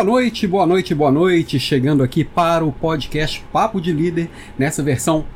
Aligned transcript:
Boa 0.00 0.12
noite, 0.12 0.46
boa 0.46 0.66
noite, 0.66 0.94
boa 0.94 1.12
noite. 1.12 1.60
Chegando 1.60 2.02
aqui 2.02 2.24
para 2.24 2.64
o 2.64 2.72
podcast 2.72 3.44
Papo 3.52 3.78
de 3.78 3.92
Líder 3.92 4.30
nessa 4.58 4.82
versão 4.82 5.26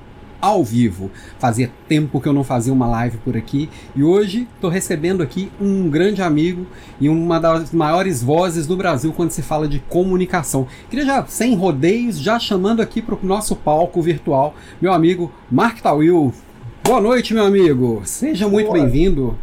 ao 0.40 0.64
vivo. 0.64 1.10
Fazia 1.38 1.70
tempo 1.86 2.18
que 2.18 2.26
eu 2.26 2.32
não 2.32 2.42
fazia 2.42 2.72
uma 2.72 2.86
live 2.86 3.18
por 3.18 3.36
aqui 3.36 3.68
e 3.94 4.02
hoje 4.02 4.48
estou 4.54 4.70
recebendo 4.70 5.22
aqui 5.22 5.52
um 5.60 5.90
grande 5.90 6.22
amigo 6.22 6.66
e 6.98 7.10
uma 7.10 7.38
das 7.38 7.72
maiores 7.72 8.22
vozes 8.22 8.66
do 8.66 8.74
Brasil 8.74 9.12
quando 9.12 9.32
se 9.32 9.42
fala 9.42 9.68
de 9.68 9.80
comunicação. 9.80 10.66
Queria 10.88 11.04
já, 11.04 11.26
sem 11.26 11.54
rodeios, 11.54 12.18
já 12.18 12.38
chamando 12.38 12.80
aqui 12.80 13.02
para 13.02 13.16
o 13.16 13.18
nosso 13.22 13.54
palco 13.54 14.00
virtual, 14.00 14.54
meu 14.80 14.94
amigo 14.94 15.30
Mark 15.52 15.78
Tawil. 15.82 16.32
Boa 16.82 17.02
noite, 17.02 17.34
meu 17.34 17.44
amigo. 17.44 18.00
Seja 18.06 18.48
muito 18.48 18.72
bem-vindo. 18.72 19.36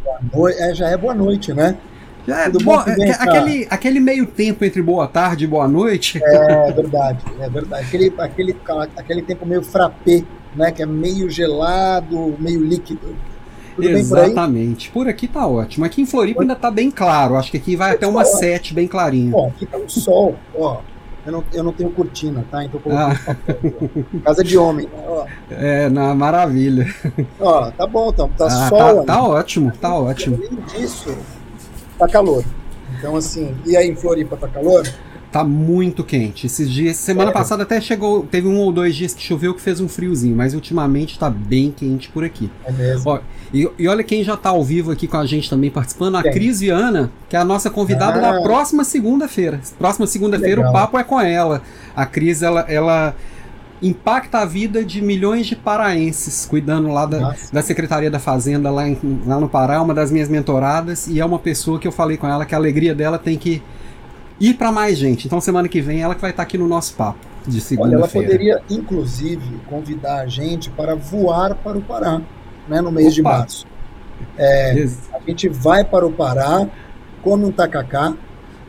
É, 0.58 0.74
já 0.74 0.88
é 0.88 0.96
boa 0.96 1.14
noite, 1.14 1.52
né? 1.52 1.76
É 2.26 2.48
bom, 2.50 2.80
é, 2.80 3.10
aquele, 3.10 3.66
aquele 3.68 4.00
meio 4.00 4.26
tempo 4.26 4.64
entre 4.64 4.80
boa 4.80 5.08
tarde 5.08 5.44
e 5.44 5.46
boa 5.46 5.66
noite. 5.66 6.20
É 6.22 6.72
verdade, 6.72 7.24
é 7.40 7.48
verdade. 7.48 7.84
Aquele, 7.84 8.14
aquele, 8.18 8.56
aquele 8.96 9.22
tempo 9.22 9.44
meio 9.44 9.62
frappé 9.62 10.22
né? 10.54 10.70
Que 10.70 10.82
é 10.82 10.86
meio 10.86 11.28
gelado, 11.30 12.34
meio 12.38 12.62
líquido. 12.62 13.14
Tudo 13.74 13.88
Exatamente. 13.88 14.90
Por, 14.90 15.04
por, 15.04 15.08
aqui 15.08 15.26
tá 15.26 15.46
ótimo. 15.46 15.84
Aqui 15.84 16.02
em 16.02 16.06
Floripa 16.06 16.42
ainda 16.42 16.54
tá 16.54 16.70
bem 16.70 16.90
claro. 16.90 17.36
Acho 17.36 17.50
que 17.50 17.56
aqui 17.56 17.74
vai 17.74 17.94
até 17.94 18.06
uma 18.06 18.24
7 18.24 18.74
bem 18.74 18.86
clarinho. 18.86 19.34
Ó, 19.34 19.48
aqui 19.48 19.64
tá 19.64 19.78
um 19.78 19.88
sol, 19.88 20.36
ó. 20.54 20.80
Eu 21.24 21.32
não, 21.32 21.44
eu 21.54 21.62
não 21.62 21.72
tenho 21.72 21.88
cortina, 21.90 22.44
tá? 22.50 22.64
Então 22.64 22.80
ah. 22.90 23.14
Casa 24.24 24.42
de 24.42 24.58
homem. 24.58 24.86
Né? 24.86 25.04
Ó. 25.06 25.26
É, 25.50 25.88
na 25.88 26.14
maravilha. 26.14 26.92
Ó, 27.38 27.70
tá 27.70 27.86
bom, 27.86 28.12
tá, 28.12 28.28
tá 28.36 28.46
ah, 28.46 28.68
sol. 28.68 29.04
Tá, 29.04 29.14
tá 29.14 29.22
ótimo, 29.22 29.72
tá 29.80 29.94
ótimo. 29.94 30.36
Além 30.36 30.64
disso, 30.66 31.16
tá 32.06 32.08
calor. 32.08 32.44
Então, 32.98 33.16
assim, 33.16 33.54
e 33.64 33.76
aí 33.76 33.88
em 33.88 33.94
Floripa 33.94 34.36
tá 34.36 34.48
calor? 34.48 34.86
Tá 35.30 35.42
muito 35.42 36.04
quente. 36.04 36.46
Esses 36.46 36.70
dias, 36.70 36.96
semana 36.96 37.30
é. 37.30 37.32
passada 37.32 37.62
até 37.62 37.80
chegou, 37.80 38.24
teve 38.24 38.46
um 38.46 38.58
ou 38.58 38.70
dois 38.70 38.94
dias 38.94 39.14
que 39.14 39.22
choveu 39.22 39.54
que 39.54 39.62
fez 39.62 39.80
um 39.80 39.88
friozinho, 39.88 40.36
mas 40.36 40.52
ultimamente 40.52 41.18
tá 41.18 41.30
bem 41.30 41.72
quente 41.74 42.10
por 42.10 42.22
aqui. 42.22 42.50
É 42.66 42.72
mesmo. 42.72 43.10
Ó, 43.10 43.20
e, 43.52 43.70
e, 43.78 43.88
olha 43.88 44.04
quem 44.04 44.22
já 44.22 44.36
tá 44.36 44.50
ao 44.50 44.62
vivo 44.62 44.90
aqui 44.90 45.06
com 45.06 45.16
a 45.16 45.24
gente 45.24 45.48
também 45.48 45.70
participando, 45.70 46.16
a 46.16 46.22
Cris 46.22 46.60
Viana, 46.60 47.10
que 47.30 47.36
é 47.36 47.38
a 47.38 47.44
nossa 47.44 47.70
convidada 47.70 48.18
ah. 48.18 48.32
na 48.32 48.42
próxima 48.42 48.84
segunda-feira. 48.84 49.60
Próxima 49.78 50.06
segunda-feira 50.06 50.60
o 50.60 50.72
papo 50.72 50.98
é 50.98 51.04
com 51.04 51.18
ela. 51.18 51.62
A 51.96 52.04
Cris, 52.04 52.42
ela, 52.42 52.66
ela 52.68 53.14
impacta 53.82 54.38
a 54.38 54.44
vida 54.44 54.84
de 54.84 55.02
milhões 55.02 55.46
de 55.46 55.56
paraenses, 55.56 56.46
cuidando 56.46 56.88
lá 56.88 57.04
da, 57.04 57.34
da 57.52 57.62
Secretaria 57.62 58.10
da 58.10 58.20
Fazenda 58.20 58.70
lá, 58.70 58.88
em, 58.88 58.96
lá 59.26 59.40
no 59.40 59.48
Pará, 59.48 59.82
uma 59.82 59.92
das 59.92 60.10
minhas 60.10 60.28
mentoradas, 60.28 61.08
e 61.08 61.18
é 61.18 61.24
uma 61.24 61.38
pessoa 61.38 61.78
que 61.78 61.88
eu 61.88 61.92
falei 61.92 62.16
com 62.16 62.28
ela 62.28 62.46
que 62.46 62.54
a 62.54 62.58
alegria 62.58 62.94
dela 62.94 63.18
tem 63.18 63.36
que 63.36 63.60
ir 64.38 64.54
para 64.54 64.70
mais 64.70 64.96
gente. 64.96 65.26
Então 65.26 65.40
semana 65.40 65.68
que 65.68 65.80
vem 65.80 66.00
ela 66.00 66.14
que 66.14 66.20
vai 66.20 66.30
estar 66.30 66.44
tá 66.44 66.46
aqui 66.46 66.56
no 66.56 66.68
nosso 66.68 66.94
papo 66.94 67.18
de 67.46 67.60
segunda-feira. 67.60 67.98
Ela 67.98 68.08
poderia 68.08 68.62
inclusive 68.70 69.60
convidar 69.68 70.20
a 70.20 70.26
gente 70.26 70.70
para 70.70 70.94
voar 70.94 71.54
para 71.56 71.76
o 71.76 71.82
Pará, 71.82 72.20
né, 72.68 72.80
no 72.80 72.92
mês 72.92 73.08
Opa. 73.08 73.14
de 73.14 73.22
março. 73.22 73.66
É, 74.38 74.86
a 75.12 75.18
gente 75.26 75.48
vai 75.48 75.84
para 75.84 76.06
o 76.06 76.12
Pará, 76.12 76.68
come 77.22 77.44
um 77.44 77.52
tacacá, 77.52 78.14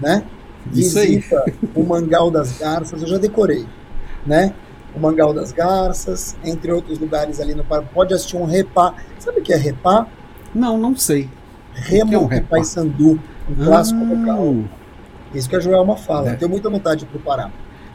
né? 0.02 0.24
Visita 0.66 1.46
o 1.76 1.84
Mangal 1.84 2.32
das 2.32 2.58
Garças, 2.58 3.02
eu 3.02 3.08
já 3.08 3.18
decorei, 3.18 3.66
né? 4.26 4.54
O 4.96 5.00
Mangal 5.00 5.34
das 5.34 5.52
Garças, 5.52 6.36
entre 6.44 6.72
outros 6.72 7.00
lugares 7.00 7.40
ali 7.40 7.56
no 7.56 7.64
Pará. 7.64 7.82
Pode 7.82 8.14
assistir 8.14 8.38
um 8.38 8.46
repá. 8.46 8.94
Sabe 9.20 9.40
o 9.40 9.44
que 9.44 9.54
é 9.54 9.58
repá? 9.58 10.08
Não, 10.54 10.78
não 10.78 10.96
sei. 10.96 11.30
Remo 11.74 12.14
é 12.14 12.18
um 12.18 12.26
repá? 12.26 12.58
Paysandu, 12.58 13.20
um 13.50 13.66
clássico 13.66 14.00
ah. 14.00 14.14
local. 14.14 14.56
Isso 15.34 15.50
que 15.50 15.56
a 15.56 15.60
Joelma 15.60 15.98
fala. 15.98 16.32
É. 16.32 16.36
Tenho 16.36 16.52
muita 16.52 16.70
vontade 16.70 17.00
de 17.02 17.06
ir 17.06 17.10
pro 17.10 17.20
Pará. 17.20 17.50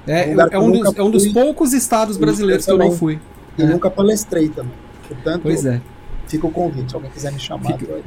É, 0.06 0.26
um 0.34 0.40
é, 0.40 0.58
um 0.58 0.70
dos, 0.70 0.96
é 0.96 1.02
um 1.02 1.10
dos 1.10 1.28
poucos 1.28 1.72
estados 1.72 2.16
brasileiros 2.16 2.64
que 2.64 2.72
eu 2.72 2.78
não 2.78 2.90
fui. 2.90 3.20
E 3.56 3.62
é. 3.62 3.66
nunca 3.66 3.90
palestrei 3.90 4.48
também. 4.48 4.72
Portanto, 5.06 5.42
pois 5.42 5.64
é. 5.64 5.80
Fica 6.26 6.46
o 6.46 6.50
convite, 6.50 6.90
se 6.90 6.94
alguém 6.94 7.10
quiser 7.10 7.32
me 7.32 7.38
chamar. 7.38 7.78
Fica, 7.78 8.00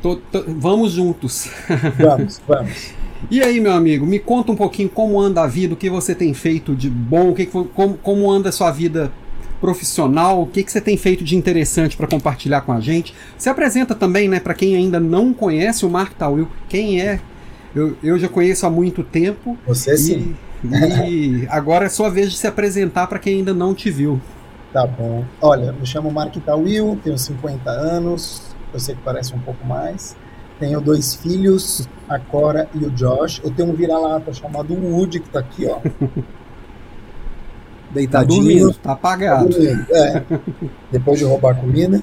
tô, 0.00 0.16
tô, 0.16 0.44
vamos 0.46 0.92
juntos. 0.92 1.50
Vamos, 1.98 2.40
vamos. 2.48 2.94
E 3.30 3.42
aí, 3.42 3.60
meu 3.60 3.72
amigo, 3.72 4.06
me 4.06 4.18
conta 4.18 4.52
um 4.52 4.56
pouquinho 4.56 4.88
como 4.88 5.20
anda 5.20 5.42
a 5.42 5.46
vida, 5.46 5.74
o 5.74 5.76
que 5.76 5.90
você 5.90 6.14
tem 6.14 6.32
feito 6.34 6.74
de 6.74 6.88
bom, 6.88 7.30
o 7.30 7.34
que, 7.34 7.46
como, 7.46 7.94
como 7.98 8.30
anda 8.30 8.48
a 8.50 8.52
sua 8.52 8.70
vida 8.70 9.10
profissional, 9.60 10.42
o 10.42 10.46
que, 10.46 10.62
que 10.62 10.70
você 10.70 10.80
tem 10.80 10.96
feito 10.96 11.24
de 11.24 11.36
interessante 11.36 11.96
para 11.96 12.06
compartilhar 12.06 12.60
com 12.60 12.72
a 12.72 12.80
gente. 12.80 13.14
Se 13.38 13.48
apresenta 13.48 13.94
também, 13.94 14.28
né, 14.28 14.38
para 14.38 14.54
quem 14.54 14.76
ainda 14.76 15.00
não 15.00 15.32
conhece 15.32 15.84
o 15.86 15.90
Mark 15.90 16.12
Tawil, 16.12 16.48
quem 16.68 17.00
é 17.00 17.20
eu, 17.76 17.94
eu 18.02 18.18
já 18.18 18.26
conheço 18.26 18.64
há 18.64 18.70
muito 18.70 19.02
tempo. 19.02 19.58
Você 19.66 19.92
e, 19.92 19.98
sim. 19.98 20.36
E 21.06 21.46
agora 21.50 21.84
é 21.84 21.88
sua 21.90 22.08
vez 22.08 22.30
de 22.30 22.38
se 22.38 22.46
apresentar 22.46 23.06
para 23.06 23.18
quem 23.18 23.36
ainda 23.36 23.52
não 23.52 23.74
te 23.74 23.90
viu. 23.90 24.18
Tá 24.72 24.86
bom. 24.86 25.24
Olha, 25.42 25.72
me 25.72 25.84
chamo 25.84 26.10
Mark 26.10 26.34
Tawil, 26.36 26.98
tenho 27.04 27.18
50 27.18 27.70
anos, 27.70 28.54
eu 28.72 28.80
sei 28.80 28.94
que 28.94 29.02
parece 29.02 29.34
um 29.34 29.38
pouco 29.38 29.64
mais. 29.66 30.16
Tenho 30.58 30.80
dois 30.80 31.14
filhos, 31.14 31.88
a 32.08 32.18
Cora 32.18 32.68
e 32.74 32.78
o 32.78 32.90
Josh. 32.90 33.40
Eu 33.44 33.50
tenho 33.50 33.70
um 33.70 33.74
vira-lata 33.74 34.32
chamado 34.32 34.72
Woody, 34.74 35.20
que 35.20 35.28
tá 35.28 35.40
aqui, 35.40 35.66
ó. 35.66 35.80
Deitadinho. 37.92 38.10
Tá 38.10 38.24
dormindo, 38.24 38.74
tá 38.74 38.92
apagado. 38.92 39.50
Tá 39.50 39.96
é, 39.96 40.24
depois 40.90 41.18
de 41.18 41.24
roubar 41.24 41.60
comida. 41.60 42.02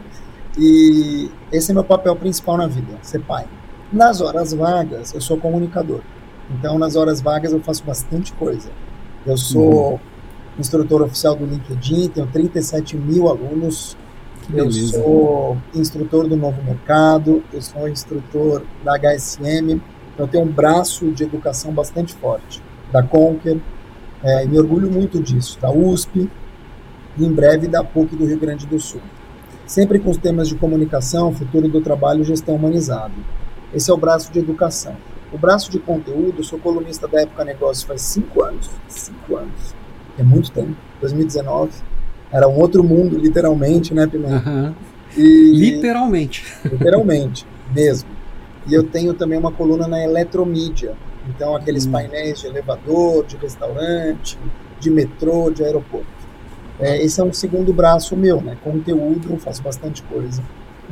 E 0.57 1.31
esse 1.51 1.71
é 1.71 1.73
meu 1.73 1.83
papel 1.83 2.15
principal 2.15 2.57
na 2.57 2.67
vida, 2.67 2.97
ser 3.01 3.19
pai. 3.21 3.45
Nas 3.91 4.21
horas 4.21 4.53
vagas, 4.53 5.13
eu 5.13 5.21
sou 5.21 5.37
comunicador. 5.37 6.01
Então, 6.51 6.77
nas 6.77 6.95
horas 6.95 7.21
vagas, 7.21 7.51
eu 7.51 7.59
faço 7.61 7.83
bastante 7.83 8.33
coisa. 8.33 8.69
Eu 9.25 9.37
sou 9.37 9.93
uhum. 9.93 9.99
instrutor 10.59 11.01
oficial 11.01 11.35
do 11.35 11.45
LinkedIn, 11.45 12.09
tenho 12.09 12.27
37 12.27 12.97
mil 12.97 13.27
alunos. 13.27 13.97
Eu 14.51 14.71
sou 14.71 15.57
instrutor 15.73 16.27
do 16.27 16.35
Novo 16.35 16.61
Mercado, 16.63 17.43
eu 17.53 17.61
sou 17.61 17.87
instrutor 17.87 18.63
da 18.83 18.97
HSM. 18.97 19.81
Então, 20.13 20.25
eu 20.25 20.27
tenho 20.27 20.43
um 20.43 20.51
braço 20.51 21.11
de 21.11 21.23
educação 21.23 21.71
bastante 21.71 22.13
forte. 22.13 22.61
Da 22.91 23.01
Conquer, 23.01 23.57
é, 24.23 24.43
e 24.43 24.47
me 24.47 24.57
orgulho 24.57 24.91
muito 24.91 25.21
disso. 25.21 25.57
Da 25.59 25.71
USP, 25.71 26.29
e 27.17 27.25
em 27.25 27.31
breve 27.31 27.67
da 27.67 27.83
PUC 27.83 28.15
do 28.15 28.25
Rio 28.25 28.39
Grande 28.39 28.65
do 28.65 28.79
Sul. 28.79 29.01
Sempre 29.65 29.99
com 29.99 30.09
os 30.09 30.17
temas 30.17 30.49
de 30.49 30.55
comunicação, 30.55 31.33
futuro 31.33 31.67
do 31.67 31.81
trabalho 31.81 32.21
e 32.21 32.25
gestão 32.25 32.55
humanizada. 32.55 33.13
Esse 33.73 33.89
é 33.89 33.93
o 33.93 33.97
braço 33.97 34.31
de 34.31 34.39
educação. 34.39 34.95
O 35.31 35.37
braço 35.37 35.71
de 35.71 35.79
conteúdo, 35.79 36.43
sou 36.43 36.59
colunista 36.59 37.07
da 37.07 37.21
Época 37.21 37.45
Negócios 37.45 37.83
faz 37.83 38.01
cinco 38.01 38.43
anos. 38.43 38.69
Cinco 38.87 39.37
anos. 39.37 39.73
É 40.17 40.23
muito 40.23 40.51
tempo. 40.51 40.75
2019. 41.01 41.71
Era 42.33 42.47
um 42.47 42.59
outro 42.59 42.83
mundo, 42.83 43.15
literalmente, 43.15 43.93
né, 43.93 44.07
Pimenta? 44.07 44.49
Uhum. 44.49 44.73
E... 45.15 45.51
Literalmente. 45.53 46.43
Literalmente, 46.65 47.45
mesmo. 47.71 48.09
E 48.67 48.73
eu 48.73 48.83
tenho 48.83 49.13
também 49.13 49.37
uma 49.37 49.51
coluna 49.51 49.87
na 49.87 50.03
Eletromídia. 50.03 50.95
Então, 51.29 51.55
aqueles 51.55 51.85
hum. 51.85 51.91
painéis 51.91 52.39
de 52.39 52.47
elevador, 52.47 53.23
de 53.25 53.37
restaurante, 53.37 54.37
de 54.79 54.89
metrô, 54.89 55.51
de 55.51 55.63
aeroporto. 55.63 56.07
É, 56.79 57.01
esse 57.03 57.21
é 57.21 57.23
um 57.23 57.31
segundo 57.31 57.71
braço 57.71 58.17
meu, 58.17 58.41
né? 58.41 58.57
Conteúdo, 58.63 59.37
faço 59.37 59.61
bastante 59.61 60.01
coisa. 60.03 60.41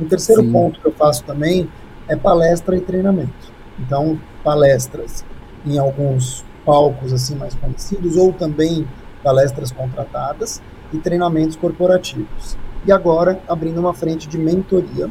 Um 0.00 0.06
terceiro 0.06 0.42
Sim. 0.42 0.52
ponto 0.52 0.80
que 0.80 0.86
eu 0.86 0.92
faço 0.92 1.24
também 1.24 1.68
é 2.08 2.14
palestra 2.14 2.76
e 2.76 2.80
treinamento. 2.80 3.52
Então, 3.80 4.18
palestras 4.44 5.24
em 5.66 5.78
alguns 5.78 6.44
palcos 6.64 7.12
assim 7.12 7.34
mais 7.34 7.54
conhecidos 7.54 8.16
ou 8.16 8.32
também 8.32 8.86
palestras 9.22 9.72
contratadas 9.72 10.62
e 10.92 10.98
treinamentos 10.98 11.56
corporativos. 11.56 12.56
E 12.86 12.92
agora 12.92 13.40
abrindo 13.48 13.78
uma 13.78 13.94
frente 13.94 14.28
de 14.28 14.38
mentoria, 14.38 15.08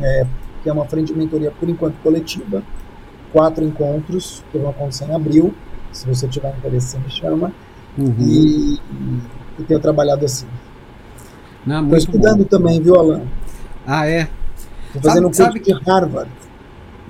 é, 0.00 0.26
que 0.62 0.68
é 0.68 0.72
uma 0.72 0.84
frente 0.86 1.12
de 1.12 1.18
mentoria 1.18 1.50
por 1.50 1.68
enquanto 1.68 1.94
coletiva, 2.02 2.62
quatro 3.32 3.64
encontros 3.64 4.42
que 4.50 4.58
vão 4.58 4.70
acontecer 4.70 5.04
em 5.04 5.14
abril. 5.14 5.54
Se 5.92 6.06
você 6.06 6.26
tiver 6.26 6.54
interesse, 6.56 6.98
me 6.98 7.10
chama. 7.10 7.52
Uhum. 7.96 8.14
E, 8.18 8.80
e, 9.58 9.62
tenho 9.64 9.78
trabalhado 9.78 10.24
assim. 10.24 10.46
Estou 11.66 11.96
estudando 11.96 12.38
bom. 12.38 12.44
também, 12.44 12.80
viu, 12.80 12.96
Alan? 12.96 13.22
Ah, 13.86 14.06
é? 14.06 14.28
Estou 14.86 15.02
fazendo 15.02 15.32
sabe, 15.34 15.58
um 15.58 15.62
curso 15.62 15.80
de 15.80 15.90
Harvard. 15.90 16.30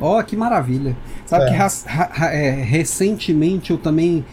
Ó, 0.00 0.18
oh, 0.18 0.24
que 0.24 0.36
maravilha. 0.36 0.96
Sabe 1.24 1.44
é. 1.44 1.48
que 1.48 2.24
é, 2.24 2.50
recentemente 2.50 3.70
eu 3.70 3.78
também 3.78 4.24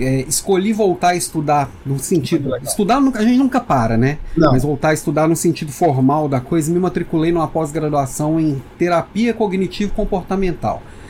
é, 0.00 0.20
escolhi 0.22 0.72
voltar 0.72 1.10
a 1.10 1.16
estudar 1.16 1.70
no 1.84 1.98
sentido. 1.98 2.56
Estudar 2.62 2.98
a 3.14 3.22
gente 3.22 3.38
nunca 3.38 3.60
para, 3.60 3.96
né? 3.96 4.18
Não. 4.36 4.52
Mas 4.52 4.62
voltar 4.62 4.90
a 4.90 4.94
estudar 4.94 5.28
no 5.28 5.36
sentido 5.36 5.72
formal 5.72 6.28
da 6.28 6.40
coisa, 6.40 6.72
me 6.72 6.78
matriculei 6.78 7.32
numa 7.32 7.48
pós-graduação 7.48 8.40
em 8.40 8.62
terapia 8.78 9.34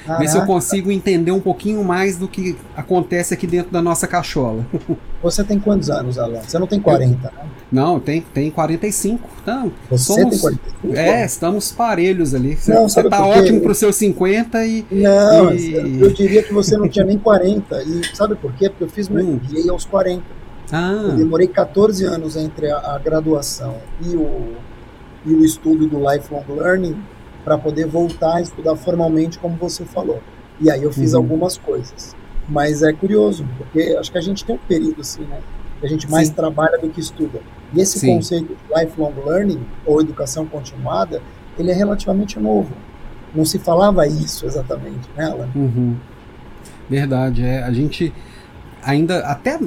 cognitivo-comportamental. 0.07 0.19
Ver 0.19 0.29
se 0.29 0.37
eu 0.37 0.47
consigo 0.47 0.91
entender 0.91 1.33
um 1.33 1.41
pouquinho 1.41 1.83
mais 1.85 2.17
do 2.17 2.27
que 2.29 2.57
acontece 2.77 3.35
aqui 3.35 3.47
dentro 3.47 3.71
da 3.71 3.81
nossa 3.83 4.07
cachola. 4.07 4.65
Você 5.23 5.45
tem 5.45 5.59
quantos 5.61 5.91
anos, 5.91 6.19
Alan? 6.19 6.41
Você 6.41 6.59
não 6.59 6.67
tem 6.67 6.81
40, 6.81 7.31
né? 7.31 7.31
Não, 7.71 8.01
tem, 8.01 8.23
tem 8.23 8.51
45. 8.51 9.29
Não, 9.47 9.71
Você 9.91 10.05
somos, 10.05 10.31
tem 10.31 10.39
45? 10.41 10.97
É, 10.97 11.25
estamos 11.27 11.71
parelhos 11.73 12.35
ali. 12.35 12.57
Você, 12.57 12.73
Não, 12.73 12.89
você 12.89 13.03
tá 13.05 13.19
quê? 13.19 13.23
ótimo 13.39 13.61
para 13.61 13.73
os 13.73 13.79
seus 13.79 13.97
50 13.97 14.65
e. 14.67 14.87
Não, 14.91 15.53
E- 15.53 16.01
eu 16.01 16.11
diria 16.13 16.43
que 16.43 16.53
você 16.55 16.77
não 16.79 16.89
tinha 16.89 17.05
nem 17.05 17.19
40. 17.19 17.83
E 17.83 18.03
sabe 18.17 18.35
por 18.35 18.53
quê? 18.55 18.71
Porque 18.71 18.85
eu 18.85 18.89
fiz 18.89 19.09
meu 19.11 19.25
Hum. 19.25 19.39
MBA 19.43 19.71
aos 19.71 19.85
40. 19.85 20.23
Eu 20.23 20.79
Ah, 20.79 21.15
demorei 21.17 21.49
14 21.49 22.05
anos 22.05 22.37
entre 22.37 22.71
a, 22.71 22.79
a 22.79 22.99
graduação 22.99 23.75
e 24.01 24.17
o, 24.17 24.55
e 25.27 25.35
o 25.35 25.45
estudo 25.45 25.87
do 25.87 25.99
lifelong 25.99 26.45
learning 26.49 26.97
para 27.45 27.57
poder 27.59 27.87
voltar 27.87 28.37
a 28.37 28.41
estudar 28.41 28.77
formalmente, 28.77 29.39
como 29.39 29.57
você 29.57 29.85
falou. 29.85 30.21
E 30.61 30.71
aí 30.71 30.83
eu 30.83 30.93
fiz 30.93 31.13
Uhum. 31.15 31.21
algumas 31.21 31.57
coisas. 31.57 32.15
Mas 32.49 32.83
é 32.83 32.93
curioso, 32.93 33.47
porque 33.57 33.97
acho 33.99 34.11
que 34.13 34.19
a 34.19 34.21
gente 34.21 34.45
tem 34.45 34.55
um 34.57 34.59
período 34.59 35.01
assim, 35.01 35.23
né? 35.23 35.39
Que 35.81 35.87
a 35.87 35.89
gente 35.89 36.11
mais 36.11 36.29
Sim. 36.29 36.35
trabalha 36.35 36.77
do 36.79 36.89
que 36.91 37.01
estuda. 37.01 37.41
E 37.73 37.81
esse 37.81 37.99
Sim. 37.99 38.17
conceito 38.17 38.49
de 38.49 38.57
lifelong 38.81 39.13
learning, 39.25 39.61
ou 39.87 40.01
educação 40.01 40.45
continuada, 40.47 41.23
ele 41.59 41.71
é 41.71 41.75
relativamente 41.75 42.39
novo. 42.39 42.73
Não 43.35 43.45
se 43.45 43.59
falava 43.59 44.07
isso 44.07 44.45
exatamente, 44.45 45.09
né, 45.17 45.25
Alan? 45.27 45.49
uhum. 45.55 45.97
Verdade, 46.89 47.45
é. 47.45 47.63
A 47.63 47.73
gente 47.73 48.13
ainda. 48.83 49.21
Até. 49.21 49.59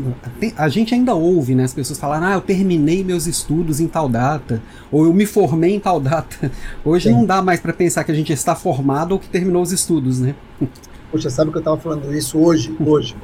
A 0.57 0.67
gente 0.69 0.93
ainda 0.93 1.13
ouve, 1.13 1.55
né? 1.55 1.63
As 1.63 1.73
pessoas 1.73 1.99
falarem, 1.99 2.27
ah, 2.27 2.33
eu 2.33 2.41
terminei 2.41 3.03
meus 3.03 3.27
estudos 3.27 3.79
em 3.79 3.87
tal 3.87 4.07
data. 4.09 4.61
Ou 4.91 5.05
eu 5.05 5.13
me 5.13 5.25
formei 5.25 5.75
em 5.75 5.79
tal 5.79 5.99
data. 5.99 6.51
Hoje 6.83 7.09
Sim. 7.09 7.15
não 7.15 7.25
dá 7.25 7.41
mais 7.41 7.59
para 7.59 7.73
pensar 7.73 8.03
que 8.03 8.11
a 8.11 8.15
gente 8.15 8.31
está 8.33 8.55
formado 8.55 9.13
ou 9.13 9.19
que 9.19 9.27
terminou 9.29 9.61
os 9.61 9.71
estudos, 9.71 10.19
né? 10.19 10.35
Poxa, 11.11 11.29
sabe 11.29 11.51
que 11.51 11.57
eu 11.57 11.59
estava 11.59 11.77
falando 11.77 12.11
isso 12.13 12.39
hoje? 12.39 12.75
Hoje. 12.83 13.15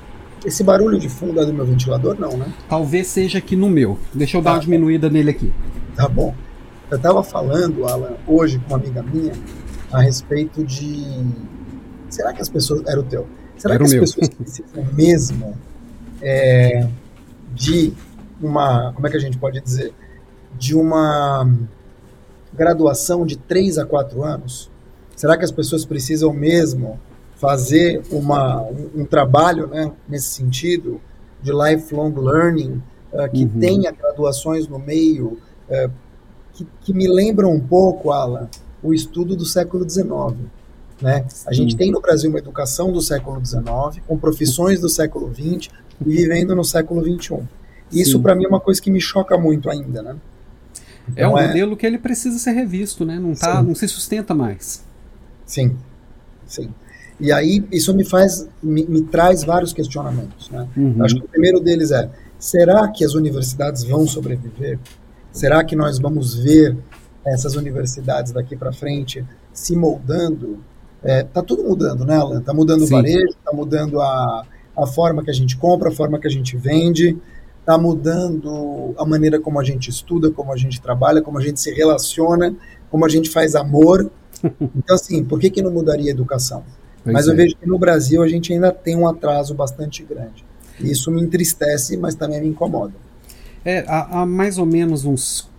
Esse 0.46 0.64
barulho 0.64 1.00
de 1.00 1.10
fundo 1.10 1.40
é 1.42 1.46
do 1.46 1.52
meu 1.54 1.66
ventilador? 1.66 2.16
Não, 2.20 2.38
né? 2.38 2.46
Talvez 2.70 3.08
seja 3.08 3.40
aqui 3.40 3.56
no 3.56 3.68
meu. 3.70 3.98
Deixa 4.14 4.38
eu 4.38 4.42
dar 4.42 4.52
Tá. 4.52 4.56
uma 4.58 4.62
diminuída 4.62 5.10
nele 5.10 5.32
aqui. 5.32 5.52
Tá 5.96 6.08
bom. 6.08 6.34
Eu 6.92 6.98
estava 6.98 7.24
falando, 7.24 7.86
Alan, 7.86 8.14
hoje 8.28 8.60
com 8.60 8.74
uma 8.74 8.78
amiga 8.78 9.04
minha, 9.04 9.34
a 9.92 10.02
respeito 10.02 10.64
de. 10.64 11.04
Será 12.10 12.32
que 12.32 12.42
as 12.42 12.48
pessoas. 12.48 12.84
Era 12.88 13.00
o 13.00 13.04
teu. 13.04 13.28
Será 13.58 13.74
Era 13.74 13.84
que 13.84 13.88
as 13.88 13.92
meu. 13.94 14.02
pessoas 14.02 14.30
precisam 14.30 14.86
mesmo 14.94 15.54
é, 16.22 16.88
de 17.54 17.94
uma. 18.42 18.94
Como 18.94 19.08
é 19.08 19.10
que 19.10 19.18
a 19.18 19.20
gente 19.20 19.38
pode 19.38 19.60
dizer? 19.62 19.94
De 20.58 20.76
uma 20.76 21.50
graduação 22.54 23.26
de 23.26 23.38
3 23.38 23.78
a 23.78 23.86
4 23.86 24.24
anos? 24.24 24.70
Será 25.16 25.38
que 25.38 25.44
as 25.44 25.52
pessoas 25.52 25.86
precisam 25.86 26.34
mesmo 26.34 27.00
fazer 27.36 28.02
uma, 28.12 28.62
um, 28.64 28.90
um 28.98 29.06
trabalho 29.06 29.68
né, 29.68 29.92
nesse 30.08 30.30
sentido 30.30 31.00
de 31.42 31.52
lifelong 31.52 32.14
learning, 32.18 32.82
eh, 33.14 33.30
que 33.30 33.44
Uhum. 33.44 33.60
tenha 33.60 33.92
graduações 33.92 34.68
no 34.68 34.78
meio, 34.78 35.38
eh, 35.70 35.90
que, 36.54 36.68
que 36.82 36.94
me 36.94 37.08
lembram 37.08 37.54
um 37.54 37.60
pouco, 37.60 38.12
Alan, 38.12 38.50
o 38.84 38.94
estudo 38.94 39.38
do 39.38 39.46
século 39.46 39.90
XIX. 39.90 40.38
Né? 41.02 41.26
A 41.46 41.54
gente 41.54 41.78
tem 41.78 41.92
no 41.92 42.02
Brasil 42.02 42.30
uma 42.30 42.40
educação 42.40 42.92
do 42.92 43.02
século 43.02 43.44
XIX, 43.46 44.04
com 44.06 44.18
profissões 44.18 44.82
do 44.82 44.90
século 44.90 45.34
XX 45.34 45.70
e 46.06 46.10
vivendo 46.10 46.56
no 46.56 46.64
século 46.64 47.02
XXI. 47.04 47.40
Isso, 47.92 48.14
Sim. 48.18 48.22
para 48.22 48.36
mim, 48.36 48.46
é 48.46 48.48
uma 48.48 48.60
coisa 48.60 48.82
que 48.82 48.92
me 48.92 49.02
choca 49.02 49.38
muito 49.38 49.70
ainda. 49.70 50.02
Né? 50.02 50.16
É 51.16 51.28
um 51.28 51.32
Então, 51.32 51.48
modelo 51.48 51.78
que 51.78 51.86
ele 51.86 51.98
precisa 51.98 52.38
ser 52.38 52.52
revisto, 52.52 53.06
né? 53.06 53.18
Não, 53.20 53.34
tá, 53.34 53.60
Sim. 53.62 53.68
não 53.68 53.76
se 53.76 53.88
sustenta 53.88 54.34
mais. 54.36 54.84
Sim, 55.46 55.76
sim. 56.46 56.70
E 57.20 57.32
aí 57.32 57.66
isso 57.72 57.94
me 57.94 58.06
faz, 58.06 58.48
me, 58.62 58.86
me 58.86 59.02
traz 59.02 59.44
vários 59.44 59.74
questionamentos. 59.74 60.50
Né? 60.50 60.68
Uhum. 60.78 61.04
Acho 61.04 61.16
que 61.16 61.22
o 61.26 61.28
primeiro 61.28 61.60
deles 61.60 61.92
é: 61.92 62.10
será 62.38 62.88
que 62.88 63.04
as 63.04 63.14
universidades 63.14 63.84
vão 63.84 64.08
sobreviver? 64.08 64.80
Será 65.32 65.64
que 65.64 65.76
nós 65.76 66.00
vamos 66.00 66.36
ver 66.36 66.78
essas 67.26 67.56
universidades 67.56 68.32
daqui 68.32 68.56
para 68.56 68.72
frente 68.72 69.26
se 69.52 69.76
moldando? 69.76 70.60
É, 71.04 71.24
tá 71.24 71.42
tudo 71.42 71.64
mudando, 71.64 72.06
né, 72.06 72.16
Alan? 72.16 72.42
Tá 72.42 72.54
mudando 72.54 72.82
Sim. 72.82 72.94
o 72.94 72.98
varejo, 72.98 73.34
tá 73.44 73.52
mudando 73.54 74.02
a, 74.02 74.46
a 74.84 74.88
forma 74.88 75.24
que 75.24 75.30
a 75.30 75.34
gente 75.34 75.58
compra, 75.58 75.90
a 75.90 75.92
forma 75.92 76.20
que 76.20 76.28
a 76.28 76.32
gente 76.32 76.56
vende, 76.58 77.18
tá 77.66 77.78
mudando 77.78 78.96
a 78.98 79.06
maneira 79.06 79.40
como 79.40 79.60
a 79.60 79.64
gente 79.64 79.90
estuda, 79.90 80.32
como 80.32 80.52
a 80.52 80.58
gente 80.58 80.82
trabalha, 80.82 81.22
como 81.22 81.38
a 81.38 81.42
gente 81.42 81.60
se 81.60 81.72
relaciona, 81.72 82.56
como 82.90 83.06
a 83.06 83.10
gente 83.10 83.30
faz 83.30 83.56
amor. 83.56 84.10
Então, 84.74 84.96
assim, 84.96 85.22
por 85.22 85.38
que, 85.38 85.50
que 85.50 85.62
não 85.62 85.70
mudaria 85.70 86.10
a 86.10 86.12
educação? 86.12 86.64
Pois 87.04 87.14
mas 87.14 87.28
é. 87.28 87.32
eu 87.32 87.36
vejo 87.36 87.56
que 87.58 87.68
no 87.68 87.78
Brasil 87.78 88.24
a 88.24 88.28
gente 88.28 88.54
ainda 88.54 88.72
tem 88.72 88.96
um 88.96 89.06
atraso 89.06 89.54
bastante 89.54 90.02
grande. 90.02 90.46
Isso 90.80 91.12
me 91.12 91.22
entristece, 91.22 91.98
mas 91.98 92.16
também 92.16 92.40
me 92.40 92.48
incomoda. 92.48 92.94
É, 93.66 93.84
há, 93.86 94.22
há 94.22 94.26
mais 94.26 94.58
ou 94.58 94.66
menos 94.66 95.04
uns, 95.04 95.50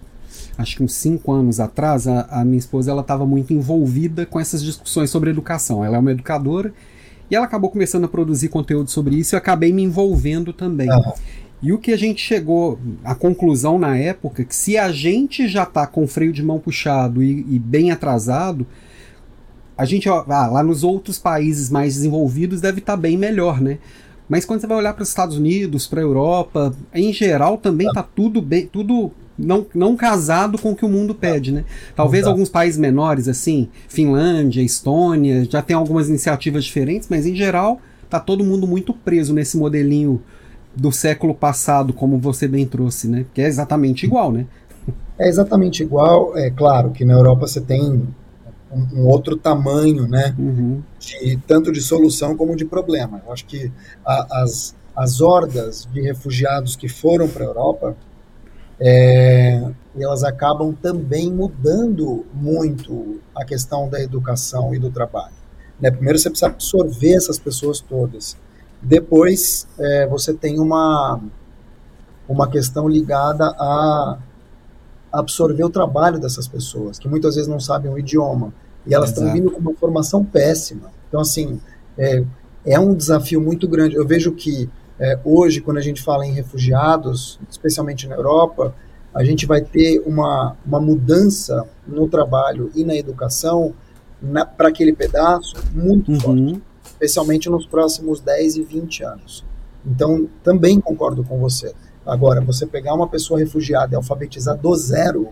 acho 0.57 0.77
que 0.77 0.83
uns 0.83 0.95
cinco 0.95 1.31
anos 1.31 1.61
atrás, 1.61 2.09
a, 2.09 2.23
a 2.23 2.45
minha 2.45 2.59
esposa 2.59 2.91
ela 2.91 3.03
estava 3.03 3.27
muito 3.27 3.53
envolvida 3.53 4.25
com 4.25 4.41
essas 4.41 4.63
discussões 4.63 5.11
sobre 5.11 5.29
educação. 5.29 5.85
Ela 5.85 5.97
é 5.97 6.01
uma 6.01 6.13
educadora 6.13 6.73
e 7.31 7.37
ela 7.37 7.45
acabou 7.45 7.71
começando 7.71 8.05
a 8.05 8.09
produzir 8.09 8.49
conteúdo 8.49 8.91
sobre 8.91 9.17
isso 9.17 9.35
e 9.35 9.37
eu 9.37 9.39
acabei 9.39 9.73
me 9.73 9.83
envolvendo 9.83 10.53
também. 10.53 10.91
Ah, 10.91 11.15
E 11.63 11.73
o 11.73 11.79
que 11.79 11.93
a 11.93 11.97
gente 11.97 12.23
chegou 12.23 12.79
à 13.05 13.15
conclusão 13.15 13.79
na 13.79 13.97
época 13.97 14.45
que 14.45 14.57
se 14.57 14.79
a 14.79 14.91
gente 14.91 15.47
já 15.47 15.65
está 15.65 15.87
com 15.87 16.05
o 16.05 16.09
freio 16.09 16.33
de 16.33 16.43
mão 16.43 16.59
puxado 16.59 17.23
e, 17.23 17.47
e 17.49 17.59
bem 17.59 17.91
atrasado, 17.91 18.67
a 19.77 19.85
gente 19.85 20.09
ó, 20.09 20.25
ah, 20.29 20.47
lá 20.47 20.63
nos 20.63 20.83
outros 20.83 21.19
países 21.19 21.71
mais 21.71 21.95
desenvolvidos 21.95 22.61
deve 22.61 22.81
estar 22.81 22.97
bem 22.97 23.17
melhor, 23.17 23.61
né? 23.61 23.79
Mas 24.29 24.45
quando 24.45 24.61
você 24.61 24.67
vai 24.67 24.79
olhar 24.79 24.95
para 24.95 25.03
os 25.03 25.09
Estados 25.09 25.37
Unidos, 25.37 25.87
para 25.87 26.01
a 26.01 26.05
Europa, 26.05 26.75
em 26.95 27.13
geral 27.13 27.59
também 27.59 27.89
está 27.89 28.03
tudo 28.03 28.41
bem, 28.41 28.67
tudo 28.67 29.11
não, 29.41 29.67
não 29.75 29.97
casado 29.97 30.59
com 30.59 30.73
o 30.73 30.77
que 30.77 30.85
o 30.85 30.89
mundo 30.89 31.15
pede, 31.15 31.53
né? 31.53 31.65
Talvez 31.97 32.23
Exato. 32.23 32.33
alguns 32.33 32.49
países 32.49 32.79
menores, 32.79 33.29
assim, 33.29 33.69
Finlândia, 33.89 34.63
Estônia, 34.63 35.45
já 35.45 35.63
tem 35.63 35.75
algumas 35.75 36.09
iniciativas 36.09 36.65
diferentes, 36.65 37.09
mas 37.09 37.27
em 37.27 37.35
geral 37.35 37.81
tá 38.09 38.19
todo 38.19 38.45
mundo 38.45 38.67
muito 38.67 38.93
preso 38.93 39.33
nesse 39.33 39.57
modelinho 39.57 40.21
do 40.75 40.93
século 40.93 41.35
passado, 41.35 41.93
como 41.93 42.19
você 42.19 42.47
bem 42.47 42.67
trouxe, 42.67 43.09
né? 43.09 43.25
Que 43.35 43.43
é 43.43 43.47
exatamente 43.47 44.05
igual, 44.05 44.31
né? 44.31 44.47
É 45.19 45.29
exatamente 45.29 45.83
igual. 45.83 46.37
É 46.37 46.51
claro 46.51 46.91
que 46.91 47.05
na 47.05 47.15
Europa 47.15 47.47
você 47.47 47.61
tem 47.61 47.83
um, 48.73 48.87
um 48.95 49.07
outro 49.07 49.37
tamanho, 49.37 50.09
né? 50.09 50.35
Uhum. 50.39 50.83
De, 50.99 51.39
tanto 51.47 51.73
de 51.73 51.81
solução 51.81 52.37
como 52.37 52.57
de 52.57 52.65
problema. 52.65 53.21
Eu 53.27 53.33
acho 53.33 53.45
que 53.47 53.71
a, 54.05 54.43
as, 54.43 54.75
as 54.97 55.21
hordas 55.21 55.89
de 55.93 56.01
refugiados 56.01 56.77
que 56.77 56.89
foram 56.89 57.29
para 57.29 57.45
a 57.45 57.49
Europa, 57.49 57.97
é, 58.81 59.71
elas 59.99 60.25
acabam 60.25 60.73
também 60.73 61.31
mudando 61.31 62.25
muito 62.33 63.21
a 63.35 63.45
questão 63.45 63.89
da 63.89 64.01
educação 64.01 64.75
e 64.75 64.79
do 64.79 64.91
trabalho. 64.91 65.35
Né? 65.81 65.91
Primeiro 65.91 66.19
você 66.19 66.31
precisa 66.31 66.51
absorver 66.51 67.15
essas 67.15 67.39
pessoas 67.39 67.81
todas. 67.81 68.37
Depois 68.81 69.67
é, 69.79 70.07
você 70.07 70.33
tem 70.33 70.59
uma, 70.59 71.21
uma 72.29 72.49
questão 72.49 72.89
ligada 72.89 73.47
a 73.59 74.19
absorver 75.13 75.65
o 75.65 75.71
trabalho 75.71 76.19
dessas 76.19 76.49
pessoas, 76.49 76.99
que 76.99 77.09
muitas 77.09 77.35
vezes 77.35 77.49
não 77.49 77.61
sabem 77.61 77.93
o 77.93 77.99
idioma. 77.99 78.53
E 78.87 78.95
elas 78.95 79.11
estão 79.11 79.31
vindo 79.33 79.51
com 79.51 79.61
uma 79.61 79.75
formação 79.75 80.25
péssima. 80.25 80.91
Então, 81.09 81.21
assim, 81.21 81.61
é, 81.99 82.25
é 82.65 82.81
um 82.81 82.95
desafio 82.95 83.41
muito 83.41 83.69
grande. 83.69 83.97
Eu 83.97 84.07
vejo 84.07 84.33
que 84.33 84.71
é, 85.01 85.19
hoje, 85.25 85.61
quando 85.61 85.79
a 85.79 85.83
gente 85.83 86.03
fala 86.03 86.27
em 86.27 86.33
refugiados, 86.33 87.41
especialmente 87.51 88.07
na 88.07 88.15
Europa, 88.17 88.75
a 89.15 89.25
gente 89.25 89.47
vai 89.47 89.61
ter 89.63 90.01
uma, 90.07 90.57
uma 90.65 90.79
mudança 90.81 91.67
no 91.87 92.07
trabalho 92.07 92.71
e 92.75 92.85
na 92.85 92.95
educação 92.95 93.75
para 94.57 94.69
aquele 94.69 94.93
pedaço 94.93 95.57
muito 95.73 96.13
forte, 96.21 96.29
Uhum. 96.41 96.61
especialmente 96.85 97.49
nos 97.49 97.67
próximos 97.67 98.21
10 98.21 98.57
e 98.57 98.63
20 98.63 99.03
anos. 99.03 99.45
Então, 99.85 100.29
também 100.45 100.79
concordo 100.79 101.25
com 101.25 101.39
você. 101.39 101.75
Agora, 102.05 102.41
você 102.43 102.67
pegar 102.67 102.95
uma 102.95 103.09
pessoa 103.09 103.41
refugiada 103.41 103.95
e 103.95 103.97
alfabetizar 103.97 104.57
do 104.59 104.75
zero 104.77 105.31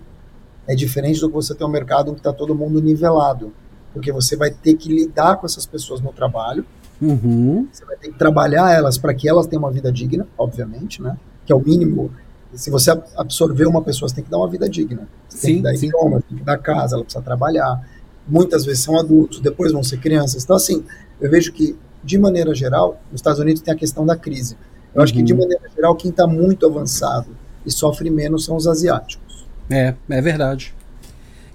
é 0.66 0.75
diferente 0.75 1.20
do 1.20 1.28
que 1.28 1.34
você 1.34 1.54
ter 1.54 1.64
um 1.64 1.68
mercado 1.68 2.10
onde 2.10 2.20
está 2.20 2.32
todo 2.32 2.54
mundo 2.54 2.80
nivelado. 2.80 3.52
Porque 3.92 4.10
você 4.10 4.37
vai 4.37 4.50
ter 4.50 4.75
que 4.75 4.88
lidar 4.92 5.37
com 5.37 5.46
essas 5.46 5.66
pessoas 5.66 6.00
no 6.00 6.12
trabalho, 6.12 6.64
Uhum. 7.00 7.67
você 7.73 7.85
vai 7.85 7.97
ter 7.97 8.11
que 8.11 8.19
trabalhar 8.19 8.73
elas 8.73 8.99
para 8.99 9.14
que 9.14 9.28
elas 9.28 9.47
tenham 9.47 9.62
uma 9.62 9.71
vida 9.71 9.90
digna, 9.93 10.26
obviamente, 10.37 11.00
né? 11.00 11.17
Que 11.47 11.52
é 11.52 11.57
o 11.57 11.61
mínimo. 11.61 12.11
Se 12.55 12.71
você 12.71 12.90
ab- 12.90 13.05
absorver 13.17 13.67
uma 13.67 13.83
pessoa, 13.83 14.09
você 14.09 14.14
tem 14.17 14.25
que 14.25 14.31
dar 14.31 14.38
uma 14.38 14.49
vida 14.49 14.69
digna. 14.69 15.07
Você 15.28 15.38
tem 15.47 15.50
Sim, 15.50 15.57
que 15.59 15.62
dar 15.62 15.76
sim. 15.76 15.87
idioma, 15.87 16.23
tem 16.28 16.38
que 16.38 16.45
dar 16.45 16.59
casa, 16.59 16.97
ela 16.97 17.05
precisa 17.05 17.23
trabalhar. 17.23 17.87
Muitas 18.26 18.64
vezes 18.64 18.83
são 18.83 18.99
adultos, 18.99 19.40
depois 19.40 19.73
vão 19.73 19.83
ser 19.83 19.99
crianças. 20.00 20.43
Então, 20.45 20.57
assim, 20.57 20.83
eu 21.21 21.31
vejo 21.31 21.52
que, 21.52 21.76
de 22.02 22.19
maneira 22.19 22.55
geral, 22.55 23.00
nos 23.12 23.21
Estados 23.21 23.38
Unidos 23.40 23.62
tem 23.62 23.73
a 23.73 23.76
questão 23.76 24.05
da 24.05 24.17
crise. 24.17 24.57
Eu 24.95 25.02
acho 25.02 25.12
que, 25.12 25.19
Uhum. 25.21 25.25
de 25.25 25.35
maneira 25.35 25.62
geral, 25.75 25.95
quem 25.95 26.11
está 26.11 26.26
muito 26.26 26.67
avançado 26.67 27.28
e 27.64 27.71
sofre 27.71 28.11
menos 28.11 28.45
são 28.45 28.57
os 28.57 28.67
asiáticos. 28.67 29.47
É, 29.71 29.95
é 30.09 30.21
verdade. 30.21 30.75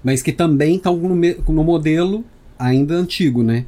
Mas 0.02 0.22
que 0.22 0.32
também 0.32 0.76
estão 0.76 0.96
no, 0.96 1.14
no 1.16 1.64
modelo 1.64 2.24
ainda 2.58 2.94
antigo, 2.94 3.42
né? 3.42 3.66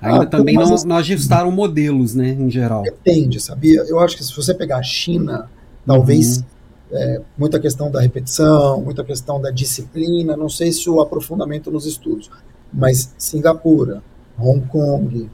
Ainda 0.00 0.22
ah, 0.22 0.26
também 0.26 0.54
não, 0.54 0.74
não 0.86 0.96
ajustaram 0.96 1.50
modelos, 1.50 2.14
né, 2.14 2.30
em 2.30 2.50
geral. 2.50 2.82
Depende, 2.82 3.38
sabia? 3.40 3.84
Eu 3.86 4.00
acho 4.00 4.16
que 4.16 4.24
se 4.24 4.34
você 4.34 4.54
pegar 4.54 4.78
a 4.78 4.82
China, 4.82 5.50
talvez 5.86 6.38
uhum. 6.38 6.44
é, 6.92 7.20
muita 7.36 7.60
questão 7.60 7.90
da 7.90 8.00
repetição, 8.00 8.80
muita 8.80 9.04
questão 9.04 9.40
da 9.40 9.50
disciplina, 9.50 10.36
não 10.36 10.48
sei 10.48 10.72
se 10.72 10.88
o 10.88 11.00
aprofundamento 11.00 11.70
nos 11.70 11.84
estudos, 11.84 12.30
mas 12.72 13.14
Singapura, 13.18 14.02
Hong 14.38 14.66
Kong, 14.68 15.28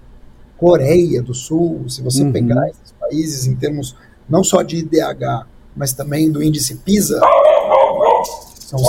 Coreia 0.56 1.22
do 1.22 1.34
Sul, 1.34 1.84
se 1.88 2.02
você 2.02 2.24
uhum. 2.24 2.32
pegar 2.32 2.68
esses 2.68 2.92
países 2.98 3.46
em 3.46 3.54
termos 3.54 3.94
não 4.28 4.42
só 4.42 4.62
de 4.62 4.78
IDH, 4.78 5.46
mas 5.76 5.92
também 5.92 6.30
do 6.30 6.42
índice 6.42 6.76
PISA, 6.76 7.20
são 8.54 8.80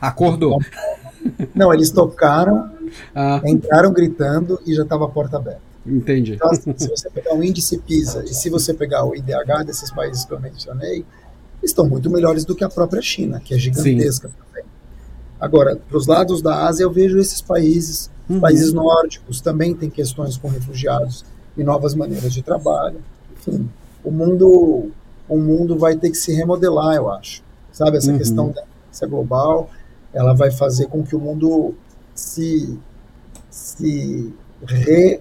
Acordou. 0.00 0.58
Não, 1.54 1.72
eles 1.74 1.90
tocaram, 1.90 2.70
ah. 3.14 3.40
entraram 3.44 3.92
gritando 3.92 4.60
e 4.66 4.74
já 4.74 4.82
estava 4.82 5.04
a 5.04 5.08
porta 5.08 5.36
aberta. 5.36 5.60
Entendi. 5.86 6.34
Então, 6.34 6.50
assim, 6.50 6.74
se 6.76 6.88
você 6.88 7.08
pegar 7.10 7.34
o 7.34 7.42
índice 7.42 7.78
PISA 7.78 8.24
e 8.24 8.34
se 8.34 8.50
você 8.50 8.74
pegar 8.74 9.04
o 9.04 9.14
IDH 9.14 9.64
desses 9.64 9.90
países 9.90 10.24
que 10.24 10.32
eu 10.32 10.40
mencionei, 10.40 11.04
estão 11.62 11.88
muito 11.88 12.10
melhores 12.10 12.44
do 12.44 12.54
que 12.54 12.64
a 12.64 12.68
própria 12.68 13.02
China, 13.02 13.40
que 13.40 13.54
é 13.54 13.58
gigantesca 13.58 14.28
Sim. 14.28 14.34
também. 14.34 14.64
Agora, 15.40 15.76
para 15.76 15.96
os 15.96 16.06
lados 16.06 16.42
da 16.42 16.66
Ásia, 16.66 16.84
eu 16.84 16.90
vejo 16.90 17.18
esses 17.18 17.40
países, 17.40 18.10
uhum. 18.28 18.40
países 18.40 18.72
nórdicos, 18.72 19.40
também 19.40 19.74
têm 19.74 19.88
questões 19.88 20.36
com 20.36 20.48
refugiados 20.48 21.24
e 21.56 21.64
novas 21.64 21.94
maneiras 21.94 22.32
de 22.32 22.42
trabalho. 22.42 23.00
Enfim, 23.32 23.68
o 24.04 24.10
mundo, 24.10 24.90
o 25.28 25.38
mundo 25.38 25.78
vai 25.78 25.96
ter 25.96 26.10
que 26.10 26.16
se 26.16 26.32
remodelar, 26.34 26.96
eu 26.96 27.10
acho. 27.10 27.42
Sabe, 27.72 27.96
essa 27.96 28.10
uhum. 28.10 28.18
questão 28.18 28.50
da 28.50 28.62
é 29.02 29.06
global, 29.06 29.70
ela 30.12 30.34
vai 30.34 30.50
fazer 30.50 30.86
com 30.86 31.02
que 31.02 31.16
o 31.16 31.20
mundo 31.20 31.74
se, 32.20 32.78
se 33.50 34.32
re, 34.66 35.20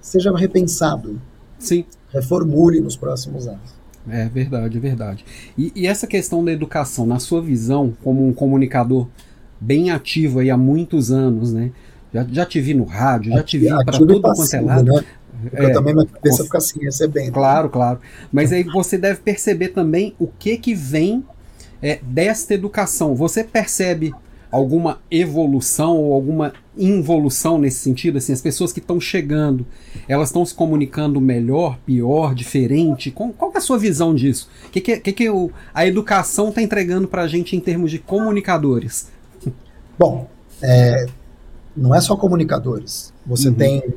seja 0.00 0.34
repensado. 0.34 1.20
Sim. 1.58 1.84
Reformule 2.08 2.80
nos 2.80 2.96
próximos 2.96 3.46
anos. 3.46 3.80
É 4.08 4.28
verdade, 4.28 4.78
é 4.78 4.80
verdade. 4.80 5.24
E, 5.58 5.72
e, 5.74 5.86
essa 5.86 6.06
questão 6.06 6.44
da 6.44 6.52
educação, 6.52 7.04
na 7.04 7.18
sua 7.18 7.42
visão, 7.42 7.94
como 8.02 8.26
um 8.26 8.32
comunicador 8.32 9.08
bem 9.60 9.90
ativo 9.90 10.38
aí 10.38 10.50
há 10.50 10.56
muitos 10.56 11.10
anos, 11.10 11.52
né? 11.52 11.70
Já, 12.14 12.26
já 12.30 12.46
te 12.46 12.60
vi 12.60 12.74
no 12.74 12.84
rádio, 12.84 13.32
já 13.32 13.42
te 13.42 13.58
vi 13.58 13.68
para 13.68 13.98
todo 13.98 14.20
quanto 14.20 14.54
é 14.54 14.60
lado. 14.60 14.92
Né? 14.92 15.04
É, 15.52 15.66
eu 15.66 15.72
também 15.72 15.94
minha 15.94 16.06
cabeça 16.06 16.44
fica 16.44 16.58
assim, 16.58 16.80
recebendo. 16.80 17.32
Claro, 17.32 17.68
claro. 17.68 18.00
Mas 18.32 18.52
aí 18.52 18.64
você 18.64 18.96
deve 18.96 19.20
perceber 19.20 19.68
também 19.68 20.14
o 20.18 20.26
que 20.26 20.56
que 20.56 20.74
vem 20.74 21.24
é, 21.82 22.00
desta 22.02 22.54
educação. 22.54 23.14
Você 23.14 23.44
percebe 23.44 24.12
alguma 24.50 25.00
evolução 25.10 25.96
ou 25.96 26.12
alguma 26.12 26.52
involução 26.76 27.58
nesse 27.58 27.78
sentido? 27.78 28.18
Assim, 28.18 28.32
as 28.32 28.40
pessoas 28.40 28.72
que 28.72 28.80
estão 28.80 29.00
chegando, 29.00 29.66
elas 30.08 30.28
estão 30.28 30.44
se 30.44 30.54
comunicando 30.54 31.20
melhor, 31.20 31.78
pior, 31.84 32.34
diferente? 32.34 33.10
Qual, 33.10 33.30
qual 33.30 33.52
é 33.54 33.58
a 33.58 33.60
sua 33.60 33.78
visão 33.78 34.14
disso? 34.14 34.48
O 34.66 34.70
que, 34.70 34.80
que, 34.80 34.96
que, 34.98 35.12
que 35.12 35.30
o, 35.30 35.50
a 35.72 35.86
educação 35.86 36.48
está 36.48 36.62
entregando 36.62 37.08
para 37.08 37.22
a 37.22 37.28
gente 37.28 37.56
em 37.56 37.60
termos 37.60 37.90
de 37.90 37.98
comunicadores? 37.98 39.08
Bom, 39.98 40.28
é, 40.62 41.06
não 41.76 41.94
é 41.94 42.00
só 42.00 42.16
comunicadores. 42.16 43.12
Você 43.26 43.48
uhum. 43.48 43.54
tem. 43.54 43.94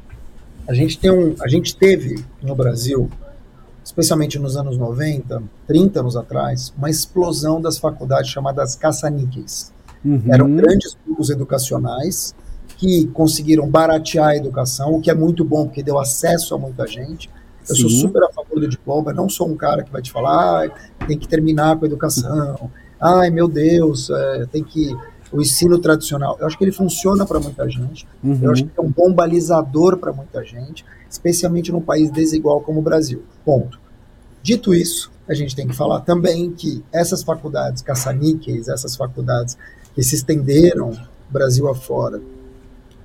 A 0.67 0.73
gente 0.73 0.97
tem 0.97 1.11
um. 1.11 1.35
A 1.41 1.47
gente 1.47 1.75
teve 1.75 2.23
no 2.41 2.55
Brasil 2.55 3.09
especialmente 3.83 4.39
nos 4.39 4.55
anos 4.55 4.77
90, 4.77 5.43
30 5.67 5.99
anos 5.99 6.15
atrás, 6.15 6.73
uma 6.77 6.89
explosão 6.89 7.61
das 7.61 7.77
faculdades 7.77 8.31
chamadas 8.31 8.75
caça-níqueis. 8.75 9.72
Uhum. 10.03 10.21
Eram 10.27 10.55
grandes 10.55 10.97
grupos 11.05 11.29
educacionais 11.29 12.35
que 12.77 13.07
conseguiram 13.07 13.69
baratear 13.69 14.29
a 14.29 14.35
educação, 14.35 14.95
o 14.95 15.01
que 15.01 15.09
é 15.09 15.13
muito 15.13 15.45
bom, 15.45 15.65
porque 15.65 15.81
deu 15.81 15.99
acesso 15.99 16.53
a 16.53 16.57
muita 16.57 16.85
gente. 16.85 17.29
Eu 17.69 17.75
Sim. 17.75 17.81
sou 17.83 17.89
super 17.89 18.23
a 18.23 18.29
favor 18.29 18.59
do 18.59 18.67
diploma, 18.67 19.13
não 19.13 19.29
sou 19.29 19.47
um 19.47 19.55
cara 19.55 19.83
que 19.83 19.91
vai 19.91 20.01
te 20.01 20.11
falar, 20.11 20.65
ah, 20.65 21.05
tem 21.07 21.17
que 21.17 21.27
terminar 21.27 21.77
com 21.77 21.85
a 21.85 21.87
educação, 21.87 22.69
ai 22.99 23.29
meu 23.29 23.47
Deus, 23.47 24.09
é, 24.09 24.45
tem 24.51 24.63
que. 24.63 24.95
O 25.31 25.41
ensino 25.41 25.79
tradicional, 25.79 26.37
eu 26.39 26.45
acho 26.45 26.55
que 26.55 26.63
ele 26.63 26.71
funciona 26.71 27.25
para 27.25 27.39
muita 27.39 27.67
gente, 27.67 28.07
uhum. 28.23 28.37
eu 28.39 28.51
acho 28.51 28.65
que 28.65 28.71
é 28.77 28.81
um 28.81 28.91
bom 28.91 29.11
balizador 29.11 29.97
para 29.97 30.13
muita 30.13 30.43
gente, 30.43 30.85
especialmente 31.09 31.71
num 31.71 31.81
país 31.81 32.11
desigual 32.11 32.61
como 32.61 32.81
o 32.81 32.83
Brasil. 32.83 33.23
Ponto. 33.43 33.79
Dito 34.43 34.75
isso, 34.75 35.11
a 35.27 35.33
gente 35.33 35.55
tem 35.55 35.67
que 35.67 35.75
falar 35.75 36.01
também 36.01 36.51
que 36.51 36.83
essas 36.91 37.23
faculdades 37.23 37.81
caça-níqueis, 37.81 38.67
essas 38.67 38.95
faculdades 38.95 39.57
que 39.93 40.03
se 40.03 40.15
estenderam 40.15 40.91
Brasil 41.29 41.67
afora, 41.67 42.21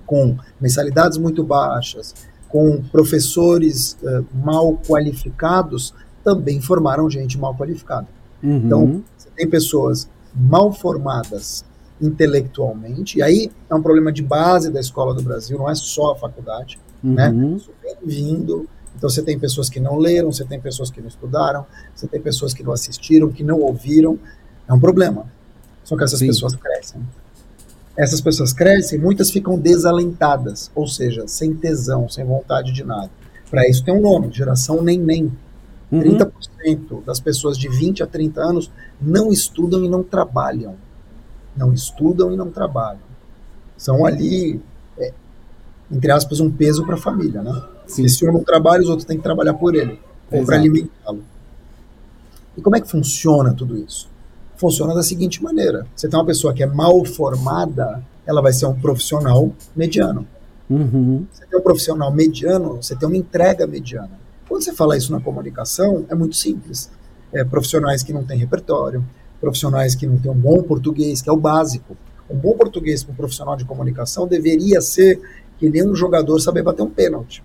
com 0.06 0.36
mensalidades 0.60 1.18
muito 1.18 1.44
baixas, 1.44 2.14
com 2.48 2.82
professores 2.82 3.96
uh, 4.02 4.24
mal 4.34 4.78
qualificados, 4.86 5.94
também 6.24 6.60
formaram 6.60 7.08
gente 7.08 7.38
mal 7.38 7.54
qualificada. 7.54 8.06
Uhum. 8.42 8.56
Então, 8.56 9.04
você 9.16 9.28
tem 9.36 9.48
pessoas 9.48 10.08
mal 10.34 10.72
formadas 10.72 11.64
intelectualmente, 12.00 13.18
e 13.18 13.22
aí 13.22 13.50
é 13.68 13.74
um 13.74 13.82
problema 13.82 14.12
de 14.12 14.22
base 14.22 14.70
da 14.70 14.80
escola 14.80 15.14
do 15.14 15.22
Brasil, 15.22 15.58
não 15.58 15.68
é 15.68 15.74
só 15.74 16.12
a 16.12 16.16
faculdade, 16.16 16.78
né? 17.02 17.28
uhum. 17.28 17.50
né? 17.50 17.56
Isso 17.56 17.70
vem 17.82 17.96
vindo 18.04 18.68
então 18.98 19.08
você 19.08 19.22
tem 19.22 19.38
pessoas 19.38 19.70
que 19.70 19.78
não 19.78 19.96
leram, 19.96 20.32
você 20.32 20.44
tem 20.44 20.60
pessoas 20.60 20.90
que 20.90 21.00
não 21.00 21.06
estudaram, 21.06 21.64
você 21.94 22.08
tem 22.08 22.20
pessoas 22.20 22.52
que 22.52 22.64
não 22.64 22.72
assistiram, 22.72 23.30
que 23.30 23.44
não 23.44 23.60
ouviram. 23.60 24.18
É 24.68 24.72
um 24.72 24.80
problema. 24.80 25.32
Só 25.88 25.96
que 25.96 26.04
essas 26.04 26.18
Sim. 26.18 26.26
pessoas 26.26 26.54
crescem. 26.54 27.00
Essas 27.96 28.20
pessoas 28.20 28.52
crescem, 28.52 28.98
muitas 28.98 29.30
ficam 29.30 29.58
desalentadas, 29.58 30.70
ou 30.74 30.86
seja, 30.86 31.26
sem 31.26 31.54
tesão, 31.54 32.06
sem 32.10 32.26
vontade 32.26 32.72
de 32.72 32.84
nada. 32.84 33.10
Para 33.50 33.66
isso 33.66 33.82
tem 33.82 33.94
um 33.94 34.02
nome, 34.02 34.30
geração 34.30 34.82
nem 34.82 34.98
nem. 34.98 35.32
Uhum. 35.90 36.02
30% 36.02 37.02
das 37.06 37.18
pessoas 37.18 37.56
de 37.56 37.70
20 37.70 38.02
a 38.02 38.06
30 38.06 38.38
anos 38.38 38.70
não 39.00 39.32
estudam 39.32 39.82
e 39.82 39.88
não 39.88 40.02
trabalham. 40.02 40.74
Não 41.56 41.72
estudam 41.72 42.30
e 42.34 42.36
não 42.36 42.50
trabalham. 42.50 43.00
São 43.74 44.04
ali, 44.04 44.60
é, 44.98 45.14
entre 45.90 46.12
aspas, 46.12 46.38
um 46.38 46.50
peso 46.50 46.84
para 46.84 46.96
a 46.96 46.98
família, 46.98 47.42
né? 47.42 47.62
Sim. 47.86 48.04
Esse 48.04 48.16
senhor 48.16 48.32
não 48.32 48.44
trabalha, 48.44 48.82
os 48.82 48.90
outros 48.90 49.06
têm 49.06 49.16
que 49.16 49.22
trabalhar 49.22 49.54
por 49.54 49.74
ele, 49.74 49.98
ou 50.30 50.44
para 50.44 50.56
alimentá-lo. 50.56 51.24
E 52.54 52.60
como 52.60 52.76
é 52.76 52.80
que 52.82 52.90
funciona 52.90 53.54
tudo 53.54 53.78
isso? 53.78 54.06
Funciona 54.58 54.94
da 54.94 55.02
seguinte 55.02 55.42
maneira: 55.42 55.86
você 55.96 56.08
tem 56.08 56.18
uma 56.18 56.26
pessoa 56.26 56.52
que 56.52 56.62
é 56.62 56.66
mal 56.66 57.04
formada, 57.04 58.02
ela 58.26 58.42
vai 58.42 58.52
ser 58.52 58.66
um 58.66 58.74
profissional 58.74 59.50
mediano. 59.74 60.26
Uhum. 60.68 61.26
Você 61.32 61.46
tem 61.46 61.58
um 61.58 61.62
profissional 61.62 62.12
mediano, 62.12 62.76
você 62.76 62.94
tem 62.94 63.08
uma 63.08 63.16
entrega 63.16 63.66
mediana. 63.66 64.10
Quando 64.46 64.62
você 64.62 64.74
fala 64.74 64.96
isso 64.96 65.12
na 65.12 65.20
comunicação, 65.20 66.04
é 66.10 66.14
muito 66.14 66.36
simples. 66.36 66.90
É, 67.32 67.44
profissionais 67.44 68.02
que 68.02 68.12
não 68.12 68.24
têm 68.24 68.38
repertório, 68.38 69.04
profissionais 69.40 69.94
que 69.94 70.06
não 70.06 70.18
têm 70.18 70.30
um 70.30 70.38
bom 70.38 70.62
português, 70.62 71.22
que 71.22 71.30
é 71.30 71.32
o 71.32 71.36
básico. 71.36 71.96
Um 72.28 72.36
bom 72.36 72.52
português 72.52 73.02
para 73.02 73.12
um 73.12 73.16
profissional 73.16 73.56
de 73.56 73.64
comunicação 73.64 74.26
deveria 74.26 74.80
ser 74.80 75.20
que 75.58 75.70
nem 75.70 75.86
um 75.86 75.94
jogador 75.94 76.38
saber 76.40 76.62
bater 76.62 76.82
um 76.82 76.90
pênalti. 76.90 77.42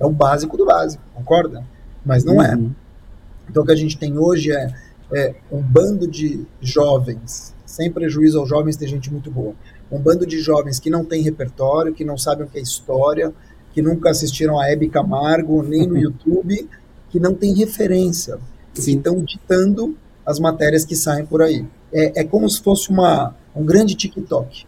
É 0.00 0.04
o 0.04 0.10
básico 0.10 0.56
do 0.56 0.64
básico, 0.64 1.02
concorda? 1.14 1.64
Mas 2.04 2.24
não 2.24 2.42
é. 2.42 2.54
uhum. 2.54 2.66
é. 2.66 3.50
Então 3.50 3.62
o 3.62 3.66
que 3.66 3.72
a 3.72 3.76
gente 3.76 3.98
tem 3.98 4.18
hoje 4.18 4.50
é, 4.52 4.72
é 5.14 5.34
um 5.50 5.62
bando 5.62 6.08
de 6.08 6.44
jovens, 6.60 7.54
sem 7.64 7.90
prejuízo 7.90 8.38
aos 8.38 8.48
jovens, 8.48 8.76
tem 8.76 8.88
gente 8.88 9.12
muito 9.12 9.30
boa. 9.30 9.54
Um 9.90 9.98
bando 9.98 10.26
de 10.26 10.40
jovens 10.40 10.80
que 10.80 10.90
não 10.90 11.04
tem 11.04 11.22
repertório, 11.22 11.94
que 11.94 12.04
não 12.04 12.18
sabem 12.18 12.46
o 12.46 12.50
que 12.50 12.58
é 12.58 12.62
história, 12.62 13.32
que 13.72 13.80
nunca 13.80 14.10
assistiram 14.10 14.58
a 14.58 14.68
Hebe 14.68 14.88
Camargo, 14.88 15.62
nem 15.62 15.86
no 15.86 15.96
YouTube, 15.98 16.68
que 17.10 17.20
não 17.20 17.34
tem 17.34 17.54
referência, 17.54 18.38
Sim. 18.72 18.82
que 18.82 18.90
estão 18.98 19.22
ditando 19.22 19.96
as 20.26 20.40
matérias 20.40 20.84
que 20.84 20.96
saem 20.96 21.24
por 21.24 21.42
aí. 21.42 21.64
É, 21.92 22.22
é 22.22 22.24
como 22.24 22.48
se 22.48 22.60
fosse 22.60 22.90
uma, 22.90 23.36
um 23.54 23.64
grande 23.64 23.94
TikTok. 23.94 24.66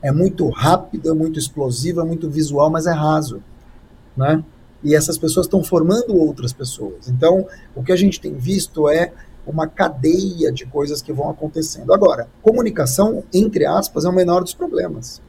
É 0.00 0.10
muito 0.10 0.48
rápido, 0.48 1.10
é 1.10 1.14
muito 1.14 1.38
explosivo, 1.38 2.00
é 2.00 2.04
muito 2.04 2.30
visual, 2.30 2.70
mas 2.70 2.86
é 2.86 2.92
raso. 2.92 3.42
Né? 4.16 4.42
e 4.84 4.94
essas 4.94 5.16
pessoas 5.16 5.46
estão 5.46 5.62
formando 5.62 6.16
outras 6.16 6.52
pessoas. 6.52 7.08
Então, 7.08 7.46
o 7.74 7.82
que 7.82 7.92
a 7.92 7.96
gente 7.96 8.20
tem 8.20 8.34
visto 8.34 8.88
é 8.88 9.12
uma 9.46 9.66
cadeia 9.66 10.52
de 10.52 10.66
coisas 10.66 11.02
que 11.02 11.12
vão 11.12 11.30
acontecendo. 11.30 11.92
Agora, 11.92 12.28
comunicação, 12.40 13.24
entre 13.32 13.66
aspas, 13.66 14.04
é 14.04 14.08
o 14.08 14.12
menor 14.12 14.42
dos 14.42 14.54
problemas. 14.54 15.20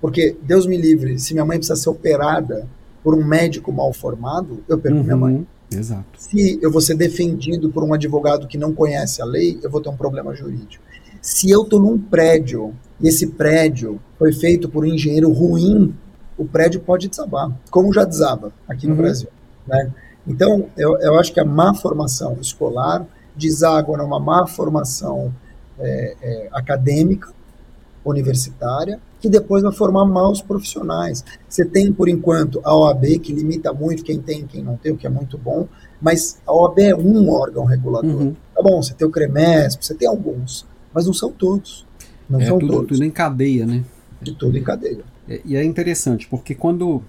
Porque, 0.00 0.36
Deus 0.42 0.66
me 0.66 0.76
livre, 0.76 1.18
se 1.18 1.32
minha 1.32 1.44
mãe 1.44 1.58
precisa 1.58 1.76
ser 1.76 1.88
operada 1.88 2.68
por 3.02 3.14
um 3.14 3.24
médico 3.24 3.72
mal 3.72 3.92
formado, 3.92 4.62
eu 4.68 4.78
perco 4.78 4.98
uhum, 4.98 5.04
minha 5.04 5.16
mãe. 5.16 5.46
Exato. 5.70 6.04
Se 6.18 6.58
eu 6.62 6.70
vou 6.70 6.80
ser 6.80 6.96
defendido 6.96 7.70
por 7.70 7.82
um 7.82 7.94
advogado 7.94 8.46
que 8.46 8.58
não 8.58 8.72
conhece 8.72 9.22
a 9.22 9.24
lei, 9.24 9.58
eu 9.62 9.70
vou 9.70 9.80
ter 9.80 9.88
um 9.88 9.96
problema 9.96 10.34
jurídico. 10.34 10.84
Se 11.22 11.50
eu 11.50 11.62
estou 11.62 11.80
num 11.80 11.98
prédio 11.98 12.74
e 13.00 13.08
esse 13.08 13.28
prédio 13.28 14.00
foi 14.18 14.32
feito 14.32 14.68
por 14.68 14.84
um 14.84 14.86
engenheiro 14.86 15.32
ruim 15.32 15.94
o 16.36 16.44
prédio 16.44 16.80
pode 16.80 17.08
desabar, 17.08 17.50
como 17.70 17.92
já 17.92 18.04
desaba 18.04 18.52
aqui 18.68 18.86
no 18.86 18.92
uhum. 18.92 18.98
Brasil. 18.98 19.28
Né? 19.66 19.90
Então, 20.26 20.68
eu, 20.76 20.98
eu 21.00 21.18
acho 21.18 21.32
que 21.32 21.40
a 21.40 21.44
má 21.44 21.72
formação 21.74 22.36
escolar 22.40 23.06
deságua 23.36 23.98
numa 23.98 24.18
má 24.18 24.46
formação 24.46 25.32
é, 25.78 26.16
é, 26.22 26.48
acadêmica, 26.52 27.34
universitária, 28.04 29.00
que 29.20 29.28
depois 29.28 29.62
vai 29.62 29.72
formar 29.72 30.04
maus 30.04 30.40
profissionais. 30.40 31.24
Você 31.48 31.64
tem, 31.64 31.92
por 31.92 32.08
enquanto, 32.08 32.60
a 32.64 32.74
OAB, 32.74 33.18
que 33.18 33.32
limita 33.32 33.72
muito 33.72 34.04
quem 34.04 34.20
tem 34.20 34.40
e 34.40 34.44
quem 34.44 34.62
não 34.62 34.76
tem, 34.76 34.92
o 34.92 34.96
que 34.96 35.06
é 35.06 35.10
muito 35.10 35.36
bom, 35.36 35.66
mas 36.00 36.38
a 36.46 36.52
OAB 36.52 36.78
é 36.78 36.94
um 36.94 37.28
órgão 37.30 37.64
regulador. 37.64 38.10
Uhum. 38.10 38.36
Tá 38.54 38.62
bom, 38.62 38.80
você 38.80 38.94
tem 38.94 39.06
o 39.06 39.10
CREMESP, 39.10 39.84
você 39.84 39.94
tem 39.94 40.06
alguns, 40.06 40.64
mas 40.94 41.06
não 41.06 41.12
são 41.12 41.32
todos. 41.32 41.84
Não 42.28 42.40
é 42.40 42.46
são 42.46 42.58
tudo, 42.58 42.72
todos. 42.72 42.88
tudo 42.98 43.04
em 43.04 43.10
cadeia, 43.10 43.66
né? 43.66 43.84
De 44.20 44.32
tudo 44.32 44.56
em 44.56 44.62
cadeia. 44.62 45.04
E 45.44 45.56
é 45.56 45.64
interessante, 45.64 46.28
porque 46.28 46.54
quando 46.54 47.02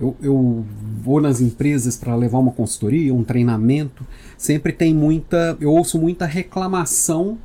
eu, 0.00 0.16
eu 0.22 0.64
vou 1.02 1.20
nas 1.20 1.40
empresas 1.40 1.96
para 1.96 2.14
levar 2.14 2.38
uma 2.38 2.52
consultoria, 2.52 3.12
um 3.14 3.24
treinamento, 3.24 4.06
sempre 4.36 4.72
tem 4.72 4.94
muita. 4.94 5.56
Eu 5.60 5.72
ouço 5.72 5.98
muita 5.98 6.24
reclamação 6.24 7.38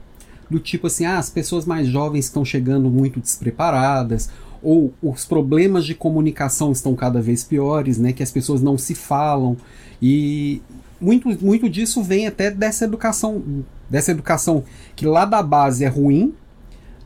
do 0.49 0.59
tipo 0.59 0.87
assim: 0.87 1.05
ah, 1.05 1.17
as 1.17 1.29
pessoas 1.29 1.65
mais 1.65 1.87
jovens 1.87 2.25
estão 2.25 2.45
chegando 2.45 2.89
muito 2.89 3.19
despreparadas, 3.19 4.29
ou 4.61 4.93
os 5.01 5.25
problemas 5.25 5.83
de 5.85 5.95
comunicação 5.95 6.71
estão 6.71 6.95
cada 6.95 7.21
vez 7.21 7.43
piores, 7.43 7.97
né? 7.97 8.13
Que 8.13 8.21
as 8.21 8.31
pessoas 8.31 8.61
não 8.61 8.77
se 8.77 8.93
falam. 8.93 9.57
E 10.01 10.61
muito, 11.01 11.27
muito 11.43 11.67
disso 11.67 12.03
vem 12.03 12.27
até 12.27 12.51
dessa 12.51 12.85
educação, 12.85 13.43
dessa 13.89 14.11
educação 14.11 14.63
que 14.95 15.05
lá 15.05 15.25
da 15.25 15.41
base 15.41 15.83
é 15.83 15.87
ruim, 15.87 16.33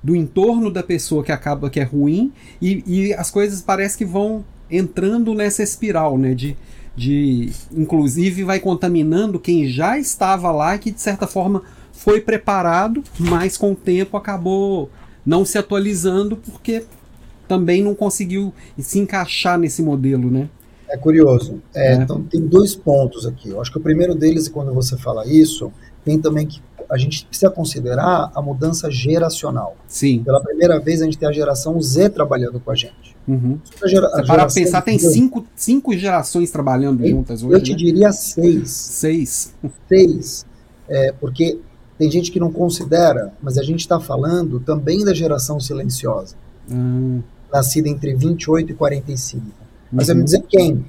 do 0.04 0.14
entorno 0.16 0.70
da 0.70 0.84
pessoa 0.84 1.24
que 1.24 1.32
acaba 1.32 1.70
que 1.70 1.80
é 1.80 1.84
ruim, 1.84 2.34
e, 2.62 2.84
e 2.86 3.14
as 3.14 3.32
coisas 3.32 3.62
parece 3.62 3.98
que 3.98 4.06
vão 4.06 4.44
entrando 4.70 5.34
nessa 5.34 5.64
espiral, 5.64 6.18
né? 6.18 6.34
De, 6.34 6.56
de 6.96 7.52
inclusive 7.72 8.44
vai 8.44 8.60
contaminando 8.60 9.40
quem 9.40 9.68
já 9.68 9.98
estava 9.98 10.52
lá 10.52 10.76
e 10.76 10.80
que 10.80 10.92
de 10.92 11.02
certa 11.02 11.28
forma 11.28 11.64
foi 11.92 12.22
preparado, 12.22 13.04
mas 13.20 13.58
com 13.58 13.72
o 13.72 13.76
tempo 13.76 14.18
acabou 14.18 14.90
não 15.26 15.44
se 15.44 15.58
atualizando 15.58 16.38
porque 16.38 16.84
também 17.48 17.84
não 17.84 17.96
conseguiu 17.96 18.54
se 18.78 19.00
encaixar 19.00 19.58
nesse 19.58 19.82
modelo, 19.82 20.30
né? 20.30 20.50
É 20.90 20.98
curioso. 20.98 21.62
É, 21.74 21.94
é. 21.94 21.96
Então 21.96 22.24
tem 22.24 22.42
dois 22.42 22.76
pontos 22.76 23.26
aqui. 23.26 23.50
Eu 23.50 23.62
acho 23.62 23.72
que 23.72 23.78
o 23.78 23.82
primeiro 23.82 24.16
deles, 24.16 24.48
quando 24.48 24.74
você 24.74 24.98
fala 24.98 25.28
isso, 25.28 25.72
tem 26.06 26.20
também 26.20 26.46
que 26.46 26.62
a 26.90 26.98
gente 26.98 27.26
precisa 27.26 27.50
considerar 27.50 28.32
a 28.34 28.42
mudança 28.42 28.90
geracional. 28.90 29.76
Sim. 29.88 30.24
Pela 30.24 30.42
primeira 30.42 30.80
vez 30.80 31.02
a 31.02 31.06
gente 31.06 31.18
tem 31.18 31.28
a 31.28 31.32
geração 31.32 31.80
Z 31.82 32.10
trabalhando 32.10 32.60
com 32.60 32.72
a 32.72 32.76
gente. 32.76 33.16
Uhum. 33.28 33.60
A 33.84 33.88
gera, 33.88 34.08
a 34.08 34.24
para 34.24 34.48
pensar, 34.48 34.82
tem 34.82 34.98
cinco, 34.98 35.46
cinco 35.56 35.94
gerações 35.96 36.50
trabalhando 36.50 37.04
eu, 37.04 37.10
juntas 37.10 37.44
hoje. 37.44 37.54
Eu 37.54 37.62
te 37.62 37.72
né? 37.72 37.78
diria 37.78 38.12
seis. 38.12 38.72
Seis. 38.72 39.54
Seis. 39.88 40.46
É, 40.88 41.14
porque 41.20 41.60
tem 41.98 42.10
gente 42.10 42.32
que 42.32 42.40
não 42.40 42.52
considera, 42.52 43.34
mas 43.42 43.58
a 43.58 43.64
gente 43.64 43.82
está 43.82 44.00
falando 44.00 44.60
também 44.62 45.04
da 45.04 45.14
geração 45.14 45.60
silenciosa. 45.60 46.36
Uhum. 46.70 47.22
Nascida 47.52 47.90
entre 47.90 48.16
28 48.16 48.72
e 48.72 48.76
45. 48.76 49.46
Mas 49.92 50.08
uhum. 50.08 50.14
vai 50.14 50.16
me 50.16 50.24
dizer 50.24 50.44
quem? 50.48 50.86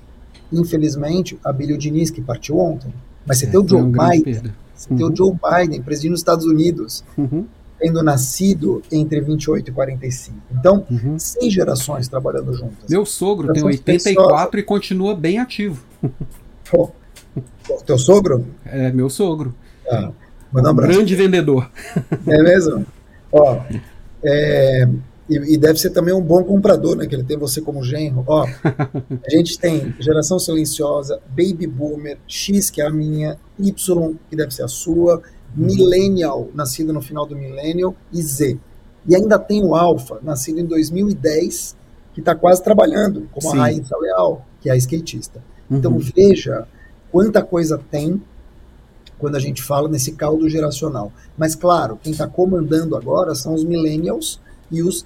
Infelizmente, 0.53 1.39
a 1.45 1.53
Billie 1.53 1.77
Diniz, 1.77 2.11
que 2.11 2.21
partiu 2.21 2.59
ontem. 2.59 2.93
Mas 3.27 3.39
você 3.39 3.47
é, 3.47 3.51
tem 3.51 3.61
o 3.61 3.69
Joe 3.69 3.83
Biden. 3.83 4.53
Você 4.79 4.93
uhum. 4.93 4.97
tem 4.97 5.07
o 5.07 5.17
Joe 5.17 5.33
Biden, 5.33 5.83
presidente 5.83 6.13
dos 6.13 6.21
Estados 6.21 6.47
Unidos, 6.47 7.05
uhum. 7.17 7.45
tendo 7.81 8.01
nascido 8.03 8.81
entre 8.93 9.21
28 9.21 9.69
e 9.69 9.73
45. 9.73 10.39
Então, 10.53 10.87
uhum. 10.89 11.19
seis 11.19 11.53
gerações 11.53 12.07
trabalhando 12.07 12.55
juntas. 12.55 12.89
Meu 12.89 13.05
sogro 13.05 13.53
tem 13.53 13.65
84 13.65 14.61
e 14.61 14.63
continua 14.63 15.17
bem 15.17 15.41
ativo. 15.41 15.83
Pô, 16.71 16.91
teu 17.85 17.99
sogro? 17.99 18.47
É, 18.65 18.93
meu 18.93 19.11
sogro. 19.11 19.53
Ah, 19.91 20.13
manda 20.53 20.69
um 20.69 20.71
abraço. 20.71 20.93
Grande 20.93 21.15
vendedor. 21.17 21.69
É 22.27 22.43
mesmo? 22.43 22.87
Ó, 23.33 23.61
é, 24.25 24.89
e, 25.29 25.55
e, 25.55 25.59
deve 25.59 25.79
ser 25.79 25.91
também 25.91 26.15
um 26.15 26.23
bom 26.23 26.43
comprador, 26.43 26.97
né? 26.97 27.07
Que 27.07 27.15
ele 27.15 27.25
tem 27.25 27.37
você 27.37 27.61
como 27.61 27.83
genro. 27.83 28.25
Ó, 28.27 28.47
a 28.65 29.31
gente 29.31 29.59
tem 29.59 29.95
geração 30.01 30.39
silenciosa, 30.39 31.21
baby 31.29 31.67
boomer, 31.67 32.19
X, 32.27 32.71
que 32.71 32.81
é 32.81 32.87
a 32.87 32.91
minha, 32.91 33.39
Y, 33.59 34.15
que 34.31 34.37
deve 34.37 34.55
ser 34.55 34.63
a 34.63 34.69
sua, 34.69 35.23
millennial, 35.55 36.49
nascido 36.55 36.93
no 36.93 37.03
final 37.03 37.27
do 37.27 37.37
millennial, 37.37 37.95
e 38.13 38.23
Z. 38.23 38.59
E 39.07 39.15
ainda 39.15 39.39
tem 39.39 39.63
o 39.63 39.75
alfa, 39.75 40.19
nascido 40.23 40.61
em 40.61 40.65
2010, 40.65 41.77
que 42.15 42.21
está 42.21 42.35
quase 42.35 42.63
trabalhando, 42.63 43.29
como 43.33 43.51
Sim. 43.51 43.59
a 43.59 43.63
Raíssa 43.63 43.97
Leal, 43.97 44.47
que 44.61 44.69
é 44.69 44.73
a 44.73 44.77
skatista. 44.77 45.43
Então 45.71 45.93
uhum. 45.93 45.99
veja 45.99 46.67
quanta 47.11 47.43
coisa 47.43 47.81
tem 47.91 48.21
quando 49.19 49.37
a 49.37 49.41
gente 49.41 49.63
fala 49.63 49.89
nesse 49.89 50.13
caldo 50.13 50.49
geracional. 50.49 51.13
Mas 51.37 51.55
claro, 51.55 51.99
quem 52.03 52.13
está 52.13 52.27
comandando 52.27 52.97
agora 52.97 53.35
são 53.35 53.55
os 53.55 53.65
millennials 53.65 54.41
e 54.71 54.83
os 54.83 55.05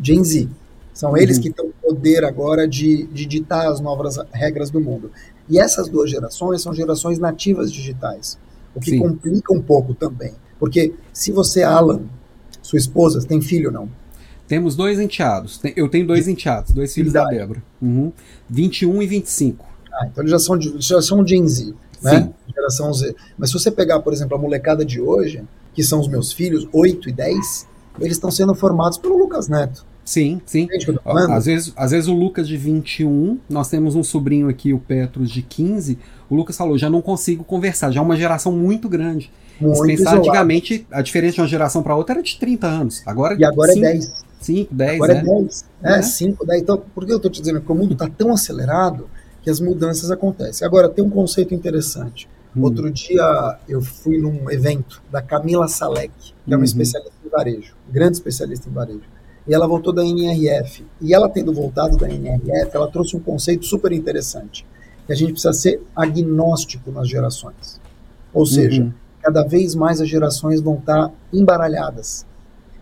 Gen 0.00 0.24
Z. 0.24 0.48
São 0.92 1.10
uhum. 1.10 1.16
eles 1.16 1.38
que 1.38 1.50
têm 1.50 1.66
o 1.66 1.72
poder 1.82 2.24
agora 2.24 2.68
de, 2.68 3.06
de 3.06 3.26
ditar 3.26 3.66
as 3.66 3.80
novas 3.80 4.16
regras 4.32 4.70
do 4.70 4.80
mundo. 4.80 5.10
E 5.48 5.58
essas 5.58 5.88
duas 5.88 6.10
gerações 6.10 6.62
são 6.62 6.72
gerações 6.72 7.18
nativas 7.18 7.72
digitais, 7.72 8.38
o 8.74 8.80
que 8.80 8.90
Sim. 8.90 9.00
complica 9.00 9.52
um 9.52 9.60
pouco 9.60 9.92
também. 9.94 10.32
Porque 10.58 10.94
se 11.12 11.32
você, 11.32 11.62
Alan, 11.62 12.02
sua 12.62 12.78
esposa, 12.78 13.24
tem 13.26 13.40
filho 13.42 13.66
ou 13.66 13.72
não? 13.72 13.88
Temos 14.46 14.76
dois 14.76 15.00
enteados. 15.00 15.60
Eu 15.74 15.88
tenho 15.88 16.06
dois 16.06 16.28
enteados, 16.28 16.72
dois 16.72 16.94
filhos 16.94 17.12
da 17.12 17.24
Débora. 17.24 17.62
Uhum. 17.80 18.12
21 18.48 19.02
e 19.02 19.06
25. 19.06 19.66
Ah, 19.92 20.06
então 20.06 20.22
eles 20.22 20.30
já 20.30 20.38
são, 20.38 20.60
já 20.60 21.02
são 21.02 21.26
Gen 21.26 21.46
Z, 21.46 21.74
né? 22.02 22.22
Sim. 22.22 22.34
Geração 22.54 22.92
Z. 22.92 23.14
Mas 23.38 23.50
se 23.50 23.58
você 23.58 23.70
pegar, 23.70 24.00
por 24.00 24.12
exemplo, 24.12 24.36
a 24.36 24.40
molecada 24.40 24.84
de 24.84 25.00
hoje, 25.00 25.42
que 25.74 25.82
são 25.82 26.00
os 26.00 26.08
meus 26.08 26.32
filhos, 26.32 26.68
8 26.72 27.08
e 27.08 27.12
10, 27.12 27.66
eles 27.98 28.16
estão 28.16 28.30
sendo 28.30 28.54
formados 28.54 28.98
pelo 28.98 29.16
Lucas 29.16 29.48
Neto. 29.48 29.84
Sim, 30.04 30.40
sim. 30.44 30.68
Às 31.30 31.46
vezes, 31.46 31.72
às 31.74 31.90
vezes 31.90 32.08
o 32.08 32.14
Lucas 32.14 32.46
de 32.46 32.56
21, 32.56 33.38
nós 33.48 33.68
temos 33.68 33.94
um 33.94 34.02
sobrinho 34.02 34.48
aqui, 34.48 34.74
o 34.74 34.78
Petros, 34.78 35.30
de 35.30 35.40
15. 35.40 35.98
O 36.28 36.34
Lucas 36.34 36.56
falou: 36.56 36.76
já 36.76 36.90
não 36.90 37.00
consigo 37.00 37.42
conversar, 37.42 37.90
já 37.90 38.00
é 38.00 38.02
uma 38.02 38.16
geração 38.16 38.52
muito 38.52 38.88
grande. 38.88 39.30
Muito 39.58 39.78
Se 39.78 39.86
pensar 39.86 40.18
antigamente, 40.18 40.86
a 40.90 41.00
diferença 41.00 41.36
de 41.36 41.40
uma 41.40 41.46
geração 41.46 41.82
para 41.82 41.96
outra 41.96 42.16
era 42.16 42.22
de 42.22 42.38
30 42.38 42.66
anos. 42.66 43.02
Agora, 43.06 43.36
e 43.38 43.44
agora 43.44 43.72
cinco, 43.72 43.86
é 43.86 43.92
10. 43.92 44.12
5, 44.40 44.74
10. 44.74 44.94
Agora 44.94 45.12
é, 45.12 45.16
é 45.16 45.22
10. 45.22 45.64
É, 45.82 46.02
5, 46.02 46.46
10. 46.46 46.62
Então, 46.62 46.82
por 46.94 47.06
que 47.06 47.12
eu 47.12 47.16
estou 47.16 47.30
te 47.30 47.40
dizendo? 47.40 47.60
Porque 47.60 47.72
o 47.72 47.76
mundo 47.76 47.92
está 47.92 48.08
tão 48.08 48.32
acelerado 48.32 49.08
que 49.42 49.48
as 49.48 49.60
mudanças 49.60 50.10
acontecem. 50.10 50.66
Agora, 50.66 50.88
tem 50.88 51.04
um 51.04 51.10
conceito 51.10 51.54
interessante. 51.54 52.28
Hum. 52.56 52.62
Outro 52.62 52.90
dia 52.90 53.58
eu 53.68 53.80
fui 53.80 54.18
num 54.18 54.50
evento 54.50 55.02
da 55.10 55.22
Camila 55.22 55.68
Salek, 55.68 56.12
que 56.18 56.52
é 56.52 56.56
uma 56.56 56.58
uhum. 56.58 56.64
especialista 56.64 57.12
varejo, 57.36 57.74
grande 57.90 58.16
especialista 58.16 58.68
em 58.68 58.72
varejo 58.72 59.14
e 59.46 59.54
ela 59.54 59.66
voltou 59.66 59.92
da 59.92 60.04
NRF. 60.04 60.84
E 61.00 61.14
ela 61.14 61.28
tendo 61.28 61.52
voltado 61.52 61.96
da 61.96 62.08
NRF, 62.08 62.70
ela 62.74 62.90
trouxe 62.90 63.16
um 63.16 63.20
conceito 63.20 63.66
super 63.66 63.92
interessante, 63.92 64.66
que 65.06 65.12
a 65.12 65.16
gente 65.16 65.32
precisa 65.32 65.52
ser 65.52 65.82
agnóstico 65.94 66.90
nas 66.90 67.08
gerações. 67.08 67.80
Ou 68.32 68.46
seja, 68.46 68.82
uhum. 68.82 68.92
cada 69.22 69.44
vez 69.44 69.74
mais 69.74 70.00
as 70.00 70.08
gerações 70.08 70.60
vão 70.60 70.76
estar 70.76 71.12
embaralhadas. 71.32 72.26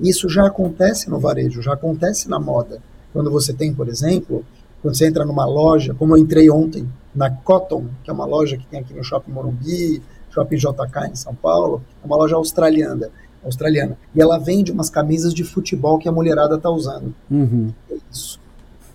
Isso 0.01 0.29
já 0.29 0.47
acontece 0.47 1.11
no 1.11 1.19
varejo, 1.19 1.63
já 1.63 1.75
acontece 1.75 2.29
na 2.29 2.39
moda. 2.39 2.81
Quando 3.13 3.31
você 3.31 3.53
tem, 3.53 3.75
por 3.75 3.89
exemplo, 3.89 4.45
quando 4.81 4.97
você 4.97 5.07
entra 5.07 5.25
numa 5.25 5.45
loja, 5.45 5.95
como 5.95 6.17
eu 6.17 6.23
entrei 6.23 6.51
ontem, 6.51 6.89
na 7.15 7.29
Cotton, 7.29 7.87
que 8.03 8.11
é 8.11 8.13
uma 8.13 8.25
loja 8.25 8.57
que 8.57 8.67
tem 8.67 8.81
aqui 8.81 8.95
no 8.95 9.05
Shopping 9.05 9.31
Morumbi, 9.31 10.03
Shopping 10.31 10.57
JK 10.57 11.11
em 11.11 11.15
São 11.15 11.35
Paulo, 11.35 11.83
é 12.03 12.07
uma 12.07 12.17
loja 12.17 12.37
australiana 12.37 13.11
australiana. 13.45 13.97
E 14.15 14.21
ela 14.21 14.39
vende 14.39 14.73
umas 14.73 14.91
camisas 14.91 15.35
de 15.35 15.45
futebol 15.45 15.99
que 15.99 16.09
a 16.09 16.13
mulherada 16.13 16.59
tá 16.59 16.71
usando. 16.71 17.15
Uhum. 17.31 17.73
É 17.91 17.95
isso. 18.11 18.41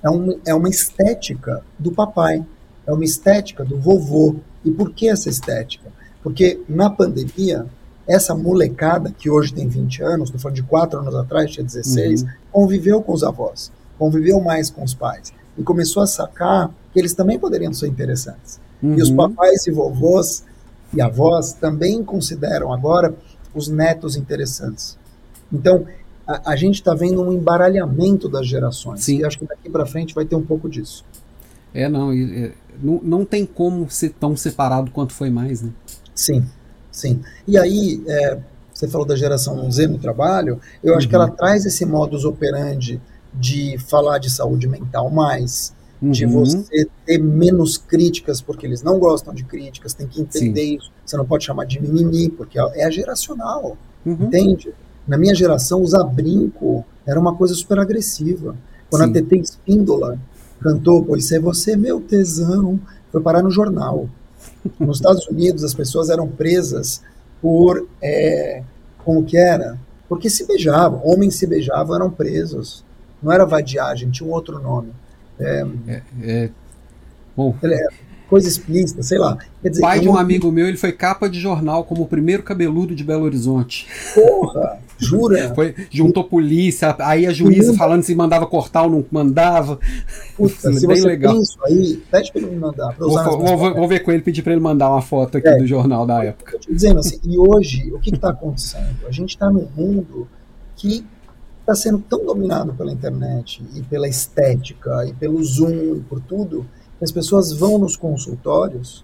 É, 0.04 0.10
um, 0.10 0.40
é 0.46 0.54
uma 0.54 0.70
estética 0.70 1.62
do 1.78 1.92
papai. 1.92 2.46
É 2.86 2.94
uma 2.94 3.04
estética 3.04 3.64
do 3.64 3.78
vovô. 3.78 4.36
E 4.64 4.72
por 4.72 4.92
que 4.92 5.10
essa 5.10 5.30
estética? 5.30 5.90
Porque 6.24 6.62
na 6.68 6.90
pandemia, 6.90 7.66
essa 8.08 8.34
molecada, 8.34 9.12
que 9.12 9.30
hoje 9.30 9.54
tem 9.54 9.68
20 9.68 10.04
anos, 10.04 10.30
estou 10.30 10.40
falando 10.40 10.56
de 10.56 10.64
4 10.64 11.00
anos 11.00 11.16
atrás, 11.16 11.52
tinha 11.52 11.66
16, 11.66 12.22
uhum. 12.22 12.30
conviveu 12.52 13.02
com 13.02 13.14
os 13.14 13.24
avós, 13.24 13.72
conviveu 13.98 14.40
mais 14.40 14.70
com 14.70 14.84
os 14.84 14.94
pais. 14.94 15.34
E 15.58 15.64
começou 15.64 16.04
a 16.04 16.08
sacar 16.08 16.72
que 16.94 17.00
eles 17.00 17.14
também 17.14 17.38
poderiam 17.38 17.74
ser 17.74 17.88
interessantes. 17.88 18.60
Uhum. 18.82 18.98
E 18.98 19.02
os 19.02 19.10
uhum. 19.10 19.16
papais 19.16 19.68
e 19.68 19.72
vovôs 19.72 20.44
e 20.94 21.02
avós 21.02 21.54
também 21.54 22.04
consideram 22.04 22.72
agora 22.72 23.14
os 23.58 23.68
netos 23.68 24.16
interessantes. 24.16 24.98
Então, 25.52 25.86
a, 26.28 26.52
a 26.52 26.56
gente 26.56 26.76
está 26.76 26.94
vendo 26.94 27.22
um 27.22 27.32
embaralhamento 27.32 28.28
das 28.28 28.48
gerações. 28.48 29.04
Sim. 29.04 29.20
E 29.20 29.26
acho 29.26 29.40
que 29.40 29.46
daqui 29.46 29.70
para 29.70 29.86
frente 29.86 30.14
vai 30.14 30.26
ter 30.26 30.36
um 30.36 30.46
pouco 30.46 30.70
disso. 30.70 31.06
É, 31.74 31.88
não, 31.88 32.12
é, 32.12 32.52
não, 32.82 33.00
não 33.04 33.26
tem 33.26 33.46
como 33.46 33.90
ser 33.90 34.10
tão 34.10 34.36
separado 34.36 34.92
quanto 34.92 35.14
foi 35.14 35.30
mais, 35.30 35.62
né? 35.62 35.72
Sim, 36.14 36.46
sim. 36.92 37.22
E 37.48 37.58
aí, 37.58 38.04
é, 38.08 38.38
você 38.74 38.88
falou 38.88 39.06
da 39.06 39.16
geração 39.16 39.70
Z 39.72 39.88
no 39.88 39.98
trabalho, 39.98 40.60
eu 40.84 40.96
acho 40.96 41.06
uhum. 41.06 41.10
que 41.10 41.16
ela 41.16 41.30
traz 41.30 41.66
esse 41.66 41.86
modus 41.86 42.26
operandi 42.26 43.02
de 43.34 43.78
falar 43.78 44.18
de 44.18 44.30
saúde 44.30 44.68
mental 44.68 45.10
mais, 45.10 45.74
uhum. 46.02 46.12
de 46.12 46.26
você 46.26 46.88
ter 47.06 47.18
menos 47.18 47.78
críticas, 47.78 48.42
porque 48.42 48.66
eles 48.66 48.82
não 48.82 49.00
gostam 49.00 49.34
de 49.34 49.44
críticas, 49.44 49.94
tem 49.94 50.08
que 50.08 50.22
entender 50.22 50.66
Sim. 50.66 50.78
isso. 50.78 50.92
Você 51.06 51.18
não 51.18 51.26
pode 51.26 51.46
chamar 51.46 51.66
de 51.66 51.82
mimimi, 51.82 52.30
porque 52.30 52.60
é 52.60 52.86
a 52.86 52.90
geracional, 52.90 53.78
uhum. 54.06 54.18
entende? 54.22 54.74
Na 55.08 55.18
minha 55.18 55.34
geração, 55.34 55.82
usar 55.82 56.04
brinco 56.04 56.84
Era 57.06 57.20
uma 57.20 57.34
coisa 57.34 57.54
super 57.54 57.80
agressiva. 57.80 58.56
Quando 58.90 59.06
Sim. 59.06 59.20
a 59.20 59.24
TT 59.24 59.38
Espíndola 59.38 60.20
cantou 60.62 61.04
Pois 61.04 61.32
é 61.32 61.40
você 61.40 61.76
meu 61.76 62.02
tesão, 62.02 62.80
foi 63.12 63.22
parar 63.22 63.42
no 63.42 63.52
jornal. 63.52 64.10
Nos 64.80 64.98
Estados 64.98 65.26
Unidos, 65.28 65.64
as 65.64 65.74
pessoas 65.74 66.10
eram 66.10 66.28
presas 66.28 67.02
por. 67.42 67.88
é, 68.02 68.64
como 69.04 69.24
que 69.24 69.38
era? 69.38 69.78
Porque 70.10 70.30
se 70.30 70.46
beijavam. 70.46 71.02
Homens 71.04 71.36
se 71.36 71.48
beijavam, 71.48 71.96
eram 71.96 72.10
presos. 72.10 72.84
Não 73.22 73.32
era 73.32 73.46
vadiagem, 73.46 74.10
tinha 74.10 74.28
um 74.28 74.34
outro 74.34 74.60
nome. 74.60 74.92
É, 75.40 75.66
É, 76.24 76.50
bom, 77.36 77.56
coisa 78.30 78.48
explícita, 78.48 79.02
sei 79.04 79.18
lá. 79.18 79.38
Dizer, 79.64 79.82
pai 79.82 80.00
de 80.00 80.10
um 80.10 80.18
amigo 80.18 80.52
meu, 80.52 80.68
ele 80.68 80.78
foi 80.78 80.92
capa 80.92 81.30
de 81.30 81.40
jornal 81.40 81.84
como 81.84 82.04
o 82.04 82.08
primeiro 82.08 82.44
cabeludo 82.44 82.94
de 82.96 83.04
Belo 83.04 83.24
Horizonte. 83.24 83.88
Porra, 84.14 84.80
jura? 84.98 85.54
Foi, 85.56 85.74
juntou 85.92 86.24
polícia, 86.24 86.96
aí 87.00 87.26
a 87.28 87.32
juíza 87.32 87.74
falando 87.76 88.04
se 88.04 88.14
mandava 88.16 88.46
cortar 88.48 88.84
ou 88.84 88.90
não 88.90 89.06
mandava. 89.12 89.80
Puta, 90.36 90.56
se 90.74 90.84
é 90.86 90.88
bem 90.88 91.02
legal. 91.04 91.40
isso 91.42 91.58
aí, 91.66 92.02
pede 92.12 92.32
pra 92.32 92.42
ele 92.42 92.52
me 92.52 92.58
mandar. 92.58 92.88
Pra 92.96 93.06
Vou, 93.06 93.10
usar 93.10 93.24
vou- 93.30 93.58
vou- 93.58 93.74
vou 93.76 93.88
ver 93.88 94.00
com 94.00 94.12
ele, 94.12 94.22
pedir 94.22 94.42
pra 94.42 94.52
ele 94.54 94.62
mandar 94.62 94.90
uma 94.90 95.02
foto 95.02 95.38
aqui 95.38 95.48
É. 95.48 95.58
do 95.58 95.68
jornal 95.68 96.06
da 96.06 96.24
época. 96.24 96.58
Dizendo 96.70 97.00
assim, 97.00 97.20
e 97.24 97.38
hoje, 97.38 97.92
o 97.94 98.00
que 98.00 98.14
está 98.14 98.30
acontecendo? 98.32 98.96
A 99.08 99.12
gente 99.12 99.30
está 99.30 99.50
num 99.50 99.68
mundo 99.76 100.28
que 100.76 101.06
está 101.68 101.76
sendo 101.76 102.00
tão 102.00 102.26
dominado 102.26 102.74
pela 102.74 102.94
internet 102.94 103.62
e 103.76 103.84
pela 103.84 104.08
estética 104.08 105.06
e 105.06 105.14
pelo 105.14 105.44
Zoom 105.44 105.98
e 105.98 106.00
por 106.00 106.22
tudo, 106.22 106.66
que 106.98 107.04
as 107.04 107.12
pessoas 107.12 107.52
vão 107.52 107.78
nos 107.78 107.98
consultórios, 107.98 109.04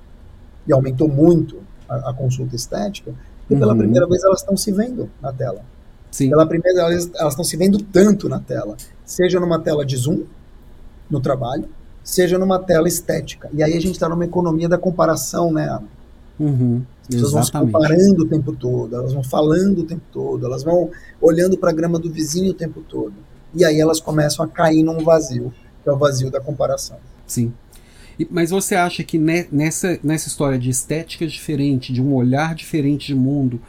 e 0.65 0.71
aumentou 0.71 1.10
muito 1.10 1.58
a, 1.89 2.12
a 2.12 2.13
consulta 2.13 2.56
estética, 2.56 3.13
e 3.49 3.56
pela 3.58 3.73
Uhum. 3.73 3.80
primeira 3.80 4.08
vez 4.08 4.23
elas 4.23 4.39
estão 4.39 4.56
se 4.56 4.71
vendo 4.71 5.10
na 5.21 5.34
tela. 5.34 5.62
Sim. 6.10 6.30
Pela 6.30 6.45
primeira 6.45 6.88
vez 6.88 7.12
elas 7.13 7.34
estão 7.34 7.43
se 7.43 7.58
vendo 7.58 7.80
tanto 7.84 8.30
na 8.30 8.39
tela, 8.39 8.78
seja 9.04 9.41
numa 9.41 9.60
tela 9.60 9.86
de 9.86 9.97
Zoom, 9.97 10.23
no 11.10 11.19
trabalho, 11.19 11.67
seja 12.02 12.38
numa 12.39 12.60
tela 12.60 12.88
estética. 12.88 13.49
E 13.54 13.62
aí 13.62 13.73
a 13.73 13.82
gente 13.82 13.91
está 13.91 14.08
numa 14.08 14.23
economia 14.23 14.69
da 14.69 14.78
comparação, 14.78 15.52
né, 15.52 15.67
Ana? 15.67 15.84
Uhum. 16.39 16.82
As 17.03 17.07
pessoas 17.09 17.31
vão 17.33 17.43
se 17.43 17.51
comparando 17.51 18.23
o 18.23 18.27
tempo 18.27 18.55
todo, 18.55 18.95
elas 18.95 19.13
vão 19.13 19.23
falando 19.23 19.79
o 19.79 19.83
tempo 19.83 20.03
todo, 20.11 20.45
elas 20.45 20.63
vão 20.63 20.89
olhando 21.21 21.57
para 21.57 21.69
a 21.69 21.73
grama 21.73 21.99
do 21.99 22.09
vizinho 22.11 22.51
o 22.51 22.53
tempo 22.53 22.81
todo. 22.81 23.13
E 23.53 23.63
aí 23.65 23.79
elas 23.79 23.99
começam 23.99 24.43
a 24.43 24.47
cair 24.47 24.83
num 24.83 24.99
vazio, 25.03 25.53
que 25.83 25.89
é 25.89 25.91
o 25.91 25.97
vazio 25.97 26.31
da 26.31 26.39
comparação. 26.39 26.97
Sim. 27.27 27.53
E- 28.17 28.27
mas 28.31 28.49
você 28.51 28.75
acha 28.75 29.03
que 29.03 29.17
ne- 29.17 29.47
nessa, 29.51 29.99
nessa 30.03 30.27
história 30.27 30.57
de 30.57 30.69
estética 30.69 31.27
diferente, 31.27 31.91
de 31.91 32.01
um 32.01 32.13
olhar 32.13 32.55
diferente 32.55 33.07
de 33.07 33.15
mundo, 33.15 33.59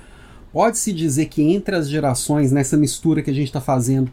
pode-se 0.53 0.93
dizer 0.93 1.27
que 1.27 1.43
entre 1.43 1.75
as 1.75 1.89
gerações, 1.89 2.53
nessa 2.53 2.77
mistura 2.77 3.21
que 3.21 3.31
a 3.31 3.35
gente 3.35 3.49
está 3.49 3.61
fazendo, 3.61 4.11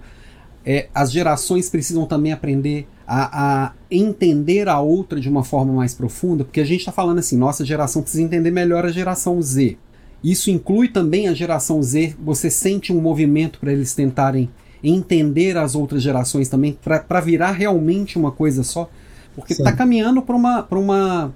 é, 0.65 0.89
as 0.93 1.11
gerações 1.11 1.69
precisam 1.69 2.05
também 2.05 2.31
aprender 2.31 2.87
a, 3.13 3.65
a 3.65 3.73
entender 3.89 4.69
a 4.69 4.79
outra 4.79 5.19
de 5.19 5.27
uma 5.27 5.43
forma 5.43 5.73
mais 5.73 5.93
profunda? 5.93 6.45
Porque 6.45 6.61
a 6.61 6.65
gente 6.65 6.79
está 6.79 6.91
falando 6.93 7.19
assim, 7.19 7.35
nossa 7.37 7.65
geração 7.65 8.01
precisa 8.01 8.23
entender 8.23 8.51
melhor 8.51 8.85
a 8.85 8.89
geração 8.91 9.41
Z. 9.41 9.77
Isso 10.23 10.49
inclui 10.49 10.87
também 10.87 11.27
a 11.27 11.33
geração 11.33 11.83
Z? 11.83 12.15
Você 12.23 12.49
sente 12.49 12.93
um 12.93 13.01
movimento 13.01 13.59
para 13.59 13.73
eles 13.73 13.93
tentarem 13.93 14.49
entender 14.83 15.57
as 15.57 15.75
outras 15.75 16.01
gerações 16.01 16.47
também, 16.47 16.77
para 16.81 17.19
virar 17.19 17.51
realmente 17.51 18.17
uma 18.17 18.31
coisa 18.31 18.63
só? 18.63 18.89
Porque 19.35 19.53
está 19.53 19.71
caminhando 19.73 20.21
para 20.21 20.35
uma. 20.35 20.63
Pra 20.63 20.79
uma 20.79 21.33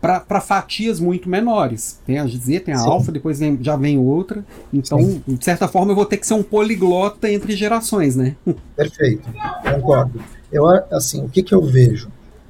para 0.00 0.40
fatias 0.40 0.98
muito 0.98 1.28
menores. 1.28 2.00
Tem 2.06 2.18
a 2.18 2.26
Z, 2.26 2.60
tem 2.60 2.72
a 2.72 2.78
Sim. 2.78 2.88
alfa, 2.88 3.12
depois 3.12 3.38
vem- 3.38 3.58
já 3.60 3.76
vem 3.76 3.98
outra. 3.98 4.42
Então, 4.72 4.98
Sim. 4.98 5.22
de 5.28 5.44
certa 5.44 5.68
forma, 5.68 5.92
eu 5.92 5.94
vou 5.94 6.06
ter 6.06 6.16
que 6.16 6.26
ser 6.26 6.32
um 6.32 6.42
poliglota 6.42 7.30
entre 7.30 7.54
gerações, 7.54 8.16
né? 8.16 8.34
Perfeito, 8.74 9.28
concordo. 9.62 10.22
Eu, 10.52 10.66
assim, 10.90 11.24
o 11.24 11.28
que, 11.28 11.42
que 11.42 11.54
eu 11.54 11.62
vejo? 11.62 12.08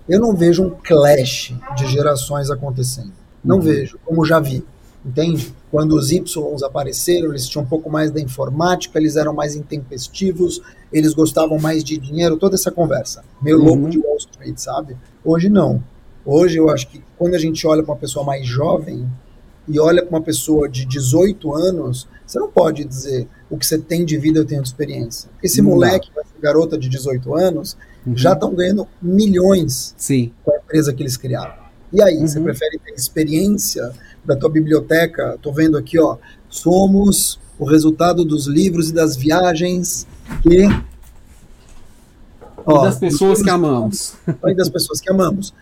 Eu 0.09 0.19
não 0.21 0.35
vejo 0.35 0.65
um 0.65 0.71
clash 0.71 1.55
de 1.77 1.87
gerações 1.87 2.51
acontecendo. 2.51 3.13
Não 3.45 3.57
Uhum. 3.57 3.63
vejo, 3.63 3.99
como 4.05 4.25
já 4.25 4.41
vi. 4.41 4.65
Entende? 5.05 5.55
Quando 5.71 5.95
os 5.97 6.11
Y 6.13 6.23
apareceram, 6.65 7.31
eles 7.31 7.49
tinham 7.49 7.65
um 7.65 7.69
pouco 7.69 7.89
mais 7.89 8.11
da 8.11 8.21
informática, 8.21 8.99
eles 8.99 9.17
eram 9.17 9.33
mais 9.33 9.55
intempestivos, 9.55 10.61
eles 10.93 11.15
gostavam 11.15 11.59
mais 11.59 11.83
de 11.83 11.97
dinheiro, 11.97 12.37
toda 12.37 12.55
essa 12.55 12.71
conversa. 12.71 13.23
Meio 13.41 13.59
Uhum. 13.59 13.65
louco 13.65 13.89
de 13.91 13.99
Wall 13.99 14.17
Street, 14.19 14.59
sabe? 14.59 14.97
Hoje 15.25 15.49
não. 15.49 15.83
Hoje 16.25 16.59
eu 16.59 16.69
acho 16.69 16.89
que 16.89 17.03
quando 17.17 17.35
a 17.35 17.39
gente 17.39 17.67
olha 17.67 17.83
para 17.83 17.93
uma 17.95 17.99
pessoa 17.99 18.25
mais 18.25 18.47
jovem 18.47 19.09
e 19.67 19.79
olha 19.81 20.03
para 20.05 20.19
uma 20.19 20.23
pessoa 20.23 20.69
de 20.69 20.85
18 20.85 21.55
anos, 21.55 22.07
você 22.27 22.39
não 22.39 22.51
pode 22.51 22.85
dizer 22.85 23.27
o 23.51 23.59
que 23.59 23.67
você 23.67 23.77
tem 23.79 24.05
de 24.05 24.17
vida 24.17 24.39
eu 24.39 24.45
tenho 24.45 24.63
de 24.63 24.69
experiência. 24.69 25.29
Esse 25.43 25.61
Não 25.61 25.71
dá. 25.71 25.75
moleque, 25.75 26.11
essa 26.17 26.31
garota 26.41 26.79
de 26.79 26.89
18 26.89 27.35
anos, 27.37 27.77
Uhum. 28.07 28.17
já 28.17 28.33
estão 28.33 28.55
ganhando 28.55 28.87
milhões 29.03 29.95
Sim. 29.99 30.33
com 30.45 30.53
a 30.53 30.57
empresa 30.59 30.93
que 30.95 31.03
eles 31.03 31.17
criaram. 31.17 31.55
E 31.93 32.01
aí, 32.03 32.19
você 32.21 32.39
Uhum. 32.39 32.45
prefere 32.45 32.79
ter 32.79 32.93
experiência 32.95 33.93
da 34.25 34.35
tua 34.37 34.49
biblioteca? 34.49 35.37
Tô 35.43 35.53
vendo 35.53 35.77
aqui, 35.77 35.99
ó, 35.99 36.17
somos 36.49 37.39
o 37.59 37.65
resultado 37.65 38.25
dos 38.25 38.47
livros 38.47 38.89
e 38.91 38.93
das 38.95 39.17
viagens 39.17 40.07
que 40.43 40.65
E 40.65 40.83
ó, 42.65 42.85
das 42.85 42.99
pessoas 42.99 43.43
que 43.43 43.51
amamos. 43.51 44.15
e 44.47 44.55
das 44.55 44.69
pessoas 44.69 45.01
que 45.01 45.11
amamos. 45.11 45.53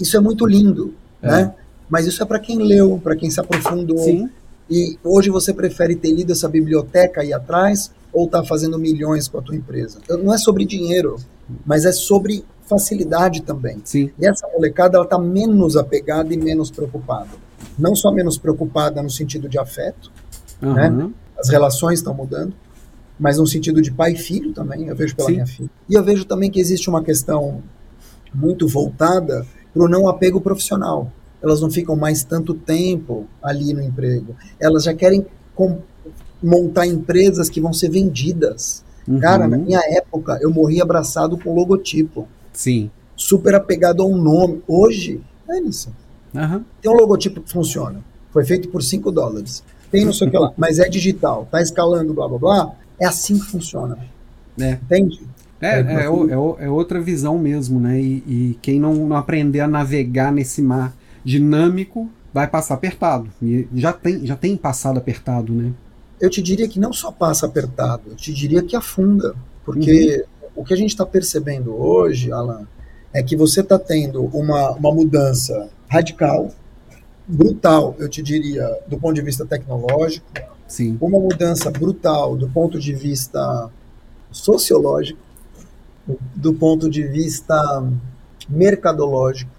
Isso 0.00 0.16
é 0.16 0.20
muito 0.20 0.46
lindo, 0.46 0.94
É. 1.22 1.28
né? 1.30 1.54
Mas 1.88 2.06
isso 2.06 2.22
é 2.22 2.26
para 2.26 2.38
quem 2.38 2.58
leu, 2.58 3.00
para 3.02 3.16
quem 3.16 3.30
se 3.30 3.40
aprofundou. 3.40 3.98
Sim. 3.98 4.28
E 4.70 4.98
hoje 5.02 5.30
você 5.30 5.52
prefere 5.52 5.96
ter 5.96 6.12
lido 6.12 6.32
essa 6.32 6.48
biblioteca 6.48 7.22
aí 7.22 7.32
atrás 7.32 7.90
ou 8.12 8.28
tá 8.28 8.44
fazendo 8.44 8.78
milhões 8.78 9.28
com 9.28 9.38
a 9.38 9.42
tua 9.42 9.56
empresa? 9.56 9.98
Não 10.22 10.32
é 10.32 10.38
sobre 10.38 10.64
dinheiro, 10.64 11.16
mas 11.64 11.84
é 11.84 11.92
sobre 11.92 12.44
facilidade 12.68 13.42
também. 13.42 13.80
Sim. 13.84 14.10
E 14.18 14.26
essa 14.26 14.46
molecada 14.48 14.98
ela 14.98 15.06
tá 15.06 15.18
menos 15.18 15.76
apegada 15.76 16.32
e 16.34 16.36
menos 16.36 16.70
preocupada. 16.70 17.30
Não 17.78 17.94
só 17.94 18.12
menos 18.12 18.36
preocupada 18.36 19.02
no 19.02 19.10
sentido 19.10 19.48
de 19.48 19.58
afeto, 19.58 20.12
Aham. 20.62 21.12
as 21.38 21.48
relações 21.48 22.00
estão 22.00 22.12
mudando, 22.12 22.52
mas 23.18 23.38
no 23.38 23.46
sentido 23.46 23.80
de 23.80 23.90
pai 23.90 24.12
e 24.12 24.16
filho 24.16 24.52
também, 24.52 24.86
eu 24.86 24.94
vejo 24.94 25.16
pela 25.16 25.28
Sim. 25.28 25.34
minha 25.34 25.46
filha. 25.46 25.70
E 25.88 25.94
eu 25.94 26.04
vejo 26.04 26.24
também 26.24 26.50
que 26.50 26.60
existe 26.60 26.90
uma 26.90 27.02
questão 27.02 27.62
muito 28.34 28.68
voltada 28.68 29.46
para 29.72 29.82
o 29.82 29.88
não 29.88 30.08
apego 30.08 30.40
profissional. 30.40 31.10
Elas 31.42 31.60
não 31.60 31.70
ficam 31.70 31.94
mais 31.96 32.24
tanto 32.24 32.54
tempo 32.54 33.26
ali 33.42 33.72
no 33.72 33.82
emprego. 33.82 34.34
Elas 34.60 34.84
já 34.84 34.94
querem 34.94 35.24
montar 36.42 36.86
empresas 36.86 37.48
que 37.48 37.60
vão 37.60 37.72
ser 37.72 37.90
vendidas. 37.90 38.84
Uhum. 39.06 39.18
Cara, 39.20 39.48
na 39.48 39.56
minha 39.56 39.80
época, 39.96 40.38
eu 40.40 40.50
morri 40.50 40.80
abraçado 40.80 41.38
com 41.38 41.54
logotipo, 41.54 42.28
Sim. 42.52 42.90
super 43.16 43.54
apegado 43.54 44.02
a 44.02 44.06
um 44.06 44.16
nome. 44.16 44.62
Hoje, 44.68 45.20
é 45.48 45.60
isso. 45.62 45.90
Aham. 46.34 46.64
Tem 46.82 46.90
um 46.92 46.94
logotipo 46.96 47.40
que 47.40 47.50
funciona. 47.50 48.00
Foi 48.30 48.44
feito 48.44 48.68
por 48.68 48.82
5 48.82 49.10
dólares. 49.10 49.62
Tem 49.90 50.04
não 50.04 50.12
sei 50.12 50.28
o 50.28 50.30
que 50.30 50.38
lá, 50.38 50.52
mas 50.56 50.78
é 50.78 50.86
digital, 50.88 51.48
tá 51.50 51.62
escalando, 51.62 52.12
blá 52.12 52.28
blá 52.28 52.38
blá. 52.38 52.72
É 53.00 53.06
assim 53.06 53.38
que 53.38 53.46
funciona. 53.46 53.96
É. 54.60 54.72
Entende? 54.72 55.20
É, 55.60 55.80
É, 55.80 56.04
é, 56.04 56.10
o- 56.10 56.30
é 56.30 56.36
o- 56.36 56.56
é 56.60 56.70
outra 56.70 57.00
visão 57.00 57.38
mesmo, 57.38 57.80
né? 57.80 57.98
E, 57.98 58.22
e 58.26 58.58
quem 58.60 58.78
não, 58.78 58.94
não 59.08 59.16
aprender 59.16 59.60
a 59.60 59.66
navegar 59.66 60.30
nesse 60.30 60.60
mar 60.60 60.94
dinâmico 61.24 62.10
vai 62.32 62.46
passar 62.46 62.74
apertado. 62.74 63.30
E 63.42 63.66
já 63.74 63.92
tem, 63.92 64.26
já 64.26 64.36
tem 64.36 64.56
passado 64.56 64.98
apertado, 64.98 65.52
né? 65.52 65.72
Eu 66.20 66.28
te 66.28 66.42
diria 66.42 66.68
que 66.68 66.80
não 66.80 66.92
só 66.92 67.12
passa 67.12 67.46
apertado, 67.46 68.10
eu 68.10 68.16
te 68.16 68.32
diria 68.32 68.62
que 68.62 68.74
afunda. 68.74 69.34
Porque 69.64 70.24
o 70.56 70.64
que 70.64 70.74
a 70.74 70.76
gente 70.76 70.90
está 70.90 71.06
percebendo 71.06 71.74
hoje, 71.74 72.32
Alan, 72.32 72.66
é 73.12 73.22
que 73.22 73.36
você 73.36 73.60
está 73.60 73.78
tendo 73.78 74.24
uma, 74.24 74.72
uma 74.72 74.92
mudança 74.92 75.68
radical, 75.88 76.50
brutal, 77.26 77.94
eu 77.98 78.08
te 78.08 78.22
diria, 78.22 78.66
do 78.86 78.98
ponto 78.98 79.14
de 79.14 79.22
vista 79.22 79.44
tecnológico, 79.44 80.26
Sim. 80.66 80.96
uma 81.00 81.18
mudança 81.18 81.70
brutal 81.70 82.36
do 82.36 82.48
ponto 82.48 82.78
de 82.78 82.94
vista 82.94 83.70
sociológico, 84.30 85.20
do 86.34 86.54
ponto 86.54 86.88
de 86.88 87.02
vista 87.02 87.56
mercadológico. 88.48 89.50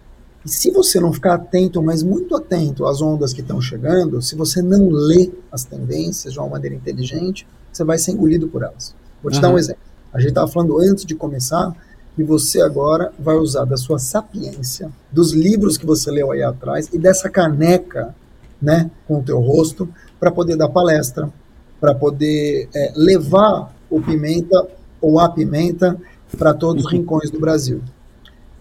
E 0.45 0.49
se 0.49 0.71
você 0.71 0.99
não 0.99 1.11
ficar 1.11 1.35
atento, 1.35 1.81
mas 1.81 2.01
muito 2.01 2.35
atento 2.35 2.85
às 2.85 3.01
ondas 3.01 3.33
que 3.33 3.41
estão 3.41 3.59
chegando, 3.59 4.21
se 4.21 4.35
você 4.35 4.61
não 4.61 4.89
lê 4.89 5.31
as 5.51 5.65
tendências 5.65 6.33
de 6.33 6.39
uma 6.39 6.47
maneira 6.47 6.75
inteligente, 6.75 7.45
você 7.71 7.83
vai 7.83 7.97
ser 7.97 8.11
engolido 8.11 8.47
por 8.47 8.63
elas. 8.63 8.95
Vou 9.21 9.31
te 9.31 9.41
dar 9.41 9.49
um 9.49 9.57
exemplo. 9.57 9.81
A 10.13 10.19
gente 10.19 10.29
estava 10.29 10.47
falando 10.47 10.79
antes 10.79 11.05
de 11.05 11.13
começar 11.13 11.75
que 12.15 12.23
você 12.23 12.61
agora 12.61 13.13
vai 13.19 13.35
usar 13.35 13.65
da 13.65 13.77
sua 13.77 13.99
sapiência, 13.99 14.89
dos 15.11 15.33
livros 15.33 15.77
que 15.77 15.85
você 15.85 16.09
leu 16.09 16.31
aí 16.31 16.41
atrás 16.41 16.89
e 16.91 16.97
dessa 16.97 17.29
caneca, 17.29 18.15
né, 18.61 18.89
com 19.07 19.19
o 19.19 19.23
teu 19.23 19.39
rosto, 19.39 19.87
para 20.19 20.31
poder 20.31 20.55
dar 20.55 20.69
palestra, 20.69 21.31
para 21.79 21.95
poder 21.95 22.67
é, 22.75 22.91
levar 22.95 23.73
o 23.89 24.01
pimenta 24.01 24.67
ou 25.01 25.19
a 25.19 25.29
pimenta 25.29 25.97
para 26.37 26.53
todos 26.53 26.85
os 26.85 26.91
rincões 26.91 27.31
do 27.31 27.39
Brasil. 27.39 27.81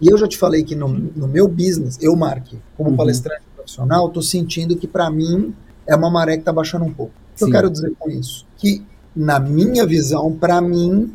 E 0.00 0.11
eu 0.11 0.16
já 0.16 0.28
te 0.28 0.38
falei 0.38 0.62
que 0.62 0.74
no, 0.76 0.88
no 0.88 1.26
meu 1.26 1.48
business, 1.48 1.98
eu, 2.00 2.14
Mark, 2.14 2.46
como 2.76 2.90
Uhum. 2.90 2.96
palestrante 2.96 3.42
profissional, 3.54 4.06
estou 4.08 4.22
sentindo 4.22 4.76
que 4.76 4.87
para 4.87 5.11
mim 5.11 5.54
é 5.87 5.96
uma 5.96 6.11
maré 6.11 6.34
que 6.34 6.42
está 6.42 6.52
baixando 6.52 6.84
um 6.84 6.92
pouco. 6.92 7.12
O 7.34 7.38
que 7.38 7.44
eu 7.44 7.50
quero 7.50 7.70
dizer 7.70 7.92
com 7.98 8.11
isso? 8.11 8.46
Que 8.56 8.84
na 9.14 9.40
minha 9.40 9.87
visão, 9.87 10.32
para 10.32 10.61
mim, 10.61 11.12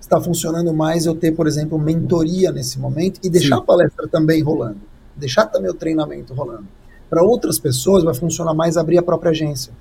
está 0.00 0.20
funcionando 0.20 0.72
mais 0.72 1.06
eu 1.06 1.14
ter, 1.14 1.32
por 1.32 1.46
exemplo, 1.46 1.78
mentoria 1.78 2.50
nesse 2.52 2.78
momento 2.78 3.20
e 3.22 3.30
deixar 3.30 3.56
Sim. 3.56 3.62
a 3.62 3.64
palestra 3.64 4.08
também 4.08 4.42
rolando, 4.42 4.80
deixar 5.16 5.46
também 5.46 5.70
o 5.70 5.74
treinamento 5.74 6.34
rolando. 6.34 6.66
Para 7.08 7.22
outras 7.22 7.58
pessoas 7.58 8.02
vai 8.02 8.14
funcionar 8.14 8.54
mais 8.54 8.76
abrir 8.76 8.98
a 8.98 9.02
própria 9.02 9.30
agência. 9.30 9.72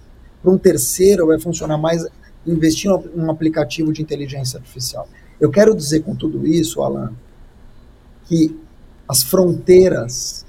Para 0.41 0.51
um 0.51 0.57
terceiro 0.57 1.27
vai 1.27 1.39
funcionar 1.39 1.77
mais 1.77 2.05
investir 2.45 2.91
em 2.91 3.19
um 3.19 3.31
aplicativo 3.31 3.91
de 3.91 4.01
inteligência 4.01 4.59
artificial. 4.59 5.07
Eu 5.39 5.49
quero 5.49 5.75
dizer 5.75 6.01
com 6.01 6.15
tudo 6.15 6.45
isso, 6.45 6.81
Alan, 6.81 7.13
que 8.25 8.59
as 9.07 9.23
fronteiras 9.23 10.45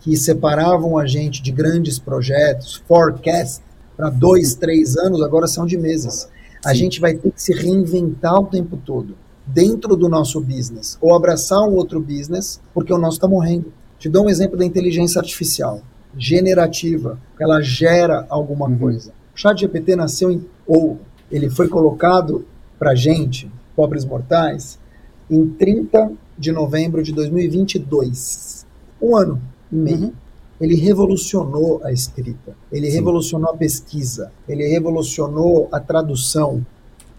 que 0.00 0.16
separavam 0.16 0.98
a 0.98 1.06
gente 1.06 1.42
de 1.42 1.52
grandes 1.52 1.98
projetos, 1.98 2.82
forecast, 2.86 3.62
para 3.96 4.10
dois, 4.10 4.54
três 4.54 4.96
anos, 4.96 5.22
agora 5.22 5.46
são 5.46 5.64
de 5.64 5.78
meses. 5.78 6.28
A 6.64 6.74
gente 6.74 7.00
vai 7.00 7.14
ter 7.14 7.30
que 7.30 7.42
se 7.42 7.52
reinventar 7.52 8.34
o 8.40 8.46
tempo 8.46 8.76
todo 8.76 9.16
dentro 9.46 9.96
do 9.96 10.08
nosso 10.08 10.40
business 10.40 10.96
ou 11.00 11.14
abraçar 11.14 11.60
um 11.60 11.74
outro 11.74 12.00
business 12.00 12.60
porque 12.72 12.92
o 12.92 12.98
nosso 12.98 13.16
está 13.16 13.28
morrendo. 13.28 13.72
Te 13.98 14.08
dou 14.08 14.26
um 14.26 14.30
exemplo 14.30 14.56
da 14.56 14.64
inteligência 14.64 15.20
artificial 15.20 15.82
generativa, 16.16 17.18
que 17.36 17.42
ela 17.42 17.60
gera 17.60 18.26
alguma 18.28 18.66
uhum. 18.66 18.78
coisa. 18.78 19.12
O 19.34 19.38
chat 19.38 19.60
GPT 19.60 19.96
nasceu 19.96 20.30
em, 20.30 20.44
ou 20.66 21.00
ele 21.30 21.48
foi 21.48 21.68
colocado 21.68 22.44
para 22.78 22.94
gente, 22.94 23.50
pobres 23.74 24.04
mortais, 24.04 24.78
em 25.30 25.48
30 25.48 26.12
de 26.38 26.52
novembro 26.52 27.02
de 27.02 27.12
2022. 27.12 28.66
Um 29.00 29.16
ano 29.16 29.40
e 29.70 29.76
meio. 29.76 29.98
Uhum. 29.98 30.12
Ele 30.60 30.76
revolucionou 30.76 31.80
a 31.82 31.90
escrita, 31.90 32.54
ele 32.70 32.88
Sim. 32.88 32.96
revolucionou 32.98 33.50
a 33.50 33.56
pesquisa, 33.56 34.30
ele 34.48 34.64
revolucionou 34.68 35.68
a 35.72 35.80
tradução. 35.80 36.64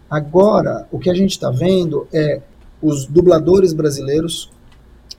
Agora, 0.08 0.88
o 0.90 0.98
que 0.98 1.10
a 1.10 1.14
gente 1.14 1.32
está 1.32 1.50
vendo 1.50 2.06
é 2.10 2.40
os 2.80 3.04
dubladores 3.04 3.74
brasileiros 3.74 4.50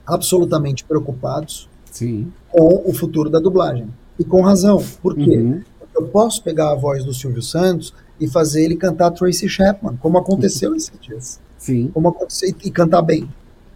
absolutamente 0.08 0.84
preocupados 0.84 1.69
Sim. 1.91 2.32
com 2.50 2.84
o 2.86 2.93
futuro 2.93 3.30
da 3.30 3.39
dublagem. 3.39 3.88
E 4.17 4.24
com 4.24 4.41
razão. 4.41 4.84
Por 5.02 5.15
quê? 5.15 5.38
Uhum. 5.38 5.62
Porque 5.80 5.98
eu 5.98 6.08
posso 6.08 6.41
pegar 6.43 6.71
a 6.71 6.76
voz 6.76 7.04
do 7.04 7.13
Silvio 7.13 7.41
Santos 7.41 7.93
e 8.19 8.28
fazer 8.28 8.63
ele 8.63 8.76
cantar 8.76 9.12
Tracy 9.12 9.48
Chapman, 9.50 9.98
como 9.98 10.17
aconteceu 10.17 10.74
esses 10.76 10.91
dias. 11.00 11.39
Sim. 11.65 11.89
Como 11.91 12.10
aconteceu, 12.10 12.54
e 12.63 12.69
cantar 12.69 13.01
bem. 13.01 13.28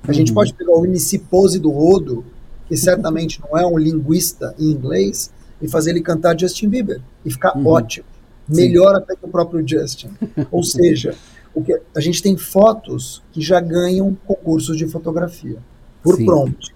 A 0.03 0.07
uhum. 0.07 0.13
gente 0.13 0.31
pode 0.31 0.53
pegar 0.53 0.73
o 0.73 0.85
MC 0.85 1.17
Pose 1.17 1.57
do 1.57 1.75
Odo, 1.75 2.23
que 2.67 2.77
certamente 2.77 3.41
não 3.41 3.57
é 3.57 3.65
um 3.65 3.79
linguista 3.79 4.53
em 4.59 4.65
inglês, 4.65 5.31
e 5.59 5.67
fazer 5.67 5.89
ele 5.89 6.01
cantar 6.01 6.39
Justin 6.39 6.69
Bieber 6.69 7.01
e 7.25 7.31
ficar 7.31 7.57
uhum. 7.57 7.65
ótimo. 7.65 8.05
Melhor 8.47 8.95
Sim. 8.95 9.01
até 9.01 9.15
que 9.15 9.25
o 9.25 9.27
próprio 9.27 9.67
Justin. 9.67 10.09
Ou 10.51 10.63
seja, 10.63 11.15
o 11.53 11.63
que, 11.63 11.81
a 11.95 11.99
gente 11.99 12.21
tem 12.21 12.37
fotos 12.37 13.23
que 13.31 13.41
já 13.41 13.59
ganham 13.59 14.15
concursos 14.25 14.77
de 14.77 14.87
fotografia 14.87 15.57
por 16.03 16.15
Sim. 16.15 16.25
prompt. 16.25 16.75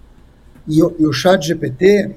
E, 0.66 0.78
e 0.78 1.06
o 1.06 1.12
chat 1.12 1.46
GPT 1.46 2.16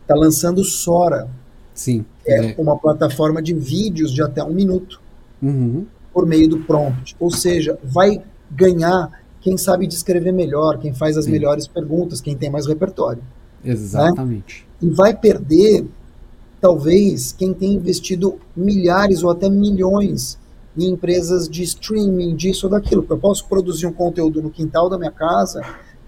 está 0.00 0.14
lançando 0.14 0.64
Sora. 0.64 1.28
Sim. 1.74 2.02
É, 2.26 2.52
é, 2.52 2.54
uma 2.56 2.78
plataforma 2.78 3.42
de 3.42 3.52
vídeos 3.52 4.10
de 4.10 4.22
até 4.22 4.42
um 4.42 4.54
minuto 4.54 5.02
uhum. 5.42 5.84
Por 6.14 6.24
meio 6.24 6.48
do 6.48 6.60
prompt. 6.60 7.16
Ou 7.18 7.30
seja, 7.30 7.76
vai 7.82 8.22
ganhar 8.50 9.10
quem 9.40 9.58
sabe 9.58 9.86
descrever 9.86 10.32
melhor, 10.32 10.78
quem 10.78 10.94
faz 10.94 11.18
as 11.18 11.26
Sim. 11.26 11.32
melhores 11.32 11.66
perguntas, 11.66 12.20
quem 12.20 12.36
tem 12.36 12.48
mais 12.48 12.66
repertório. 12.66 13.22
Né? 13.62 13.72
Exatamente. 13.72 14.66
Né? 14.80 14.88
E 14.88 14.94
vai 14.94 15.14
perder, 15.14 15.84
talvez, 16.60 17.32
quem 17.32 17.52
tem 17.52 17.74
investido 17.74 18.38
milhares 18.56 19.22
ou 19.22 19.30
até 19.30 19.50
milhões 19.50 20.38
em 20.76 20.88
empresas 20.88 21.48
de 21.48 21.62
streaming, 21.62 22.34
disso 22.34 22.66
ou 22.66 22.70
daquilo. 22.70 23.02
Porque 23.02 23.12
eu 23.12 23.18
posso 23.18 23.46
produzir 23.46 23.86
um 23.86 23.92
conteúdo 23.92 24.40
no 24.40 24.50
quintal 24.50 24.88
da 24.88 24.96
minha 24.96 25.10
casa 25.10 25.62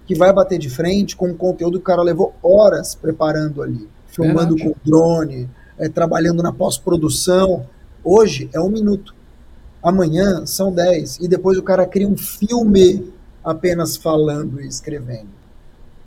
que 0.05 0.15
vai 0.15 0.31
bater 0.33 0.57
de 0.57 0.69
frente 0.69 1.15
com 1.15 1.27
um 1.27 1.35
conteúdo 1.35 1.73
que 1.77 1.83
o 1.83 1.85
cara 1.85 2.01
levou 2.01 2.33
horas 2.41 2.95
preparando 2.95 3.61
ali, 3.61 3.89
filmando 4.07 4.55
Verdade. 4.55 4.63
com 4.81 4.89
drone, 4.89 5.49
é, 5.77 5.89
trabalhando 5.89 6.41
na 6.41 6.51
pós-produção. 6.51 7.65
Hoje 8.03 8.49
é 8.53 8.59
um 8.59 8.69
minuto. 8.69 9.13
Amanhã 9.87 10.45
são 10.45 10.69
dez. 10.69 11.17
E 11.21 11.29
depois 11.29 11.57
o 11.57 11.63
cara 11.63 11.85
cria 11.85 12.05
um 12.05 12.17
filme 12.17 13.09
apenas 13.41 13.95
falando 13.95 14.59
e 14.59 14.67
escrevendo. 14.67 15.29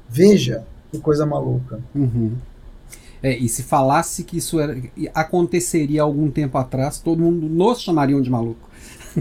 Veja 0.06 0.64
que 0.90 0.98
coisa 0.98 1.24
maluca. 1.24 1.80
Uhum. 1.94 2.34
É, 3.22 3.34
e 3.34 3.48
se 3.48 3.62
falasse 3.62 4.22
que 4.22 4.36
isso 4.36 4.60
era, 4.60 4.76
aconteceria 5.14 6.02
algum 6.02 6.30
tempo 6.30 6.58
atrás, 6.58 6.98
todo 6.98 7.22
mundo 7.22 7.48
nos 7.48 7.80
chamariam 7.80 8.20
de 8.20 8.28
maluco. 8.28 8.68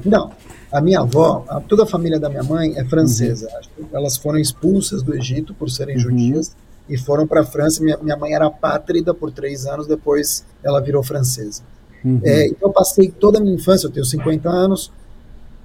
Não, 0.04 0.34
a 0.70 0.82
minha 0.82 1.00
avó, 1.08 1.46
a, 1.48 1.62
toda 1.62 1.84
a 1.84 1.88
família 1.88 2.20
da 2.20 2.28
minha 2.28 2.44
mãe 2.44 2.74
é 2.76 2.84
francesa. 2.84 3.48
Uhum. 3.78 3.86
Elas 3.94 4.18
foram 4.18 4.40
expulsas 4.40 5.02
do 5.02 5.16
Egito 5.16 5.54
por 5.54 5.70
serem 5.70 5.96
uhum. 5.96 6.02
judias 6.02 6.54
e 6.90 6.98
foram 6.98 7.26
para 7.26 7.42
a 7.42 7.46
França. 7.46 7.82
Minha, 7.82 7.98
minha 8.00 8.18
mãe 8.18 8.34
era 8.34 8.50
pátrida 8.50 9.14
por 9.14 9.32
três 9.32 9.66
anos, 9.66 9.88
depois 9.88 10.44
ela 10.62 10.82
virou 10.82 11.02
francesa. 11.02 11.64
Uhum. 12.04 12.22
É, 12.24 12.48
então 12.48 12.70
eu 12.70 12.74
passei 12.74 13.10
toda 13.10 13.40
a 13.40 13.42
minha 13.42 13.56
infância, 13.56 13.88
eu 13.88 13.92
tenho 13.92 14.06
50 14.06 14.50
anos, 14.50 14.92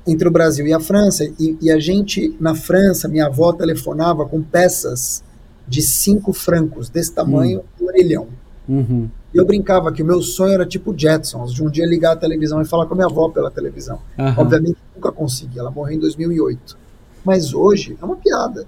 entre 0.06 0.28
o 0.28 0.30
Brasil 0.30 0.66
e 0.66 0.72
a 0.72 0.80
França, 0.80 1.24
e, 1.38 1.56
e, 1.60 1.70
a 1.70 1.78
gente, 1.78 2.36
na 2.38 2.54
França, 2.54 3.08
minha 3.08 3.26
avó 3.26 3.52
telefonava 3.52 4.26
com 4.26 4.42
peças 4.42 5.22
de 5.66 5.80
cinco 5.80 6.32
francos, 6.32 6.90
desse 6.90 7.12
tamanho, 7.12 7.60
uhum. 7.80 7.86
um 7.86 7.88
orelhão. 7.88 8.28
Uhum. 8.68 9.08
E 9.32 9.38
eu 9.38 9.46
brincava 9.46 9.90
que 9.92 10.02
o 10.02 10.06
meu 10.06 10.20
sonho 10.22 10.52
era 10.52 10.66
tipo 10.66 10.94
Jetsons, 10.96 11.52
de 11.52 11.62
um 11.62 11.70
dia 11.70 11.86
ligar 11.86 12.12
a 12.12 12.16
televisão 12.16 12.60
e 12.60 12.64
falar 12.64 12.86
com 12.86 12.94
a 12.94 12.96
minha 12.96 13.06
avó 13.06 13.28
pela 13.28 13.50
televisão. 13.50 13.98
Uhum. 14.18 14.34
Obviamente 14.36 14.76
nunca 14.94 15.10
consegui, 15.10 15.58
ela 15.58 15.70
morreu 15.70 15.96
em 15.96 15.98
2008. 15.98 16.76
Mas 17.24 17.54
hoje 17.54 17.96
é 18.00 18.04
uma 18.04 18.16
piada. 18.16 18.66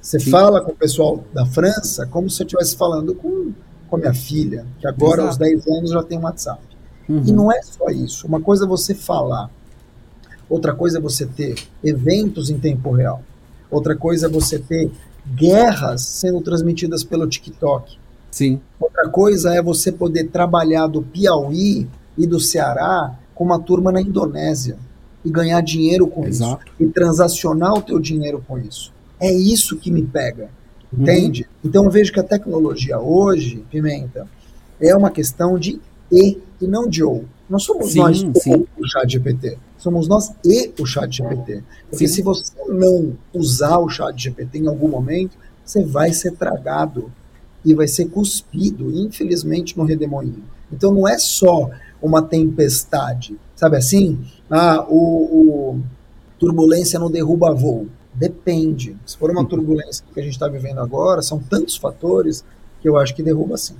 Você 0.00 0.20
Sim. 0.20 0.30
fala 0.30 0.60
com 0.60 0.72
o 0.72 0.76
pessoal 0.76 1.24
da 1.32 1.44
França 1.46 2.06
como 2.06 2.30
se 2.30 2.42
eu 2.42 2.46
estivesse 2.46 2.76
falando 2.76 3.14
com, 3.14 3.52
com 3.88 3.96
a 3.96 3.98
minha 3.98 4.14
filha, 4.14 4.64
que 4.78 4.86
agora 4.86 5.22
Exato. 5.22 5.28
aos 5.28 5.36
10 5.38 5.66
anos 5.66 5.90
já 5.90 6.02
tem 6.02 6.18
um 6.18 6.22
WhatsApp. 6.22 6.60
Uhum. 7.08 7.22
E 7.24 7.32
não 7.32 7.52
é 7.52 7.60
só 7.62 7.88
isso. 7.88 8.26
Uma 8.26 8.40
coisa 8.40 8.64
é 8.64 8.68
você 8.68 8.94
falar 8.94 9.50
Outra 10.48 10.72
coisa 10.74 10.98
é 10.98 11.00
você 11.00 11.26
ter 11.26 11.56
eventos 11.82 12.50
em 12.50 12.58
tempo 12.58 12.92
real. 12.92 13.22
Outra 13.70 13.96
coisa 13.96 14.26
é 14.26 14.28
você 14.28 14.58
ter 14.58 14.90
guerras 15.26 16.02
sendo 16.02 16.40
transmitidas 16.40 17.02
pelo 17.02 17.26
TikTok. 17.26 17.98
Sim. 18.30 18.60
Outra 18.78 19.08
coisa 19.08 19.54
é 19.54 19.60
você 19.60 19.90
poder 19.90 20.28
trabalhar 20.28 20.86
do 20.86 21.02
Piauí 21.02 21.88
e 22.16 22.26
do 22.26 22.38
Ceará 22.38 23.14
com 23.34 23.44
uma 23.44 23.58
turma 23.58 23.90
na 23.90 24.00
Indonésia 24.00 24.78
e 25.24 25.30
ganhar 25.30 25.60
dinheiro 25.62 26.06
com 26.06 26.24
Exato. 26.24 26.64
isso 26.64 26.74
e 26.78 26.86
transacionar 26.86 27.74
o 27.74 27.82
teu 27.82 27.98
dinheiro 27.98 28.42
com 28.46 28.56
isso. 28.56 28.92
É 29.18 29.32
isso 29.32 29.76
que 29.76 29.90
me 29.90 30.02
pega. 30.02 30.48
Uhum. 30.92 31.02
Entende? 31.02 31.42
Uhum. 31.42 31.68
Então 31.68 31.84
eu 31.84 31.90
vejo 31.90 32.12
que 32.12 32.20
a 32.20 32.24
tecnologia 32.24 33.00
hoje, 33.00 33.64
Pimenta, 33.68 34.28
é 34.80 34.94
uma 34.94 35.10
questão 35.10 35.58
de 35.58 35.80
e 36.12 36.38
e 36.60 36.66
não 36.66 36.88
ou. 37.04 37.24
Não 37.48 37.58
somos 37.58 37.92
sim, 37.92 37.98
nós 37.98 38.18
sim. 38.18 38.66
o 38.78 38.86
chat 38.86 39.08
GPT. 39.08 39.58
Somos 39.78 40.08
nós 40.08 40.32
e 40.44 40.72
o 40.80 40.86
chat 40.86 41.16
GPT. 41.16 41.62
Porque 41.88 42.08
sim. 42.08 42.14
se 42.14 42.22
você 42.22 42.52
não 42.68 43.16
usar 43.32 43.78
o 43.78 43.88
chat 43.88 44.16
GPT 44.20 44.58
em 44.58 44.66
algum 44.66 44.88
momento, 44.88 45.36
você 45.64 45.84
vai 45.84 46.12
ser 46.12 46.32
tragado 46.32 47.10
e 47.64 47.74
vai 47.74 47.88
ser 47.88 48.06
cuspido, 48.06 48.90
infelizmente, 48.90 49.76
no 49.76 49.84
redemoinho. 49.84 50.42
Então 50.72 50.92
não 50.92 51.06
é 51.06 51.18
só 51.18 51.70
uma 52.00 52.22
tempestade. 52.22 53.36
Sabe 53.54 53.76
assim? 53.76 54.24
Ah, 54.50 54.84
o, 54.88 55.74
o 55.74 55.80
turbulência 56.38 56.98
não 56.98 57.10
derruba 57.10 57.52
voo. 57.52 57.86
Depende. 58.14 58.96
Se 59.04 59.16
for 59.16 59.30
uma 59.30 59.44
turbulência 59.46 60.04
que 60.12 60.20
a 60.20 60.22
gente 60.22 60.32
está 60.32 60.48
vivendo 60.48 60.80
agora, 60.80 61.22
são 61.22 61.38
tantos 61.38 61.76
fatores 61.76 62.44
que 62.80 62.88
eu 62.88 62.96
acho 62.96 63.14
que 63.14 63.22
derruba 63.22 63.56
sim. 63.56 63.76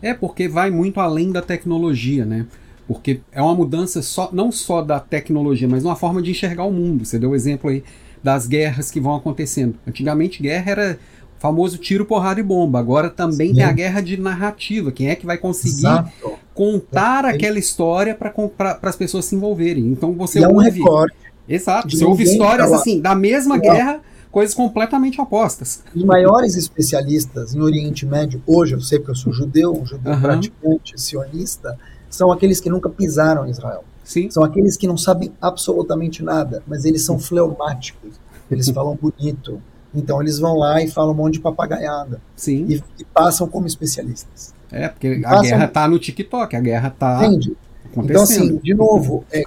É 0.00 0.14
porque 0.14 0.48
vai 0.48 0.70
muito 0.70 1.00
além 1.00 1.32
da 1.32 1.42
tecnologia, 1.42 2.24
né? 2.24 2.46
Porque 2.86 3.20
é 3.32 3.42
uma 3.42 3.54
mudança 3.54 4.00
só, 4.00 4.30
não 4.32 4.50
só 4.50 4.80
da 4.80 4.98
tecnologia, 4.98 5.68
mas 5.68 5.84
uma 5.84 5.96
forma 5.96 6.22
de 6.22 6.30
enxergar 6.30 6.64
o 6.64 6.72
mundo. 6.72 7.04
Você 7.04 7.18
deu 7.18 7.30
o 7.30 7.34
exemplo 7.34 7.68
aí 7.68 7.84
das 8.22 8.46
guerras 8.46 8.90
que 8.90 8.98
vão 8.98 9.14
acontecendo. 9.14 9.74
Antigamente, 9.86 10.42
guerra 10.42 10.70
era 10.70 10.98
o 11.36 11.40
famoso 11.40 11.76
tiro, 11.76 12.06
porrada 12.06 12.40
e 12.40 12.42
bomba. 12.42 12.78
Agora 12.78 13.10
também 13.10 13.48
Sim. 13.48 13.56
tem 13.56 13.64
a 13.64 13.72
guerra 13.72 14.00
de 14.00 14.16
narrativa. 14.16 14.90
Quem 14.90 15.10
é 15.10 15.14
que 15.14 15.26
vai 15.26 15.36
conseguir 15.36 15.86
Exato. 15.86 16.32
contar 16.54 17.26
é. 17.26 17.28
aquela 17.28 17.58
história 17.58 18.14
para 18.14 18.78
as 18.82 18.96
pessoas 18.96 19.26
se 19.26 19.36
envolverem? 19.36 19.84
Então 19.86 20.12
você 20.14 20.40
e 20.40 20.46
ouve. 20.46 20.80
É 20.80 20.90
um. 20.90 21.06
Exato. 21.48 21.90
Você 21.90 22.04
ouve 22.04 22.24
histórias 22.24 22.72
assim, 22.72 23.00
da 23.00 23.14
mesma 23.14 23.58
guerra 23.58 24.00
coisas 24.30 24.54
completamente 24.54 25.20
opostas. 25.20 25.82
Os 25.94 26.04
maiores 26.04 26.54
especialistas 26.54 27.54
em 27.54 27.60
Oriente 27.60 28.06
Médio, 28.06 28.42
hoje 28.46 28.74
eu 28.74 28.80
sei 28.80 28.98
porque 28.98 29.12
eu 29.12 29.16
sou 29.16 29.32
judeu, 29.32 29.72
um 29.72 29.86
judeu 29.86 30.12
uhum. 30.12 30.20
praticante, 30.20 31.00
sionista, 31.00 31.78
são 32.10 32.32
aqueles 32.32 32.60
que 32.60 32.70
nunca 32.70 32.88
pisaram 32.88 33.46
em 33.46 33.50
Israel. 33.50 33.84
Sim. 34.04 34.30
São 34.30 34.42
aqueles 34.42 34.76
que 34.76 34.86
não 34.86 34.96
sabem 34.96 35.32
absolutamente 35.40 36.22
nada, 36.22 36.62
mas 36.66 36.84
eles 36.84 37.04
são 37.04 37.18
fleumáticos, 37.18 38.14
eles 38.50 38.68
falam 38.70 38.96
bonito. 39.00 39.60
Então 39.94 40.20
eles 40.20 40.38
vão 40.38 40.56
lá 40.56 40.82
e 40.82 40.88
falam 40.88 41.12
um 41.12 41.16
monte 41.16 41.34
de 41.34 41.40
papagaiada. 41.40 42.20
Sim. 42.36 42.66
E, 42.68 42.82
e 42.98 43.04
passam 43.04 43.48
como 43.48 43.66
especialistas. 43.66 44.54
É, 44.70 44.88
porque 44.88 45.22
a 45.24 45.40
guerra 45.40 45.68
tá 45.68 45.88
no 45.88 45.98
TikTok, 45.98 46.54
a 46.56 46.60
guerra 46.60 46.90
tá 46.90 47.26
Entende? 47.26 47.56
Então, 47.96 48.22
assim, 48.22 48.56
de 48.58 48.74
novo, 48.74 49.24
é, 49.32 49.44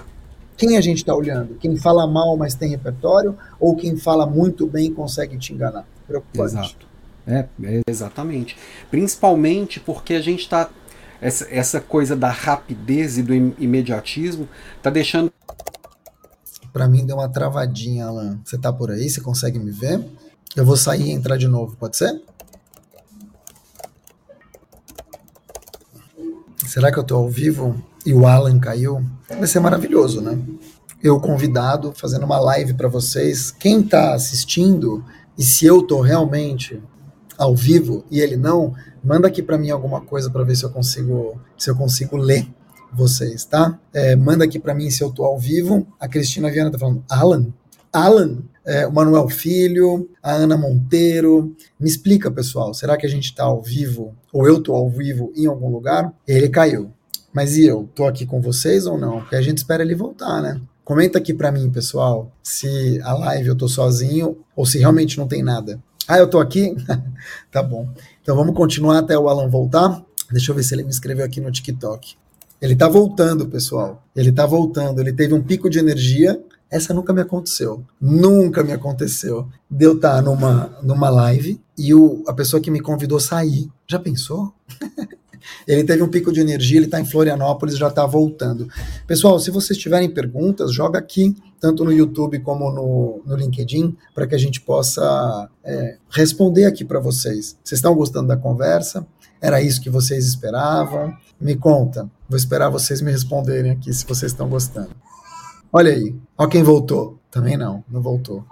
quem 0.56 0.76
a 0.76 0.80
gente 0.80 0.98
está 0.98 1.14
olhando? 1.14 1.54
Quem 1.54 1.76
fala 1.76 2.06
mal, 2.06 2.36
mas 2.36 2.54
tem 2.54 2.70
repertório, 2.70 3.36
ou 3.58 3.74
quem 3.76 3.96
fala 3.96 4.26
muito 4.26 4.66
bem 4.66 4.86
e 4.86 4.90
consegue 4.92 5.36
te 5.38 5.52
enganar? 5.52 5.86
Preocupante. 6.06 6.54
Exato. 6.54 6.86
É, 7.26 7.46
é, 7.62 7.82
exatamente. 7.86 8.56
Principalmente 8.90 9.80
porque 9.80 10.14
a 10.14 10.20
gente 10.20 10.40
está. 10.40 10.68
Essa, 11.20 11.46
essa 11.50 11.80
coisa 11.80 12.16
da 12.16 12.30
rapidez 12.30 13.16
e 13.16 13.22
do 13.22 13.32
imediatismo 13.32 14.48
está 14.76 14.90
deixando. 14.90 15.32
Para 16.72 16.88
mim 16.88 17.06
deu 17.06 17.16
uma 17.16 17.28
travadinha, 17.28 18.06
Alan. 18.06 18.40
Você 18.44 18.58
tá 18.58 18.72
por 18.72 18.90
aí? 18.90 19.08
Você 19.08 19.20
consegue 19.20 19.58
me 19.58 19.70
ver? 19.70 20.04
Eu 20.56 20.64
vou 20.64 20.76
sair 20.76 21.08
e 21.08 21.10
entrar 21.12 21.36
de 21.36 21.46
novo, 21.46 21.76
pode 21.76 21.96
ser? 21.96 22.20
Será 26.66 26.90
que 26.90 26.98
eu 26.98 27.04
tô 27.04 27.16
ao 27.16 27.28
vivo 27.28 27.82
e 28.04 28.12
o 28.12 28.26
Alan 28.26 28.58
caiu? 28.58 29.04
Vai 29.28 29.46
ser 29.46 29.60
maravilhoso, 29.60 30.20
né? 30.20 30.38
Eu 31.02 31.20
convidado, 31.20 31.92
fazendo 31.94 32.24
uma 32.24 32.38
live 32.38 32.74
para 32.74 32.88
vocês. 32.88 33.50
Quem 33.50 33.82
tá 33.82 34.14
assistindo 34.14 35.04
e 35.36 35.42
se 35.42 35.66
eu 35.66 35.82
tô 35.82 36.00
realmente 36.00 36.80
ao 37.36 37.56
vivo 37.56 38.04
e 38.10 38.20
ele 38.20 38.36
não, 38.36 38.74
manda 39.02 39.26
aqui 39.26 39.42
para 39.42 39.58
mim 39.58 39.70
alguma 39.70 40.00
coisa 40.00 40.30
para 40.30 40.44
ver 40.44 40.54
se 40.54 40.64
eu 40.64 40.70
consigo 40.70 41.40
se 41.58 41.70
eu 41.70 41.76
consigo 41.76 42.16
ler 42.16 42.46
vocês, 42.92 43.44
tá? 43.44 43.78
É, 43.92 44.14
manda 44.14 44.44
aqui 44.44 44.58
para 44.58 44.74
mim 44.74 44.90
se 44.90 45.02
eu 45.02 45.10
tô 45.10 45.24
ao 45.24 45.38
vivo. 45.38 45.86
A 45.98 46.06
Cristina 46.06 46.50
Viana 46.50 46.70
tá 46.70 46.78
falando, 46.78 47.02
Alan, 47.08 47.46
Alan, 47.92 48.38
é, 48.64 48.86
o 48.86 48.92
Manuel 48.92 49.28
Filho, 49.28 50.08
a 50.22 50.32
Ana 50.32 50.56
Monteiro. 50.56 51.54
Me 51.80 51.88
explica, 51.88 52.30
pessoal, 52.30 52.72
será 52.74 52.96
que 52.96 53.06
a 53.06 53.08
gente 53.08 53.24
está 53.24 53.44
ao 53.44 53.62
vivo, 53.62 54.14
ou 54.32 54.46
eu 54.46 54.58
estou 54.58 54.76
ao 54.76 54.88
vivo 54.88 55.32
em 55.34 55.46
algum 55.46 55.70
lugar? 55.70 56.12
Ele 56.26 56.48
caiu. 56.48 56.92
Mas 57.32 57.56
e 57.56 57.66
eu? 57.66 57.88
Tô 57.94 58.06
aqui 58.06 58.26
com 58.26 58.40
vocês 58.40 58.86
ou 58.86 58.98
não? 58.98 59.20
Porque 59.20 59.36
a 59.36 59.42
gente 59.42 59.58
espera 59.58 59.82
ele 59.82 59.94
voltar, 59.94 60.42
né? 60.42 60.60
Comenta 60.84 61.18
aqui 61.18 61.32
para 61.32 61.52
mim, 61.52 61.70
pessoal, 61.70 62.30
se 62.42 63.00
a 63.02 63.14
live 63.14 63.48
eu 63.48 63.56
tô 63.56 63.68
sozinho 63.68 64.36
ou 64.54 64.66
se 64.66 64.78
realmente 64.78 65.16
não 65.16 65.28
tem 65.28 65.42
nada. 65.42 65.80
Ah, 66.08 66.18
eu 66.18 66.28
tô 66.28 66.40
aqui? 66.40 66.74
tá 67.50 67.62
bom. 67.62 67.88
Então 68.20 68.36
vamos 68.36 68.54
continuar 68.54 68.98
até 68.98 69.16
o 69.16 69.28
Alan 69.28 69.48
voltar. 69.48 70.02
Deixa 70.30 70.50
eu 70.50 70.54
ver 70.54 70.64
se 70.64 70.74
ele 70.74 70.82
me 70.82 70.90
escreveu 70.90 71.24
aqui 71.24 71.40
no 71.40 71.50
TikTok. 71.52 72.16
Ele 72.60 72.74
tá 72.74 72.88
voltando, 72.88 73.46
pessoal. 73.46 74.02
Ele 74.14 74.32
tá 74.32 74.44
voltando. 74.44 75.00
Ele 75.00 75.12
teve 75.12 75.32
um 75.32 75.42
pico 75.42 75.70
de 75.70 75.78
energia. 75.78 76.42
Essa 76.70 76.92
nunca 76.92 77.12
me 77.12 77.20
aconteceu. 77.20 77.84
Nunca 78.00 78.64
me 78.64 78.72
aconteceu. 78.72 79.48
De 79.70 79.84
eu 79.84 79.94
estar 79.94 80.16
tá 80.16 80.22
numa, 80.22 80.78
numa 80.82 81.10
live 81.10 81.60
e 81.78 81.94
o, 81.94 82.24
a 82.26 82.32
pessoa 82.32 82.60
que 82.60 82.70
me 82.70 82.80
convidou 82.80 83.20
sair. 83.20 83.70
Já 83.86 83.98
pensou? 83.98 84.52
Ele 85.66 85.84
teve 85.84 86.02
um 86.02 86.08
pico 86.08 86.32
de 86.32 86.40
energia, 86.40 86.78
ele 86.78 86.86
está 86.86 87.00
em 87.00 87.04
Florianópolis, 87.04 87.76
já 87.76 87.88
está 87.88 88.06
voltando. 88.06 88.68
Pessoal, 89.06 89.38
se 89.38 89.50
vocês 89.50 89.78
tiverem 89.78 90.08
perguntas, 90.10 90.72
joga 90.72 90.98
aqui, 90.98 91.36
tanto 91.60 91.84
no 91.84 91.92
YouTube 91.92 92.40
como 92.40 92.70
no, 92.70 93.22
no 93.24 93.36
LinkedIn, 93.36 93.96
para 94.14 94.26
que 94.26 94.34
a 94.34 94.38
gente 94.38 94.60
possa 94.60 95.48
é, 95.64 95.96
responder 96.10 96.64
aqui 96.64 96.84
para 96.84 97.00
vocês. 97.00 97.56
Vocês 97.62 97.78
estão 97.78 97.94
gostando 97.94 98.28
da 98.28 98.36
conversa? 98.36 99.06
Era 99.40 99.60
isso 99.60 99.80
que 99.80 99.90
vocês 99.90 100.26
esperavam? 100.26 101.16
Me 101.40 101.56
conta. 101.56 102.08
Vou 102.28 102.36
esperar 102.36 102.68
vocês 102.68 103.00
me 103.00 103.10
responderem 103.10 103.72
aqui 103.72 103.92
se 103.92 104.06
vocês 104.06 104.32
estão 104.32 104.48
gostando. 104.48 104.90
Olha 105.72 105.92
aí, 105.92 106.14
ó 106.36 106.46
quem 106.46 106.62
voltou. 106.62 107.18
Também 107.30 107.56
não, 107.56 107.82
não 107.90 108.02
voltou. 108.02 108.44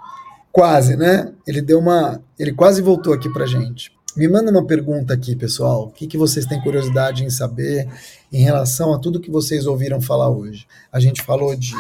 Quase, 0.51 0.97
né? 0.97 1.33
Ele 1.47 1.61
deu 1.61 1.79
uma, 1.79 2.21
ele 2.39 2.53
quase 2.53 2.83
voltou 2.83 3.13
aqui 3.13 3.31
pra 3.33 3.47
gente. 3.47 3.93
Me 4.17 4.27
manda 4.27 4.51
uma 4.51 4.65
pergunta 4.65 5.15
aqui, 5.15 5.37
pessoal. 5.37 5.85
O 5.87 5.91
que, 5.91 6.07
que 6.07 6.19
vocês 6.19 6.45
têm 6.45 6.61
curiosidade 6.61 7.25
em 7.25 7.31
saber 7.31 7.89
em 8.33 8.43
relação 8.43 8.93
a 8.93 8.99
tudo 8.99 9.21
que 9.21 9.31
vocês 9.31 9.67
ouviram 9.67 10.01
falar 10.01 10.29
hoje? 10.29 10.67
A 10.93 10.99
gente 10.99 11.23
falou 11.23 11.55
de. 11.55 11.75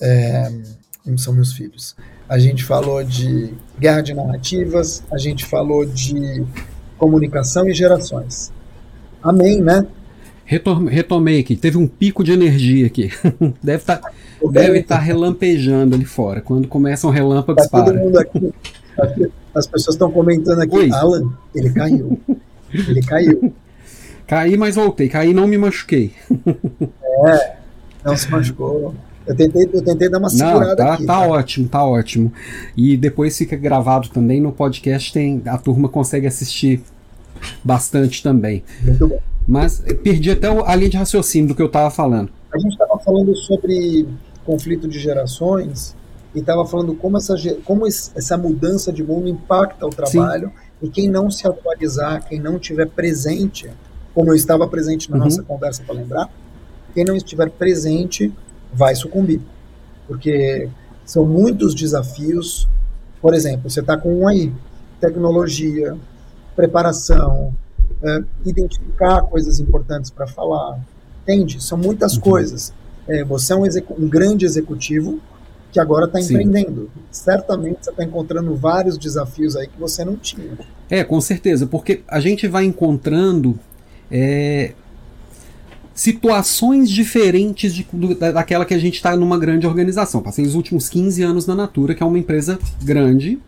É, 0.00 0.50
são 1.16 1.32
meus 1.32 1.52
filhos. 1.52 1.94
A 2.28 2.38
gente 2.38 2.64
falou 2.64 3.04
de 3.04 3.54
guerra 3.78 4.00
de 4.00 4.14
narrativas, 4.14 5.04
a 5.12 5.18
gente 5.18 5.44
falou 5.44 5.84
de 5.84 6.44
comunicação 6.98 7.68
e 7.68 7.74
gerações. 7.74 8.52
Amém, 9.22 9.60
né? 9.60 9.86
Retomei 10.44 11.40
aqui, 11.40 11.56
teve 11.56 11.78
um 11.78 11.86
pico 11.86 12.24
de 12.24 12.32
energia 12.32 12.86
aqui. 12.86 13.10
deve 13.62 13.82
estar 13.82 13.98
tá, 13.98 14.12
deve 14.50 14.80
estar 14.80 14.96
tá 14.96 15.00
relampejando 15.00 15.94
ali 15.94 16.04
fora. 16.04 16.40
Quando 16.40 16.66
começam 16.66 17.10
relâmpagos, 17.10 17.66
tá 17.68 17.84
todo 17.84 17.96
mundo 17.96 18.18
aqui. 18.18 18.52
As 19.54 19.66
pessoas 19.66 19.94
estão 19.94 20.10
comentando 20.10 20.60
aqui, 20.60 20.76
Oi. 20.76 20.90
Alan, 20.90 21.32
ele 21.54 21.70
caiu. 21.70 22.20
ele 22.72 23.00
caiu. 23.02 23.54
Caí, 24.26 24.56
mas 24.56 24.74
voltei. 24.74 25.08
Caí 25.08 25.34
não 25.34 25.46
me 25.46 25.58
machuquei. 25.58 26.12
é, 27.26 27.56
não 28.04 28.16
se 28.16 28.30
machucou. 28.30 28.94
Eu 29.26 29.34
tentei, 29.34 29.68
eu 29.72 29.82
tentei 29.82 30.10
dar 30.10 30.18
uma 30.18 30.28
segurada 30.28 30.66
não, 30.68 30.76
tá, 30.76 30.94
aqui. 30.94 31.06
Tá, 31.06 31.20
tá 31.20 31.26
ótimo, 31.26 31.68
tá 31.68 31.84
ótimo. 31.84 32.32
E 32.76 32.96
depois 32.96 33.36
fica 33.36 33.56
gravado 33.56 34.08
também 34.08 34.40
no 34.40 34.52
podcast, 34.52 35.12
tem, 35.12 35.42
a 35.46 35.56
turma 35.56 35.88
consegue 35.88 36.26
assistir 36.26 36.82
bastante 37.62 38.22
também. 38.22 38.62
Muito 38.82 39.08
bom. 39.08 39.20
Mas 39.46 39.82
perdi 40.02 40.30
até 40.30 40.48
a 40.48 40.74
linha 40.74 40.90
de 40.90 40.96
raciocínio 40.96 41.48
do 41.48 41.54
que 41.54 41.62
eu 41.62 41.66
estava 41.66 41.90
falando. 41.90 42.30
A 42.52 42.58
gente 42.58 42.72
estava 42.72 42.98
falando 42.98 43.34
sobre 43.36 44.06
conflito 44.44 44.86
de 44.86 44.98
gerações 44.98 45.94
e 46.34 46.40
estava 46.40 46.66
falando 46.66 46.94
como 46.94 47.16
essa, 47.16 47.34
como 47.64 47.86
essa 47.86 48.36
mudança 48.36 48.92
de 48.92 49.04
mundo 49.04 49.28
impacta 49.28 49.86
o 49.86 49.90
trabalho 49.90 50.48
Sim. 50.48 50.86
e 50.86 50.88
quem 50.88 51.08
não 51.08 51.30
se 51.30 51.46
atualizar, 51.46 52.26
quem 52.26 52.40
não 52.40 52.56
estiver 52.56 52.88
presente, 52.88 53.70
como 54.12 54.30
eu 54.30 54.34
estava 54.34 54.66
presente 54.66 55.10
na 55.10 55.16
uhum. 55.18 55.24
nossa 55.24 55.42
conversa 55.42 55.82
para 55.84 55.94
lembrar, 55.94 56.28
quem 56.92 57.04
não 57.04 57.14
estiver 57.14 57.50
presente 57.50 58.32
vai 58.72 58.94
sucumbir, 58.96 59.40
porque 60.08 60.68
são 61.04 61.24
muitos 61.24 61.74
desafios. 61.74 62.68
Por 63.20 63.32
exemplo, 63.32 63.70
você 63.70 63.80
está 63.80 63.96
com 63.96 64.20
um 64.20 64.28
aí, 64.28 64.52
tecnologia, 65.00 65.96
preparação, 66.56 67.54
é, 68.02 68.24
identificar 68.44 69.22
coisas 69.22 69.60
importantes 69.60 70.10
para 70.10 70.26
falar, 70.26 70.80
entende? 71.22 71.62
São 71.62 71.78
muitas 71.78 72.14
uhum. 72.14 72.20
coisas. 72.20 72.72
É, 73.06 73.22
você 73.22 73.52
é 73.52 73.56
um, 73.56 73.64
um 73.98 74.08
grande 74.08 74.44
executivo 74.44 75.20
que 75.74 75.80
agora 75.80 76.06
está 76.06 76.20
empreendendo. 76.20 76.88
Certamente 77.10 77.78
você 77.82 77.90
está 77.90 78.04
encontrando 78.04 78.54
vários 78.54 78.96
desafios 78.96 79.56
aí 79.56 79.66
que 79.66 79.78
você 79.78 80.04
não 80.04 80.14
tinha. 80.14 80.56
É, 80.88 81.02
com 81.02 81.20
certeza, 81.20 81.66
porque 81.66 82.02
a 82.06 82.20
gente 82.20 82.46
vai 82.46 82.64
encontrando 82.64 83.58
é, 84.08 84.72
situações 85.92 86.88
diferentes 86.88 87.74
de, 87.74 87.84
do, 87.92 88.14
daquela 88.14 88.64
que 88.64 88.72
a 88.72 88.78
gente 88.78 88.94
está 88.94 89.16
numa 89.16 89.36
grande 89.36 89.66
organização. 89.66 90.22
Passei 90.22 90.46
os 90.46 90.54
últimos 90.54 90.88
15 90.88 91.24
anos 91.24 91.44
na 91.44 91.56
Natura, 91.56 91.92
que 91.92 92.04
é 92.04 92.06
uma 92.06 92.20
empresa 92.20 92.56
grande, 92.80 93.40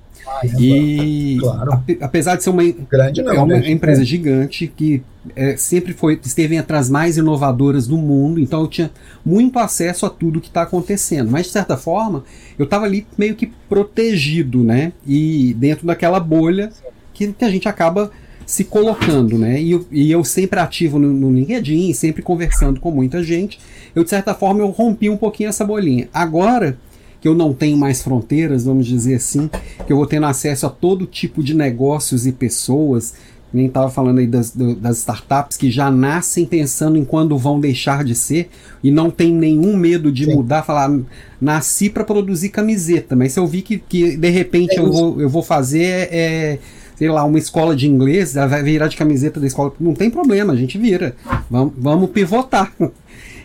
e 0.59 1.37
claro. 1.41 1.83
apesar 2.01 2.37
de 2.37 2.43
ser 2.43 2.51
uma, 2.51 2.63
Grande 2.91 3.23
não, 3.23 3.33
é 3.33 3.39
uma 3.39 3.59
né? 3.59 3.71
empresa 3.71 4.03
é. 4.03 4.05
gigante 4.05 4.67
que 4.67 5.03
é, 5.35 5.57
sempre 5.57 5.93
foi 5.93 6.21
esteve 6.25 6.57
entre 6.57 6.77
as 6.77 6.89
mais 6.89 7.17
inovadoras 7.17 7.87
do 7.87 7.97
mundo, 7.97 8.41
então 8.41 8.61
eu 8.61 8.69
tinha 8.69 8.91
muito 9.25 9.59
acesso 9.59 10.07
a 10.07 10.11
tudo 10.11 10.41
que 10.41 10.49
está 10.49 10.63
acontecendo. 10.63 11.31
Mas 11.31 11.47
de 11.47 11.53
certa 11.53 11.77
forma, 11.77 12.25
eu 12.59 12.65
estava 12.65 12.85
ali 12.85 13.07
meio 13.17 13.35
que 13.35 13.51
protegido, 13.69 14.63
né? 14.63 14.93
E 15.07 15.55
dentro 15.55 15.87
daquela 15.87 16.21
bolha 16.21 16.71
que, 17.13 17.33
que 17.33 17.45
a 17.45 17.51
gente 17.51 17.69
acaba 17.69 18.11
se 18.45 18.63
colocando, 18.63 19.37
né? 19.37 19.61
E 19.61 19.73
eu, 19.73 19.87
e 19.91 20.11
eu 20.13 20.23
sempre 20.23 20.61
ativo 20.61 20.99
no, 20.99 21.13
no 21.13 21.33
LinkedIn, 21.33 21.93
sempre 21.93 22.23
conversando 22.23 22.81
com 22.81 22.93
muita 22.93 23.23
gente. 23.23 23.59
Eu, 23.95 24.05
de 24.05 24.11
certa 24.11 24.35
forma, 24.35 24.61
eu 24.61 24.69
rompi 24.69 25.11
um 25.11 25.17
pouquinho 25.17 25.49
essa 25.49 25.65
bolinha. 25.65 26.09
Agora 26.15 26.79
que 27.21 27.29
eu 27.29 27.35
não 27.35 27.53
tenho 27.53 27.77
mais 27.77 28.03
fronteiras, 28.03 28.65
vamos 28.65 28.87
dizer 28.87 29.17
assim, 29.17 29.51
que 29.87 29.93
eu 29.93 29.97
vou 29.97 30.07
tendo 30.07 30.27
acesso 30.27 30.67
a 30.67 30.71
todo 30.71 31.07
tipo 31.07 31.43
de 31.43 31.55
negócios 31.55 32.27
e 32.27 32.33
pessoas. 32.33 33.15
Nem 33.53 33.67
estava 33.67 33.89
falando 33.89 34.19
aí 34.19 34.27
das, 34.27 34.51
das 34.51 34.99
startups 34.99 35.57
que 35.57 35.71
já 35.71 35.91
nascem 35.91 36.45
pensando 36.45 36.99
em 36.99 37.05
quando 37.05 37.39
vão 37.39 37.59
deixar 37.59 38.05
de 38.05 38.15
ser 38.15 38.51
e 38.83 38.91
não 38.91 39.11
tem 39.11 39.33
nenhum 39.33 39.77
medo 39.77 40.13
de 40.13 40.25
Sim. 40.25 40.35
mudar, 40.35 40.63
falar, 40.63 40.95
nasci 41.41 41.89
para 41.89 42.05
produzir 42.05 42.51
camiseta, 42.51 43.17
mas 43.17 43.33
se 43.33 43.41
eu 43.41 43.47
vi 43.47 43.63
que, 43.63 43.79
que 43.79 44.17
de 44.17 44.29
repente 44.31 44.77
é 44.77 44.81
eu, 44.81 44.93
vou, 44.93 45.21
eu 45.21 45.29
vou 45.29 45.43
fazer 45.43 46.09
é, 46.11 46.59
sei 46.97 47.11
lá, 47.11 47.25
uma 47.25 47.39
escola 47.39 47.77
de 47.77 47.89
inglês, 47.89 48.35
vai 48.35 48.63
virar 48.63 48.89
de 48.89 48.97
camiseta 48.97 49.39
da 49.39 49.47
escola, 49.47 49.73
não 49.79 49.95
tem 49.95 50.11
problema, 50.11 50.53
a 50.53 50.57
gente 50.57 50.79
vira. 50.79 51.15
Vamos, 51.51 51.75
vamos 51.77 52.11
pivotar. 52.11 52.73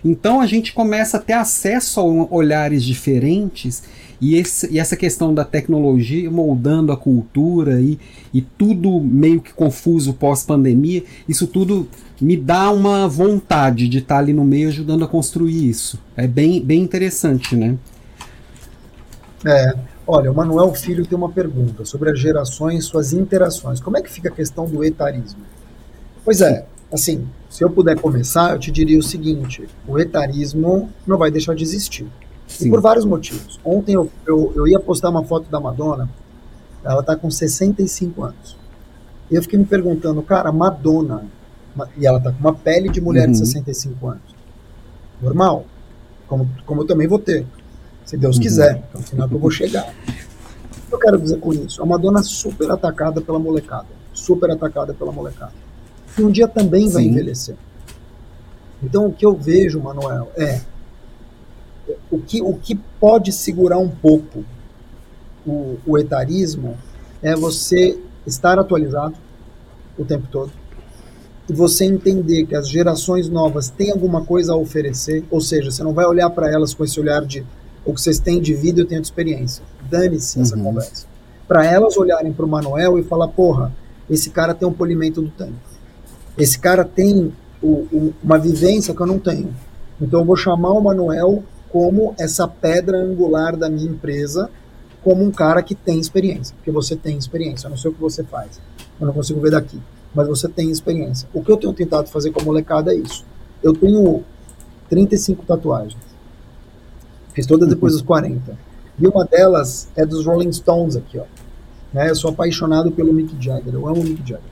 Então 0.04 0.42
a 0.42 0.46
gente 0.46 0.74
começa 0.74 1.18
a 1.18 1.20
ter 1.20 1.34
acesso 1.34 2.00
a 2.00 2.04
olhares 2.04 2.84
diferentes 2.84 3.84
e, 4.22 4.36
esse, 4.36 4.72
e 4.72 4.80
essa 4.80 4.96
questão 4.96 5.34
da 5.34 5.44
tecnologia 5.44 6.30
moldando 6.30 6.92
a 6.92 6.98
cultura 6.98 7.82
e, 7.82 8.00
e 8.32 8.42
tudo 8.42 9.00
meio 9.00 9.42
que 9.42 9.52
confuso 9.52 10.14
pós-pandemia, 10.14 11.04
isso 11.28 11.48
tudo 11.48 11.88
me 12.20 12.38
dá 12.38 12.70
uma 12.70 13.08
vontade 13.08 13.88
de 13.88 13.98
estar 13.98 14.20
ali 14.20 14.32
no 14.32 14.46
meio 14.46 14.68
ajudando 14.68 15.04
a 15.04 15.08
construir 15.08 15.68
isso. 15.68 16.00
É 16.16 16.28
bem, 16.28 16.62
bem 16.64 16.82
interessante, 16.84 17.56
né? 17.56 17.76
É, 19.44 19.74
olha, 20.06 20.32
o 20.32 20.36
Manuel 20.36 20.72
Filho 20.76 21.04
tem 21.04 21.18
uma 21.18 21.30
pergunta 21.30 21.84
sobre 21.84 22.12
as 22.12 22.20
gerações 22.20 22.86
suas 22.86 23.14
interações. 23.14 23.80
Como 23.80 23.98
é 23.98 24.02
que 24.04 24.12
fica 24.12 24.30
a 24.30 24.32
questão 24.32 24.66
do 24.66 24.84
etarismo? 24.84 25.42
Pois 26.24 26.42
é, 26.42 26.66
assim, 26.94 27.28
se 27.52 27.66
eu 27.66 27.70
puder 27.70 28.00
começar, 28.00 28.54
eu 28.54 28.60
te 28.60 28.72
diria 28.72 28.98
o 28.98 29.04
seguinte: 29.04 29.68
o 29.86 30.00
etarismo 30.00 30.90
não 31.06 31.18
vai 31.18 31.30
deixar 31.30 31.54
de 31.54 31.64
existir. 31.64 32.08
Sim. 32.48 32.68
E 32.68 32.70
por 32.70 32.80
vários 32.80 33.04
motivos. 33.04 33.60
Ontem 33.64 33.94
eu, 33.94 34.10
eu, 34.26 34.54
eu 34.56 34.68
ia 34.68 34.80
postar 34.80 35.10
uma 35.10 35.24
foto 35.24 35.52
da 35.52 35.60
Madonna, 35.60 36.10
ela 36.82 37.02
está 37.02 37.14
com 37.14 37.30
65 37.30 38.24
anos. 38.24 38.58
E 39.30 39.36
eu 39.36 39.42
fiquei 39.42 39.60
me 39.60 39.66
perguntando, 39.66 40.22
cara, 40.22 40.50
Madonna, 40.50 41.26
e 41.98 42.08
ela 42.08 42.20
está 42.20 42.32
com 42.32 42.40
uma 42.40 42.54
pele 42.54 42.88
de 42.90 43.02
mulher 43.02 43.26
uhum. 43.26 43.34
de 43.34 43.40
65 43.40 44.08
anos. 44.08 44.36
Normal. 45.22 45.66
Como, 46.28 46.50
como 46.66 46.82
eu 46.82 46.88
também 46.88 47.08
vou 47.08 47.20
ter. 47.20 47.46
Se 48.06 48.16
Deus 48.16 48.38
uhum. 48.38 48.42
quiser. 48.42 48.82
Então, 48.90 49.02
final 49.02 49.28
que 49.28 49.36
eu 49.36 49.40
vou 49.40 49.52
chegar. 49.52 49.94
O 50.86 50.88
que 50.88 50.96
eu 50.96 51.00
quero 51.00 51.22
dizer 51.22 51.40
com 51.40 51.54
isso? 51.54 51.84
A 51.84 51.86
Madonna 51.86 52.24
super 52.24 52.72
atacada 52.72 53.20
pela 53.20 53.40
molecada. 53.40 53.88
Super 54.14 54.52
atacada 54.52 54.94
pela 54.94 55.12
molecada. 55.12 55.71
Que 56.16 56.24
um 56.24 56.32
dia 56.32 56.48
também 56.48 56.88
Sim. 56.88 56.94
vai 56.94 57.04
envelhecer. 57.04 57.56
Então, 58.84 59.08
o 59.08 59.14
que 59.14 59.26
eu 59.26 59.36
vejo, 59.36 59.80
Manuel, 59.80 60.32
é 60.36 60.62
o 62.10 62.20
que, 62.20 62.42
o 62.42 62.54
que 62.56 62.76
pode 63.00 63.32
segurar 63.32 63.78
um 63.78 63.90
pouco 63.90 64.44
o, 65.46 65.78
o 65.86 65.98
etarismo 65.98 66.78
é 67.22 67.36
você 67.36 67.98
estar 68.26 68.60
atualizado 68.60 69.16
o 69.98 70.06
tempo 70.06 70.28
todo 70.32 70.52
e 71.50 71.54
você 71.54 71.86
entender 71.86 72.46
que 72.46 72.56
as 72.56 72.70
gerações 72.70 73.28
novas 73.28 73.70
têm 73.70 73.92
alguma 73.92 74.24
coisa 74.24 74.54
a 74.54 74.56
oferecer, 74.56 75.24
ou 75.30 75.42
seja, 75.42 75.72
você 75.72 75.84
não 75.84 75.94
vai 75.94 76.06
olhar 76.06 76.30
para 76.30 76.50
elas 76.50 76.74
com 76.74 76.84
esse 76.84 77.00
olhar 77.00 77.26
de 77.26 77.44
o 77.84 77.94
que 77.94 78.02
vocês 78.02 78.20
têm 78.20 78.40
de 78.40 78.54
vida 78.54 78.80
e 78.80 78.84
eu 78.84 78.88
tenho 78.88 79.02
de 79.02 79.08
experiência. 79.08 79.64
Dane-se 79.90 80.40
essa 80.40 80.56
uhum. 80.56 80.64
conversa. 80.64 81.06
Para 81.48 81.66
elas 81.66 81.98
olharem 81.98 82.32
para 82.32 82.46
o 82.46 82.48
Manuel 82.48 82.98
e 83.00 83.04
falar: 83.04 83.28
porra, 83.28 83.74
esse 84.10 84.30
cara 84.30 84.54
tem 84.54 84.68
um 84.68 84.72
polimento 84.72 85.22
do 85.22 85.30
tempo. 85.30 85.71
Esse 86.42 86.58
cara 86.58 86.84
tem 86.84 87.32
o, 87.62 87.68
o, 87.68 88.14
uma 88.24 88.40
vivência 88.40 88.96
que 88.96 89.00
eu 89.00 89.06
não 89.06 89.20
tenho. 89.20 89.54
Então 90.02 90.22
eu 90.22 90.26
vou 90.26 90.36
chamar 90.36 90.72
o 90.72 90.82
Manuel 90.82 91.44
como 91.70 92.16
essa 92.18 92.48
pedra 92.48 92.98
angular 92.98 93.56
da 93.56 93.70
minha 93.70 93.88
empresa, 93.88 94.50
como 95.04 95.24
um 95.24 95.30
cara 95.30 95.62
que 95.62 95.76
tem 95.76 96.00
experiência, 96.00 96.56
porque 96.56 96.72
você 96.72 96.96
tem 96.96 97.16
experiência. 97.16 97.68
Eu 97.68 97.70
não 97.70 97.78
sei 97.78 97.92
o 97.92 97.94
que 97.94 98.02
você 98.02 98.24
faz, 98.24 98.60
eu 99.00 99.06
não 99.06 99.14
consigo 99.14 99.40
ver 99.40 99.52
daqui, 99.52 99.80
mas 100.16 100.28
você 100.28 100.50
tem 100.50 100.72
experiência. 100.72 101.30
O 101.32 101.44
que 101.44 101.52
eu 101.52 101.58
tenho 101.58 101.74
tentado 101.74 102.10
fazer 102.10 102.32
com 102.32 102.42
a 102.42 102.44
molecada 102.44 102.92
é 102.92 102.98
isso. 102.98 103.24
Eu 103.62 103.74
tenho 103.74 104.24
35 104.90 105.46
tatuagens, 105.46 105.96
fiz 107.36 107.46
todas 107.46 107.70
depois 107.70 107.94
dos 107.94 108.02
40, 108.02 108.58
e 108.98 109.08
uma 109.08 109.26
delas 109.26 109.90
é 109.96 110.04
dos 110.08 110.26
Rolling 110.26 110.52
Stones 110.52 110.96
aqui, 110.96 111.20
ó. 111.20 111.26
Né? 111.94 112.10
Eu 112.10 112.16
sou 112.16 112.32
apaixonado 112.32 112.92
pelo 112.92 113.14
Mick 113.14 113.36
Jagger, 113.40 113.76
eu 113.76 113.88
amo 113.88 114.02
o 114.02 114.04
Mick 114.04 114.28
Jagger. 114.28 114.51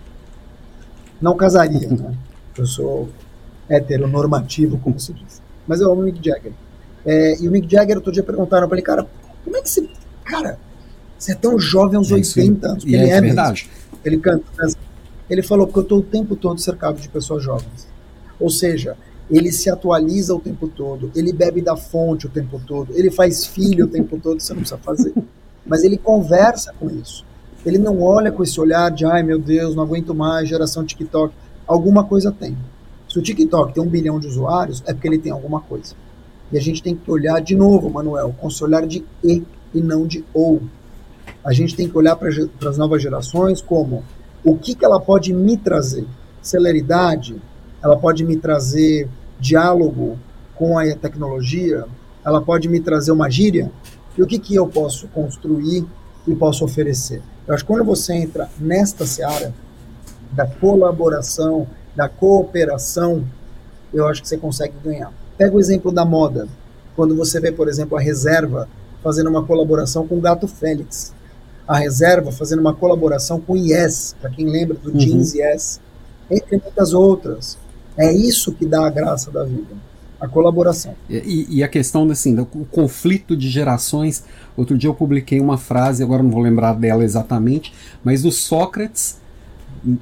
Não 1.22 1.36
casaria, 1.36 1.88
né? 1.90 2.16
Eu 2.58 2.66
sou 2.66 3.10
heteronormativo, 3.70 4.78
como 4.78 5.00
se 5.00 5.14
diz. 5.14 5.42
Mas 5.68 5.82
eu 5.82 5.92
amo 5.92 6.02
o 6.02 6.06
Mick 6.06 6.20
Jagger. 6.24 6.54
É, 7.06 7.42
e 7.42 7.48
o 7.48 7.52
Mick 7.52 7.70
Jagger, 7.70 7.98
outro 7.98 8.12
dia 8.12 8.24
perguntaram 8.24 8.68
pra 8.68 8.78
ele, 8.78 8.86
cara, 8.86 9.08
como 9.44 9.56
é 9.58 9.62
que 9.62 9.70
você. 9.70 9.88
Cara, 10.24 10.58
você 11.18 11.34
é 11.34 11.36
tão 11.36 11.60
jovem, 11.60 11.96
é 11.96 12.14
80 12.14 12.68
anos. 12.68 12.84
E 12.86 12.96
ele 12.96 13.10
é, 13.10 13.10
é 13.12 13.22
verdade. 13.22 13.70
Ele 14.04 14.18
canta. 14.18 14.46
Ele 15.30 15.44
falou, 15.44 15.68
porque 15.68 15.80
eu 15.80 15.84
estou 15.84 16.00
o 16.00 16.04
tempo 16.04 16.36
todo 16.36 16.60
cercado 16.60 17.00
de 17.00 17.08
pessoas 17.08 17.44
jovens. 17.44 17.88
Ou 18.40 18.50
seja, 18.50 18.98
ele 19.30 19.52
se 19.52 19.70
atualiza 19.70 20.34
o 20.34 20.40
tempo 20.40 20.68
todo, 20.68 21.12
ele 21.16 21.32
bebe 21.32 21.62
da 21.62 21.76
fonte 21.76 22.26
o 22.26 22.30
tempo 22.30 22.60
todo, 22.66 22.94
ele 22.96 23.12
faz 23.12 23.46
filho 23.46 23.86
o 23.86 23.88
tempo 23.88 24.20
todo, 24.20 24.40
você 24.40 24.54
não 24.54 24.62
precisa 24.62 24.80
fazer. 24.80 25.14
Mas 25.66 25.84
ele 25.84 25.98
conversa 25.98 26.74
com 26.80 26.90
isso. 26.90 27.24
Ele 27.66 27.78
não 27.78 28.01
olha 28.01 28.32
com 28.32 28.43
esse 28.43 28.60
olhar 28.60 28.89
de, 28.89 29.05
ai 29.05 29.22
meu 29.24 29.39
Deus, 29.39 29.76
não 29.76 29.84
aguento 29.84 30.14
mais, 30.14 30.47
geração 30.47 30.86
TikTok. 30.86 31.34
Alguma 31.68 32.03
coisa 32.03 32.32
tem. 32.32 32.57
Se 33.07 33.20
o 33.20 33.22
TikTok 33.22 33.74
tem 33.74 33.84
um 33.84 33.89
bilhão 33.89 34.20
de 34.20 34.28
usuários, 34.28 34.84
é 34.86 34.93
porque 34.93 35.07
ele 35.07 35.20
tem 35.20 35.32
alguma 35.32 35.60
coisa. 35.62 35.95
E 36.51 36.57
a 36.57 36.62
gente 36.62 36.82
tem 36.82 36.95
que 36.95 37.10
olhar 37.12 37.39
de 37.41 37.55
novo, 37.55 37.89
Manuel, 37.89 38.34
com 38.39 38.47
esse 38.47 38.64
olhar 38.64 38.86
de 38.86 39.03
e 39.24 39.43
e 39.74 39.82
não 39.82 40.05
de 40.07 40.24
ou. 40.34 40.62
A 41.43 41.53
gente 41.53 41.76
tem 41.76 41.88
que 41.88 41.97
olhar 41.97 42.16
para 42.16 42.30
as 42.30 42.78
novas 42.78 43.01
gerações 43.01 43.62
como 43.62 44.03
o 44.43 44.57
que, 44.57 44.74
que 44.76 44.86
ela 44.86 44.99
pode 44.99 45.34
me 45.34 45.57
trazer? 45.57 46.05
Celeridade? 46.41 47.36
Ela 47.84 47.97
pode 47.97 48.24
me 48.24 48.38
trazer 48.38 49.07
diálogo 49.39 50.18
com 50.55 50.78
a 50.78 50.84
tecnologia? 50.95 51.86
Ela 52.26 52.41
pode 52.41 52.68
me 52.68 52.80
trazer 52.80 53.12
uma 53.12 53.30
gíria? 53.30 53.72
E 54.18 54.22
o 54.22 54.28
que, 54.28 54.39
que 54.39 54.55
eu 54.55 54.68
posso 54.68 55.07
construir 55.10 55.86
e 56.28 56.36
posso 56.36 56.64
oferecer? 56.64 57.22
Eu 57.48 57.54
acho 57.54 57.64
que 57.64 57.68
quando 57.68 57.84
você 57.84 58.14
entra 58.14 58.50
nesta 58.60 59.06
seara 59.06 59.54
da 60.32 60.46
colaboração, 60.46 61.68
da 61.96 62.08
cooperação, 62.08 63.26
eu 63.94 64.08
acho 64.08 64.22
que 64.22 64.28
você 64.28 64.38
consegue 64.38 64.74
ganhar. 64.84 65.12
Pega 65.38 65.56
o 65.56 65.60
exemplo 65.60 65.92
da 65.92 66.06
moda. 66.06 66.48
Quando 66.96 67.16
você 67.16 67.40
vê, 67.40 67.52
por 67.52 67.68
exemplo, 67.68 67.98
a 67.98 68.02
Reserva 68.02 68.70
fazendo 69.04 69.30
uma 69.30 69.44
colaboração 69.44 70.08
com 70.08 70.18
o 70.18 70.22
Gato 70.22 70.48
Félix. 70.48 71.14
A 71.68 71.78
Reserva 71.78 72.32
fazendo 72.32 72.60
uma 72.60 72.74
colaboração 72.74 73.40
com 73.40 73.54
o 73.54 73.58
Yes, 73.58 74.16
para 74.20 74.30
quem 74.30 74.50
lembra 74.50 74.78
do 74.78 74.92
uhum. 74.92 74.98
Jeans 74.98 75.34
Yes, 75.34 75.80
entre 76.30 76.58
muitas 76.58 76.94
outras. 76.94 77.58
É 77.98 78.12
isso 78.12 78.52
que 78.52 78.66
dá 78.66 78.86
a 78.86 78.90
graça 78.90 79.32
da 79.32 79.44
vida 79.44 79.89
a 80.20 80.28
colaboração. 80.28 80.96
E, 81.10 81.48
e, 81.50 81.64
a 81.64 81.68
questão 81.68 82.10
assim, 82.10 82.36
do 82.36 82.46
conflito 82.46 83.38
de 83.38 83.50
gerações. 83.50 84.24
Outro 84.58 84.78
dia 84.78 84.90
eu 84.90 84.94
publiquei 84.94 85.40
uma 85.40 85.58
frase, 85.58 86.04
agora 86.04 86.22
não 86.22 86.30
vou 86.30 86.42
lembrar 86.42 86.74
dela 86.74 87.04
exatamente, 87.04 87.74
mas 88.04 88.26
o 88.26 88.32
Sócrates 88.32 89.18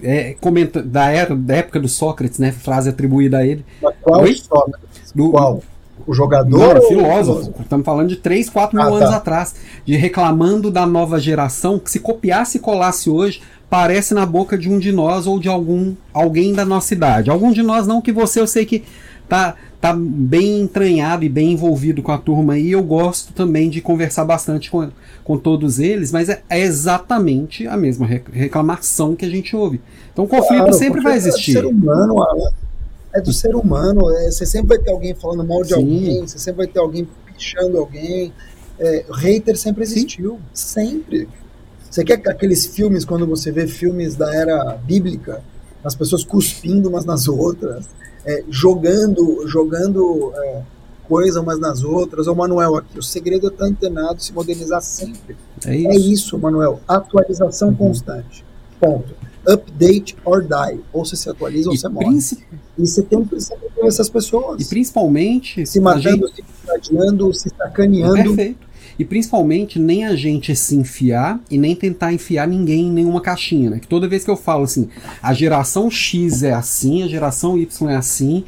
é, 0.02 0.36
comenta 0.42 0.82
da, 0.82 1.10
era, 1.10 1.36
da 1.36 1.56
época 1.56 1.80
do 1.80 1.88
Sócrates, 1.88 2.40
né? 2.40 2.52
Frase 2.52 2.90
atribuída 2.90 3.40
a 3.40 3.46
ele. 3.46 3.66
Mas 3.82 3.96
qual 4.02 4.22
Oi? 4.22 4.36
Sócrates? 4.36 5.12
Do, 5.14 5.32
Qual? 5.32 5.62
O 6.06 6.14
jogador? 6.14 6.76
Não, 6.76 6.82
o 6.82 6.88
filósofo. 6.88 7.54
Estamos 7.60 7.86
falando 7.86 8.10
de 8.10 8.16
3, 8.16 8.50
4 8.50 8.78
mil 8.78 8.86
ah, 8.88 8.98
anos 8.98 9.10
tá. 9.10 9.18
atrás. 9.18 9.56
De 9.86 9.96
reclamando 9.96 10.72
da 10.72 10.86
nova 10.86 11.20
geração 11.20 11.80
que 11.80 11.92
se 11.92 12.00
copiasse 12.00 12.58
e 12.58 12.62
colasse 12.62 13.10
hoje, 13.10 13.42
parece 13.70 14.14
na 14.14 14.26
boca 14.26 14.58
de 14.58 14.70
um 14.70 14.80
de 14.80 14.92
nós 14.92 15.28
ou 15.28 15.40
de 15.40 15.50
algum 15.50 15.96
alguém 16.14 16.54
da 16.54 16.64
nossa 16.64 16.94
idade. 16.94 17.30
Algum 17.30 17.52
de 17.52 17.62
nós 17.62 17.86
não, 17.86 18.02
que 18.02 18.12
você 18.12 18.40
eu 18.40 18.48
sei 18.48 18.66
que 18.66 18.84
tá, 19.28 19.56
tá 19.80 19.94
bem 19.94 20.62
entranhado 20.62 21.24
e 21.24 21.30
bem 21.30 21.54
envolvido 21.54 22.02
com 22.02 22.12
a 22.12 22.18
turma 22.18 22.54
aí. 22.54 22.72
Eu 22.72 22.84
gosto 22.84 23.34
também 23.34 23.70
de 23.70 23.82
conversar 23.82 24.26
bastante 24.26 24.72
com, 24.72 24.90
com 25.24 25.38
todos 25.38 25.80
eles, 25.80 26.12
mas 26.12 26.30
é, 26.30 26.42
é 26.50 26.60
exatamente 26.60 27.68
a 27.68 27.78
mesma 27.78 28.06
reclamação 28.06 29.16
que 29.16 29.26
a 29.26 29.30
gente 29.30 29.56
ouve. 29.56 29.80
Então 30.12 30.26
o 30.26 30.28
conflito 30.28 30.64
claro, 30.64 30.74
sempre 30.74 31.02
vai 31.02 31.16
existir. 31.16 31.52
É 31.52 31.62
ser 31.62 31.66
humano, 31.66 32.22
Alan 32.22 32.52
é 33.18 33.22
do 33.22 33.34
ser 33.34 33.56
humano. 33.56 34.12
É, 34.12 34.32
você 34.32 34.46
sempre 34.46 34.70
vai 34.70 34.80
ter 34.80 34.92
alguém 34.92 35.14
falando 35.14 35.44
mal 35.44 35.62
de 35.64 35.70
Sim. 35.70 35.76
alguém, 35.76 36.28
você 36.28 36.40
sempre 36.40 36.66
vai 36.66 36.68
ter 36.68 36.80
alguém 36.80 37.08
pichando 37.26 37.78
alguém. 37.78 38.34
É, 38.80 39.06
hater 39.12 39.58
sempre 39.58 39.84
existiu, 39.84 40.40
Sim. 40.54 41.02
sempre. 41.02 41.30
Você 41.90 42.04
quer 42.04 42.22
aqueles 42.30 42.66
filmes, 42.66 43.04
quando 43.04 43.26
você 43.26 43.52
vê 43.52 43.66
filmes 43.66 44.16
da 44.16 44.34
era 44.34 44.78
bíblica, 44.84 45.42
as 45.84 45.96
pessoas 45.96 46.24
cuspindo 46.24 46.90
umas 46.90 47.06
nas 47.06 47.28
outras, 47.28 47.88
é, 48.28 48.44
jogando, 48.50 49.48
jogando 49.48 50.32
é, 50.36 50.62
coisa 51.08 51.42
umas 51.42 51.60
nas 51.60 51.84
outras. 51.84 52.28
Ô, 52.28 52.36
Manuel, 52.36 52.76
aqui, 52.76 53.00
o 53.00 53.04
segredo 53.04 53.48
é 53.48 53.50
estar 53.50 53.66
antenado, 53.66 54.22
se 54.22 54.34
modernizar 54.34 54.82
sempre. 54.82 55.36
É 55.66 55.76
isso, 55.76 55.88
é 55.90 55.96
isso 55.96 56.38
Manuel. 56.38 56.82
Atualização 56.88 57.70
uhum. 57.70 57.76
constante. 57.76 58.46
Ponto 58.80 59.16
update 59.48 60.16
or 60.26 60.42
die. 60.42 60.82
Ou 60.92 61.06
você 61.06 61.16
se 61.16 61.30
atualiza 61.30 61.70
ou 61.70 61.78
você 61.78 61.88
morre. 61.88 62.18
E 62.78 62.86
você 62.86 63.02
tem 63.02 63.24
que 63.24 63.40
sempre 63.40 63.68
essas 63.84 64.10
pessoas. 64.10 64.62
E 64.62 64.66
principalmente. 64.66 65.66
Se 65.66 65.80
matando, 65.80 66.28
gente... 66.28 66.44
se 66.44 66.72
adiando, 66.72 67.34
se 67.34 67.50
sacaneando. 67.50 68.36
Perfeito. 68.36 68.67
E 69.00 69.06
principalmente 69.06 69.80
nem 69.80 70.06
a 70.06 70.16
gente 70.16 70.56
se 70.56 70.76
enfiar 70.76 71.40
e 71.52 71.58
nem 71.58 71.76
tentar 71.76 72.14
enfiar 72.14 72.48
ninguém 72.48 72.88
em 72.88 72.92
nenhuma 72.92 73.22
caixinha, 73.22 73.70
né? 73.70 73.80
Que 73.80 73.88
toda 73.88 74.08
vez 74.08 74.24
que 74.24 74.30
eu 74.30 74.38
falo 74.38 74.64
assim, 74.64 74.90
a 75.22 75.34
geração 75.34 75.90
X 75.90 76.42
é 76.44 76.54
assim, 76.54 77.04
a 77.04 77.08
geração 77.08 77.58
Y 77.58 77.90
é 77.90 77.96
assim. 77.96 78.44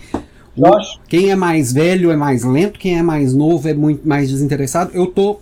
Josh. 0.58 1.00
Quem 1.08 1.30
é 1.30 1.36
mais 1.36 1.72
velho 1.72 2.12
é 2.12 2.16
mais 2.16 2.44
lento, 2.44 2.80
quem 2.80 2.98
é 2.98 3.04
mais 3.04 3.34
novo 3.34 3.68
é 3.68 3.74
muito 3.74 4.08
mais 4.08 4.30
desinteressado. 4.30 4.92
Eu 4.94 5.08
tô 5.08 5.40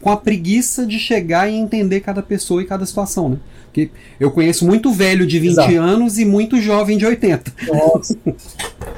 com 0.00 0.10
a 0.10 0.16
preguiça 0.16 0.86
de 0.86 0.98
chegar 0.98 1.48
e 1.48 1.54
entender 1.54 2.00
cada 2.00 2.22
pessoa 2.22 2.62
e 2.62 2.66
cada 2.66 2.86
situação, 2.86 3.30
né? 3.30 3.38
Porque 3.64 3.90
eu 4.20 4.30
conheço 4.30 4.64
muito 4.64 4.92
velho 4.92 5.26
de 5.26 5.38
20 5.40 5.50
Exato. 5.50 5.76
anos 5.78 6.18
e 6.18 6.24
muito 6.24 6.60
jovem 6.60 6.96
de 6.96 7.04
80. 7.04 7.52
Nossa, 7.66 8.16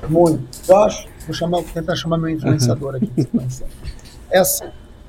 muito. 0.09 0.42
Josh, 0.66 1.07
vou 1.24 1.34
chamar, 1.34 1.61
vou 1.61 1.70
tentar 1.72 1.97
chamar 1.97 2.18
meu 2.18 2.28
influenciador 2.28 2.97
aqui. 2.97 3.11
É 4.28 4.40
assim. 4.40 4.64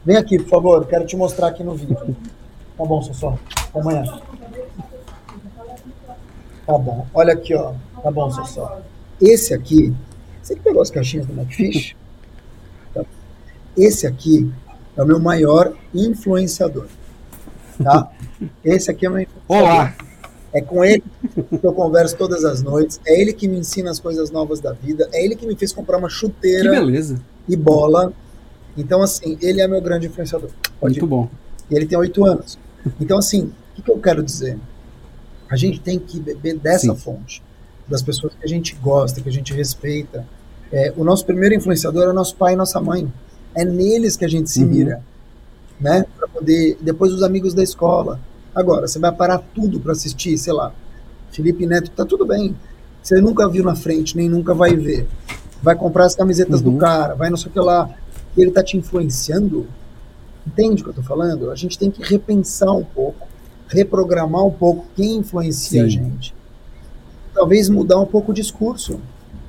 Vem 0.07 0.15
aqui, 0.15 0.39
por 0.39 0.47
favor, 0.47 0.87
quero 0.87 1.05
te 1.05 1.17
mostrar 1.17 1.47
aqui 1.47 1.61
no 1.65 1.75
vídeo. 1.75 2.15
Tá 2.77 2.85
bom, 2.85 3.01
Sossó. 3.01 3.37
Até 3.67 3.77
amanhã. 3.77 4.05
Tá 6.65 6.77
bom. 6.77 7.05
Olha 7.13 7.33
aqui, 7.33 7.53
ó. 7.53 7.73
Tá 8.01 8.09
bom, 8.09 8.31
Sossó. 8.31 8.79
Esse 9.19 9.53
aqui, 9.53 9.93
você 10.41 10.55
que 10.55 10.61
pegou 10.61 10.81
as 10.81 10.89
caixinhas 10.89 11.25
do 11.25 11.33
McFish? 11.33 11.93
Tá. 12.93 13.03
Esse 13.75 14.07
aqui 14.07 14.49
é 14.95 15.03
o 15.03 15.05
meu 15.05 15.19
maior 15.19 15.73
influenciador. 15.93 16.87
Tá? 17.83 18.09
Esse 18.63 18.89
aqui 18.89 19.05
é 19.05 19.09
o 19.09 19.11
meu 19.11 19.23
influenciador. 19.23 19.61
Olá! 19.73 19.93
É 20.53 20.61
com 20.61 20.85
ele 20.85 21.03
que 21.33 21.65
eu 21.67 21.73
converso 21.73 22.15
todas 22.15 22.45
as 22.45 22.61
noites. 22.61 22.97
É 23.05 23.19
ele 23.19 23.33
que 23.33 23.45
me 23.45 23.59
ensina 23.59 23.91
as 23.91 23.99
coisas 23.99 24.31
novas 24.31 24.61
da 24.61 24.71
vida. 24.71 25.09
É 25.11 25.21
ele 25.21 25.35
que 25.35 25.45
me 25.45 25.57
fez 25.57 25.73
comprar 25.73 25.97
uma 25.97 26.07
chuteira 26.07 26.81
e 27.49 27.57
bola. 27.57 28.13
Então, 28.77 29.01
assim, 29.01 29.37
ele 29.41 29.61
é 29.61 29.67
meu 29.67 29.81
grande 29.81 30.07
influenciador. 30.07 30.49
Pode 30.79 30.93
Muito 30.93 31.05
ir. 31.05 31.09
bom. 31.09 31.29
E 31.69 31.75
ele 31.75 31.85
tem 31.85 31.97
oito 31.97 32.23
anos. 32.23 32.57
Então, 33.01 33.17
assim, 33.17 33.51
o 33.71 33.75
que, 33.75 33.81
que, 33.81 33.91
eu 33.91 33.99
quero 33.99 34.23
dizer? 34.23 34.57
A 35.49 35.55
gente 35.55 35.79
tem 35.79 35.97
que 35.97 36.19
beber 36.19 36.57
dessa 36.57 36.93
Sim. 36.93 36.95
fonte, 36.95 37.43
das 37.87 38.01
pessoas 38.01 38.33
que 38.33 38.45
a 38.45 38.47
gente 38.47 38.75
gosta, 38.75 39.19
que 39.19 39.27
a 39.27 39.31
gente 39.31 39.53
respeita. 39.53 40.25
É, 40.71 40.93
o 40.95 41.03
nosso 41.03 41.25
primeiro 41.25 41.55
influenciador 41.55 42.09
é 42.09 42.13
nosso 42.13 42.35
pai 42.35 42.53
e 42.53 42.55
nossa 42.55 42.79
mãe. 42.79 43.11
É 43.55 43.65
neles 43.65 44.15
que 44.15 44.25
a 44.25 44.27
gente 44.27 44.49
se 44.49 44.61
uhum. 44.61 44.69
mira, 44.69 45.03
né? 45.79 46.05
Para 46.17 46.27
poder. 46.27 46.77
Depois 46.81 47.11
os 47.11 47.23
amigos 47.23 47.53
da 47.53 47.63
escola. 47.63 48.19
Agora, 48.53 48.87
você 48.87 48.99
vai 48.99 49.11
parar 49.11 49.39
tudo 49.53 49.79
para 49.79 49.91
assistir, 49.91 50.37
sei 50.37 50.53
lá, 50.53 50.73
Felipe 51.31 51.65
Neto, 51.65 51.91
tá 51.91 52.05
tudo 52.05 52.25
bem. 52.25 52.55
Você 53.01 53.21
nunca 53.21 53.47
viu 53.47 53.63
na 53.63 53.75
frente, 53.75 54.17
nem 54.17 54.27
nunca 54.27 54.53
vai 54.53 54.75
ver. 54.75 55.07
Vai 55.61 55.75
comprar 55.75 56.05
as 56.05 56.15
camisetas 56.15 56.61
uhum. 56.61 56.73
do 56.73 56.77
cara, 56.77 57.15
vai 57.15 57.29
não 57.29 57.37
sei 57.37 57.49
o 57.49 57.53
que 57.53 57.59
lá. 57.59 57.89
E 58.37 58.41
ele 58.41 58.51
tá 58.51 58.63
te 58.63 58.77
influenciando. 58.77 59.67
Entende 60.45 60.81
o 60.81 60.85
que 60.85 60.91
eu 60.91 60.95
tô 60.95 61.03
falando? 61.03 61.49
A 61.51 61.55
gente 61.55 61.77
tem 61.77 61.89
que 61.89 62.03
repensar 62.03 62.71
um 62.71 62.83
pouco, 62.83 63.27
reprogramar 63.67 64.45
um 64.45 64.51
pouco 64.51 64.85
quem 64.95 65.17
influencia 65.17 65.81
Sim. 65.81 65.85
a 65.85 65.89
gente. 65.89 66.35
Talvez 67.33 67.67
mudar 67.67 67.99
um 67.99 68.05
pouco 68.05 68.31
o 68.31 68.33
discurso. 68.33 68.99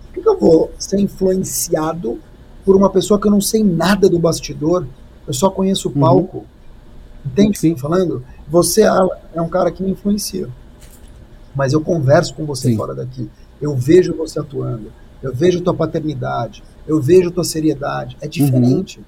Por 0.07 0.14
que, 0.14 0.20
que 0.22 0.28
eu 0.28 0.39
vou 0.39 0.72
ser 0.78 0.99
influenciado 0.99 2.18
por 2.64 2.74
uma 2.74 2.91
pessoa 2.91 3.20
que 3.20 3.28
eu 3.28 3.30
não 3.30 3.41
sei 3.41 3.62
nada 3.62 4.09
do 4.09 4.18
bastidor? 4.18 4.86
Eu 5.26 5.34
só 5.34 5.51
conheço 5.51 5.89
o 5.89 5.93
uhum. 5.93 6.01
palco. 6.01 6.39
Uhum. 6.39 6.45
Entende 7.26 7.59
o 7.59 7.61
que 7.61 7.66
eu 7.66 7.74
tô 7.74 7.80
falando? 7.80 8.24
Você, 8.49 8.82
é 9.34 9.41
um 9.41 9.49
cara 9.49 9.70
que 9.70 9.82
me 9.82 9.91
influencia. 9.91 10.49
Mas 11.55 11.72
eu 11.72 11.80
converso 11.80 12.34
com 12.34 12.47
você 12.47 12.70
Sim. 12.70 12.76
fora 12.76 12.95
daqui. 12.95 13.30
Eu 13.61 13.76
vejo 13.76 14.16
você 14.16 14.41
atuando. 14.41 14.93
Eu 15.22 15.34
vejo 15.34 15.61
tua 15.61 15.74
paternidade. 15.74 16.62
Eu 16.89 17.01
vejo 17.01 17.30
tua 17.30 17.45
seriedade. 17.45 18.16
É 18.20 18.26
diferente 18.26 18.99
uhum. 18.99 19.05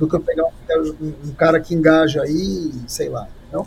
do 0.00 0.08
que 0.08 0.16
eu 0.16 0.20
pegar 0.20 0.44
um, 0.44 1.12
um, 1.28 1.32
cara 1.32 1.60
que 1.60 1.74
engaja 1.74 2.22
aí, 2.22 2.72
sei 2.86 3.08
lá. 3.08 3.28
Não? 3.52 3.66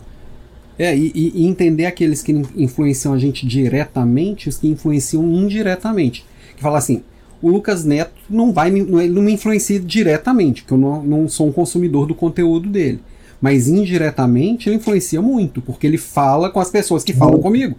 É, 0.78 0.94
e, 0.96 1.10
e, 1.14 1.46
entender 1.46 1.86
aqueles 1.86 2.22
que 2.22 2.32
influenciam 2.54 3.14
a 3.14 3.18
gente 3.18 3.46
diretamente, 3.46 4.48
os 4.48 4.58
que 4.58 4.68
influenciam 4.68 5.24
indiretamente. 5.24 6.26
Que 6.54 6.62
fala 6.62 6.78
assim, 6.78 7.02
o 7.40 7.48
Lucas 7.48 7.84
Neto 7.84 8.12
não 8.28 8.52
vai 8.52 8.70
me, 8.70 8.82
não, 8.82 9.00
ele 9.00 9.12
não 9.12 9.22
me 9.22 9.32
influencia 9.32 9.80
diretamente, 9.80 10.62
porque 10.62 10.74
eu 10.74 10.78
não, 10.78 11.02
não 11.02 11.28
sou 11.28 11.48
um 11.48 11.52
consumidor 11.52 12.06
do 12.06 12.14
conteúdo 12.14 12.68
dele 12.68 13.00
mas 13.44 13.68
indiretamente 13.68 14.70
ele 14.70 14.76
influencia 14.76 15.20
muito, 15.20 15.60
porque 15.60 15.86
ele 15.86 15.98
fala 15.98 16.48
com 16.48 16.60
as 16.60 16.70
pessoas 16.70 17.04
que 17.04 17.12
falam 17.12 17.38
comigo. 17.38 17.76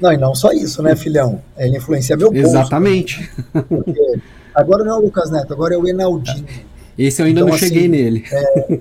Não, 0.00 0.10
e 0.10 0.16
não 0.16 0.34
só 0.34 0.52
isso, 0.52 0.82
né, 0.82 0.96
filhão? 0.96 1.42
Ele 1.54 1.76
influencia 1.76 2.16
meu 2.16 2.32
bolso. 2.32 2.48
Exatamente. 2.48 3.30
Agora 4.54 4.84
não 4.84 4.94
é 4.94 4.98
o 4.98 5.02
Lucas 5.02 5.30
Neto, 5.30 5.52
agora 5.52 5.74
é 5.74 5.78
o 5.78 5.86
Enaldinho. 5.86 6.46
Esse 6.96 7.22
eu 7.22 7.26
ainda 7.26 7.40
então, 7.40 7.48
não 7.48 7.54
assim, 7.54 7.66
cheguei 7.66 7.88
nele. 7.88 8.24
É... 8.30 8.80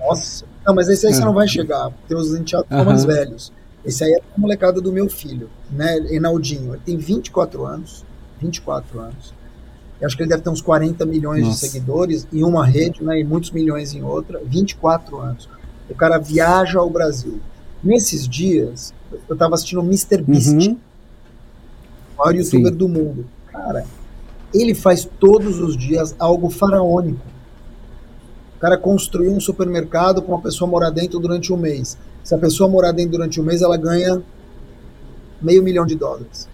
Nossa. 0.00 0.44
Não, 0.66 0.74
mas 0.74 0.88
esse 0.88 1.06
aí 1.06 1.14
você 1.14 1.24
não 1.24 1.34
vai 1.34 1.46
chegar. 1.46 1.92
Tem 2.08 2.16
os 2.16 2.34
enteados 2.34 2.70
uhum. 2.70 2.84
mais 2.84 3.04
velhos. 3.04 3.52
Esse 3.84 4.02
aí 4.02 4.12
é 4.12 4.16
a 4.16 4.40
molecada 4.40 4.80
do 4.80 4.90
meu 4.92 5.08
filho, 5.08 5.48
né? 5.70 5.98
Enaldinho. 6.10 6.74
Ele 6.74 6.82
tem 6.84 6.96
24 6.96 7.64
anos. 7.64 8.04
24 8.40 8.98
anos. 8.98 9.34
Eu 10.00 10.06
acho 10.06 10.16
que 10.16 10.22
ele 10.22 10.30
deve 10.30 10.42
ter 10.42 10.50
uns 10.50 10.60
40 10.60 11.06
milhões 11.06 11.44
Nossa. 11.44 11.54
de 11.66 11.72
seguidores 11.72 12.26
em 12.32 12.42
uma 12.44 12.66
rede, 12.66 13.02
né, 13.02 13.18
e 13.18 13.24
muitos 13.24 13.50
milhões 13.50 13.94
em 13.94 14.02
outra, 14.02 14.40
24 14.44 15.18
anos. 15.18 15.48
O 15.88 15.94
cara 15.94 16.18
viaja 16.18 16.78
ao 16.78 16.90
Brasil. 16.90 17.40
Nesses 17.82 18.28
dias, 18.28 18.92
eu 19.28 19.32
estava 19.32 19.54
assistindo 19.54 19.80
o 19.80 19.84
Mr. 19.84 20.22
Beast, 20.22 20.48
uhum. 20.48 20.76
o 22.14 22.18
maior 22.18 22.34
youtuber 22.34 22.72
Sim. 22.72 22.76
do 22.76 22.88
mundo. 22.88 23.26
Cara, 23.50 23.86
ele 24.52 24.74
faz 24.74 25.08
todos 25.18 25.60
os 25.60 25.76
dias 25.76 26.14
algo 26.18 26.50
faraônico. 26.50 27.24
O 28.56 28.58
cara 28.58 28.78
construiu 28.78 29.32
um 29.32 29.40
supermercado 29.40 30.22
para 30.22 30.34
uma 30.34 30.40
pessoa 30.40 30.68
morar 30.68 30.90
dentro 30.90 31.18
durante 31.18 31.52
um 31.52 31.56
mês. 31.56 31.98
Se 32.24 32.34
a 32.34 32.38
pessoa 32.38 32.68
morar 32.68 32.92
dentro 32.92 33.12
durante 33.12 33.40
um 33.40 33.44
mês, 33.44 33.60
ela 33.62 33.76
ganha 33.76 34.22
meio 35.40 35.62
milhão 35.62 35.84
de 35.84 35.94
dólares. 35.94 36.48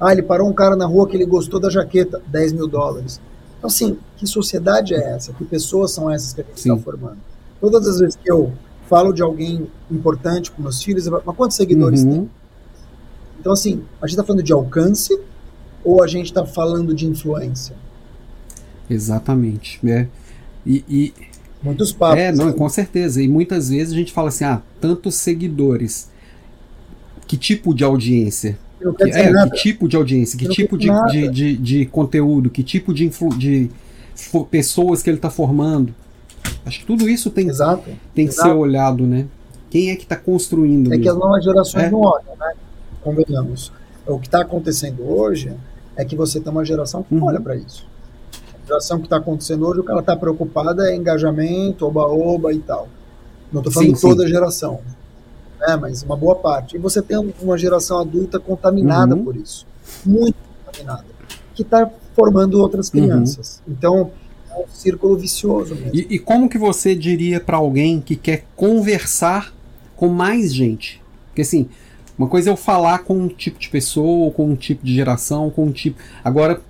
Ah, 0.00 0.12
ele 0.12 0.22
parou 0.22 0.48
um 0.48 0.52
cara 0.52 0.76
na 0.76 0.86
rua 0.86 1.06
que 1.06 1.16
ele 1.16 1.26
gostou 1.26 1.60
da 1.60 1.70
jaqueta, 1.70 2.22
10 2.26 2.52
mil 2.52 2.66
dólares. 2.66 3.20
Então, 3.58 3.68
assim, 3.68 3.98
que 4.16 4.26
sociedade 4.26 4.94
é 4.94 5.14
essa? 5.14 5.32
Que 5.32 5.44
pessoas 5.44 5.92
são 5.92 6.10
essas 6.10 6.32
que 6.32 6.40
a 6.40 6.44
gente 6.44 6.56
está 6.56 6.76
formando? 6.76 7.18
Todas 7.60 7.86
as 7.86 7.98
vezes 8.00 8.16
que 8.16 8.30
eu 8.30 8.52
falo 8.88 9.12
de 9.12 9.22
alguém 9.22 9.70
importante 9.90 10.50
com 10.50 10.62
meus 10.62 10.82
filhos, 10.82 11.06
mas 11.08 11.36
quantos 11.36 11.56
seguidores 11.56 12.02
uhum. 12.02 12.12
tem? 12.12 12.30
Então, 13.40 13.52
assim, 13.52 13.84
a 14.00 14.06
gente 14.06 14.14
está 14.14 14.24
falando 14.24 14.42
de 14.42 14.52
alcance 14.52 15.18
ou 15.86 16.02
a 16.02 16.08
gente 16.08 16.26
está 16.26 16.44
falando 16.44 16.92
de 16.92 17.06
influência? 17.06 17.76
Exatamente. 18.90 19.78
É. 19.88 20.08
E, 20.66 20.84
e, 20.88 21.14
Muitos 21.62 21.92
papos. 21.92 22.18
É, 22.18 22.32
não, 22.32 22.52
com 22.52 22.68
certeza. 22.68 23.22
E 23.22 23.28
muitas 23.28 23.70
vezes 23.70 23.92
a 23.92 23.96
gente 23.96 24.12
fala 24.12 24.28
assim, 24.28 24.44
ah, 24.44 24.60
tantos 24.80 25.14
seguidores. 25.14 26.10
Que 27.28 27.36
tipo 27.36 27.72
de 27.72 27.84
audiência? 27.84 28.58
Que, 28.98 29.10
é, 29.10 29.32
que 29.48 29.56
tipo 29.56 29.88
de 29.88 29.96
audiência, 29.96 30.38
que 30.38 30.48
tipo 30.48 30.76
de, 30.76 30.88
de, 31.10 31.28
de, 31.28 31.56
de, 31.56 31.86
conteúdo, 31.86 32.50
que 32.50 32.62
tipo 32.62 32.92
de, 32.92 33.08
de 33.36 33.70
pessoas 34.50 35.02
que 35.02 35.10
ele 35.10 35.16
está 35.16 35.30
formando. 35.30 35.94
Acho 36.64 36.80
que 36.80 36.86
tudo 36.86 37.08
isso 37.08 37.30
tem, 37.30 37.48
Exato. 37.48 37.90
tem 38.14 38.26
Exato. 38.26 38.48
que 38.48 38.54
ser 38.54 38.56
olhado, 38.56 39.04
né? 39.04 39.26
Quem 39.70 39.90
é 39.90 39.96
que 39.96 40.02
está 40.02 40.14
construindo? 40.14 40.88
É 40.88 40.90
mesmo? 40.90 41.02
que 41.02 41.08
as 41.08 41.16
novas 41.16 41.44
gerações 41.44 41.84
é. 41.84 41.90
não 41.90 42.00
olham, 42.00 42.36
né? 42.38 42.52
Convenhamos. 43.02 43.72
O 44.06 44.20
que 44.20 44.28
está 44.28 44.42
acontecendo 44.42 45.02
hoje 45.02 45.52
é 45.96 46.04
que 46.04 46.14
você 46.14 46.40
tem 46.40 46.52
uma 46.52 46.64
geração 46.64 47.02
que 47.02 47.14
uhum. 47.14 47.24
olha 47.24 47.40
para 47.40 47.56
isso. 47.56 47.86
A 48.64 48.66
geração 48.66 48.98
que 48.98 49.04
está 49.04 49.16
acontecendo 49.16 49.66
hoje, 49.66 49.80
o 49.80 49.84
que 49.84 49.90
ela 49.90 50.00
está 50.00 50.16
preocupada 50.16 50.90
é 50.90 50.96
engajamento, 50.96 51.86
oba-oba 51.86 52.52
e 52.52 52.58
tal. 52.58 52.88
Não 53.52 53.60
estou 53.60 53.72
falando 53.72 53.96
sim, 53.96 54.08
toda 54.08 54.22
sim. 54.22 54.26
a 54.26 54.28
geração 54.28 54.80
né, 55.60 55.76
mas 55.76 56.02
uma 56.02 56.16
boa 56.16 56.36
parte. 56.36 56.76
E 56.76 56.78
você 56.78 57.02
tem 57.02 57.16
uma 57.40 57.58
geração 57.58 57.98
adulta 57.98 58.38
contaminada 58.38 59.14
uhum. 59.14 59.24
por 59.24 59.36
isso, 59.36 59.66
muito 60.04 60.36
contaminada, 60.64 61.04
que 61.54 61.62
está 61.62 61.90
formando 62.14 62.60
outras 62.60 62.88
uhum. 62.88 63.00
crianças. 63.00 63.62
Uhum. 63.66 63.74
Então, 63.76 64.10
é 64.50 64.58
um 64.58 64.68
círculo 64.68 65.16
vicioso 65.16 65.74
mesmo. 65.74 65.90
E, 65.94 66.14
e 66.14 66.18
como 66.18 66.48
que 66.48 66.58
você 66.58 66.94
diria 66.94 67.40
para 67.40 67.56
alguém 67.56 68.00
que 68.00 68.16
quer 68.16 68.44
conversar 68.54 69.52
com 69.96 70.08
mais 70.08 70.54
gente? 70.54 71.02
Porque 71.28 71.42
assim, 71.42 71.68
uma 72.18 72.28
coisa 72.28 72.48
é 72.48 72.52
eu 72.52 72.56
falar 72.56 73.00
com 73.00 73.18
um 73.18 73.28
tipo 73.28 73.58
de 73.58 73.68
pessoa, 73.68 74.30
com 74.30 74.48
um 74.50 74.56
tipo 74.56 74.84
de 74.84 74.94
geração, 74.94 75.50
com 75.50 75.66
um 75.66 75.72
tipo. 75.72 76.00
Agora, 76.24 76.60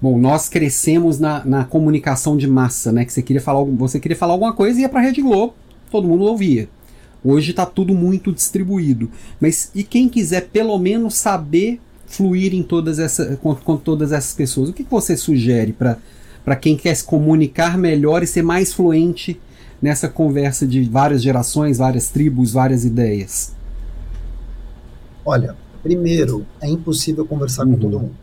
bom, 0.00 0.18
nós 0.18 0.48
crescemos 0.48 1.20
na, 1.20 1.44
na 1.44 1.64
comunicação 1.64 2.36
de 2.36 2.48
massa, 2.48 2.90
né? 2.90 3.04
Que 3.04 3.12
você 3.12 3.22
queria 3.22 3.40
falar, 3.40 3.62
você 3.62 4.00
queria 4.00 4.16
falar 4.16 4.32
alguma 4.32 4.52
coisa 4.52 4.78
e 4.78 4.82
ia 4.82 4.88
para 4.88 4.98
a 4.98 5.02
Rede 5.02 5.22
Globo, 5.22 5.54
todo 5.90 6.08
mundo 6.08 6.24
ouvia. 6.24 6.68
Hoje 7.24 7.52
está 7.52 7.64
tudo 7.64 7.94
muito 7.94 8.32
distribuído. 8.32 9.08
Mas 9.40 9.70
e 9.76 9.84
quem 9.84 10.08
quiser 10.08 10.48
pelo 10.48 10.76
menos 10.76 11.14
saber 11.14 11.80
fluir 12.04 12.52
em 12.52 12.64
todas 12.64 12.98
essa, 12.98 13.36
com, 13.36 13.54
com 13.54 13.76
todas 13.76 14.10
essas 14.10 14.34
pessoas? 14.34 14.68
O 14.68 14.72
que, 14.72 14.82
que 14.82 14.90
você 14.90 15.16
sugere 15.16 15.72
para 15.72 16.56
quem 16.56 16.76
quer 16.76 16.96
se 16.96 17.04
comunicar 17.04 17.78
melhor 17.78 18.24
e 18.24 18.26
ser 18.26 18.42
mais 18.42 18.72
fluente 18.72 19.40
nessa 19.80 20.08
conversa 20.08 20.66
de 20.66 20.82
várias 20.82 21.22
gerações, 21.22 21.78
várias 21.78 22.08
tribos, 22.08 22.52
várias 22.52 22.84
ideias? 22.84 23.54
Olha, 25.24 25.56
primeiro, 25.82 26.46
é 26.60 26.68
impossível 26.68 27.24
conversar 27.24 27.64
uhum. 27.64 27.74
com 27.74 27.78
todo 27.78 28.00
mundo. 28.00 28.14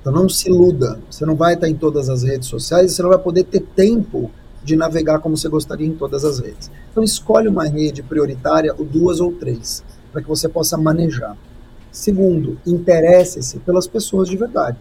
Então 0.00 0.12
não 0.12 0.28
se 0.28 0.48
iluda. 0.48 0.98
Você 1.10 1.26
não 1.26 1.36
vai 1.36 1.54
estar 1.54 1.68
em 1.68 1.74
todas 1.74 2.08
as 2.08 2.22
redes 2.22 2.48
sociais, 2.48 2.92
você 2.92 3.02
não 3.02 3.10
vai 3.10 3.18
poder 3.18 3.44
ter 3.44 3.60
tempo 3.60 4.30
de 4.62 4.76
navegar 4.76 5.20
como 5.20 5.36
você 5.36 5.48
gostaria 5.48 5.86
em 5.86 5.94
todas 5.94 6.24
as 6.24 6.38
redes. 6.38 6.70
Então 6.90 7.02
escolhe 7.02 7.48
uma 7.48 7.66
rede 7.66 8.02
prioritária, 8.02 8.74
ou 8.78 8.84
duas 8.84 9.20
ou 9.20 9.32
três, 9.32 9.82
para 10.12 10.22
que 10.22 10.28
você 10.28 10.48
possa 10.48 10.76
manejar. 10.76 11.36
Segundo, 11.90 12.58
interesse-se 12.66 13.58
pelas 13.60 13.86
pessoas 13.86 14.28
de 14.28 14.36
verdade. 14.36 14.78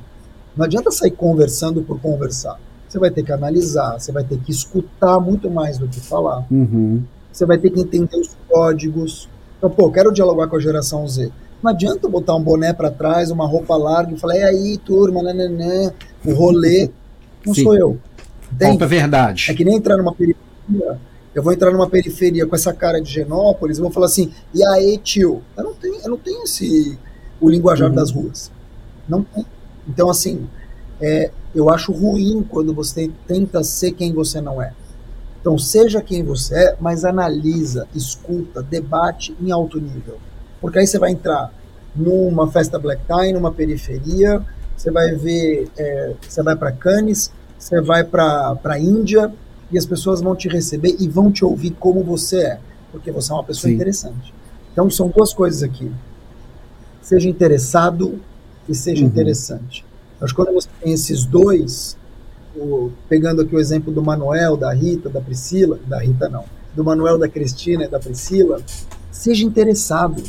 Não 0.55 0.65
adianta 0.65 0.91
sair 0.91 1.11
conversando 1.11 1.81
por 1.81 1.99
conversar. 1.99 2.59
Você 2.87 2.99
vai 2.99 3.11
ter 3.11 3.23
que 3.23 3.31
analisar, 3.31 3.99
você 3.99 4.11
vai 4.11 4.23
ter 4.23 4.39
que 4.39 4.51
escutar 4.51 5.19
muito 5.19 5.49
mais 5.49 5.77
do 5.77 5.87
que 5.87 5.99
falar. 5.99 6.45
Uhum. 6.49 7.03
Você 7.31 7.45
vai 7.45 7.57
ter 7.57 7.69
que 7.69 7.81
entender 7.81 8.17
os 8.17 8.35
códigos. 8.47 9.29
Então, 9.57 9.69
pô, 9.69 9.91
quero 9.91 10.11
dialogar 10.11 10.47
com 10.47 10.55
a 10.55 10.59
geração 10.59 11.07
Z. 11.07 11.31
Não 11.61 11.71
adianta 11.71 12.07
botar 12.07 12.35
um 12.35 12.41
boné 12.41 12.71
para 12.73 12.91
trás, 12.91 13.31
uma 13.31 13.47
roupa 13.47 13.75
larga 13.75 14.13
e 14.13 14.19
falar, 14.19 14.37
e 14.37 14.43
aí, 14.43 14.77
turma, 14.77 15.23
nananã, 15.23 15.91
o 16.25 16.33
rolê. 16.33 16.89
Não 17.45 17.53
Sim. 17.53 17.63
sou 17.63 17.75
eu. 17.75 17.99
Falta 18.59 18.87
verdade. 18.87 19.47
É 19.49 19.53
que 19.53 19.65
nem 19.65 19.75
entrar 19.75 19.97
numa 19.97 20.13
periferia. 20.13 20.99
Eu 21.33 21.43
vou 21.43 21.53
entrar 21.53 21.71
numa 21.71 21.89
periferia 21.89 22.45
com 22.45 22.55
essa 22.55 22.73
cara 22.73 22.99
de 23.01 23.11
Genópolis 23.11 23.77
e 23.77 23.81
vou 23.81 23.91
falar 23.91 24.07
assim, 24.07 24.31
e 24.53 24.65
aí, 24.65 24.97
tio? 24.97 25.43
Eu 25.55 25.63
não 25.63 25.73
tenho, 25.73 25.95
eu 25.95 26.09
não 26.09 26.17
tenho 26.17 26.43
esse, 26.43 26.97
o 27.39 27.49
linguajar 27.49 27.89
uhum. 27.89 27.95
das 27.95 28.11
ruas. 28.11 28.51
Não 29.07 29.23
tem. 29.23 29.45
Então, 29.87 30.09
assim, 30.09 30.47
é, 30.99 31.31
eu 31.53 31.69
acho 31.69 31.91
ruim 31.91 32.45
quando 32.47 32.73
você 32.73 33.11
tenta 33.27 33.63
ser 33.63 33.91
quem 33.91 34.13
você 34.13 34.41
não 34.41 34.61
é. 34.61 34.73
Então, 35.39 35.57
seja 35.57 36.01
quem 36.01 36.23
você 36.23 36.55
é, 36.55 36.77
mas 36.79 37.05
analisa, 37.05 37.87
escuta, 37.93 38.61
debate 38.61 39.35
em 39.39 39.51
alto 39.51 39.79
nível. 39.79 40.17
Porque 40.59 40.79
aí 40.79 40.87
você 40.87 40.97
vai 40.97 41.11
entrar 41.11 41.51
numa 41.95 42.49
festa 42.51 42.77
black 42.77 43.01
tie, 43.05 43.33
numa 43.33 43.51
periferia, 43.51 44.43
você 44.75 44.91
vai 44.91 45.15
ver, 45.15 45.69
é, 45.77 46.13
você 46.21 46.43
vai 46.43 46.55
para 46.55 46.71
Cannes, 46.71 47.31
você 47.57 47.81
vai 47.81 48.03
para 48.03 48.57
a 48.63 48.79
Índia 48.79 49.33
e 49.71 49.77
as 49.77 49.85
pessoas 49.85 50.21
vão 50.21 50.35
te 50.35 50.47
receber 50.47 50.95
e 50.99 51.07
vão 51.07 51.31
te 51.31 51.43
ouvir 51.43 51.71
como 51.71 52.03
você 52.03 52.37
é, 52.37 52.59
porque 52.91 53.11
você 53.11 53.31
é 53.31 53.35
uma 53.35 53.43
pessoa 53.43 53.69
Sim. 53.69 53.75
interessante. 53.75 54.33
Então 54.71 54.89
são 54.89 55.09
duas 55.09 55.33
coisas 55.33 55.63
aqui. 55.63 55.91
Seja 57.01 57.27
interessado 57.27 58.19
e 58.69 58.75
seja 58.75 59.01
uhum. 59.01 59.07
interessante. 59.07 59.83
Mas 60.19 60.31
quando 60.31 60.53
você 60.53 60.69
tem 60.81 60.93
esses 60.93 61.25
dois, 61.25 61.97
o, 62.55 62.91
pegando 63.09 63.41
aqui 63.41 63.55
o 63.55 63.59
exemplo 63.59 63.91
do 63.91 64.03
Manuel, 64.03 64.55
da 64.57 64.71
Rita, 64.73 65.09
da 65.09 65.21
Priscila, 65.21 65.79
da 65.87 65.99
Rita 65.99 66.29
não, 66.29 66.45
do 66.75 66.83
Manuel, 66.83 67.17
da 67.17 67.27
Cristina 67.27 67.85
e 67.85 67.87
da 67.87 67.99
Priscila, 67.99 68.61
seja 69.11 69.43
interessado, 69.43 70.21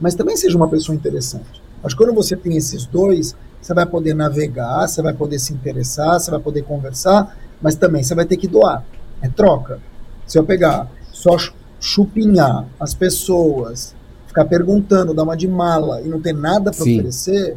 mas 0.00 0.14
também 0.14 0.36
seja 0.36 0.56
uma 0.56 0.68
pessoa 0.68 0.96
interessante. 0.96 1.62
Mas 1.82 1.94
quando 1.94 2.12
você 2.14 2.36
tem 2.36 2.56
esses 2.56 2.86
dois, 2.86 3.36
você 3.60 3.74
vai 3.74 3.86
poder 3.86 4.14
navegar, 4.14 4.88
você 4.88 5.02
vai 5.02 5.12
poder 5.12 5.38
se 5.38 5.52
interessar, 5.52 6.18
você 6.18 6.30
vai 6.30 6.40
poder 6.40 6.62
conversar, 6.62 7.36
mas 7.60 7.74
também 7.74 8.02
você 8.02 8.14
vai 8.14 8.24
ter 8.24 8.36
que 8.36 8.48
doar. 8.48 8.84
É 9.20 9.28
troca. 9.28 9.78
Se 10.26 10.38
eu 10.38 10.44
pegar 10.44 10.90
só 11.12 11.36
chupinhar 11.78 12.66
as 12.78 12.94
pessoas, 12.94 13.94
ficar 14.26 14.44
perguntando, 14.44 15.12
dar 15.12 15.24
uma 15.24 15.36
de 15.36 15.48
mala 15.48 16.00
e 16.00 16.08
não 16.08 16.20
ter 16.20 16.32
nada 16.32 16.70
para 16.70 16.82
oferecer, 16.82 17.56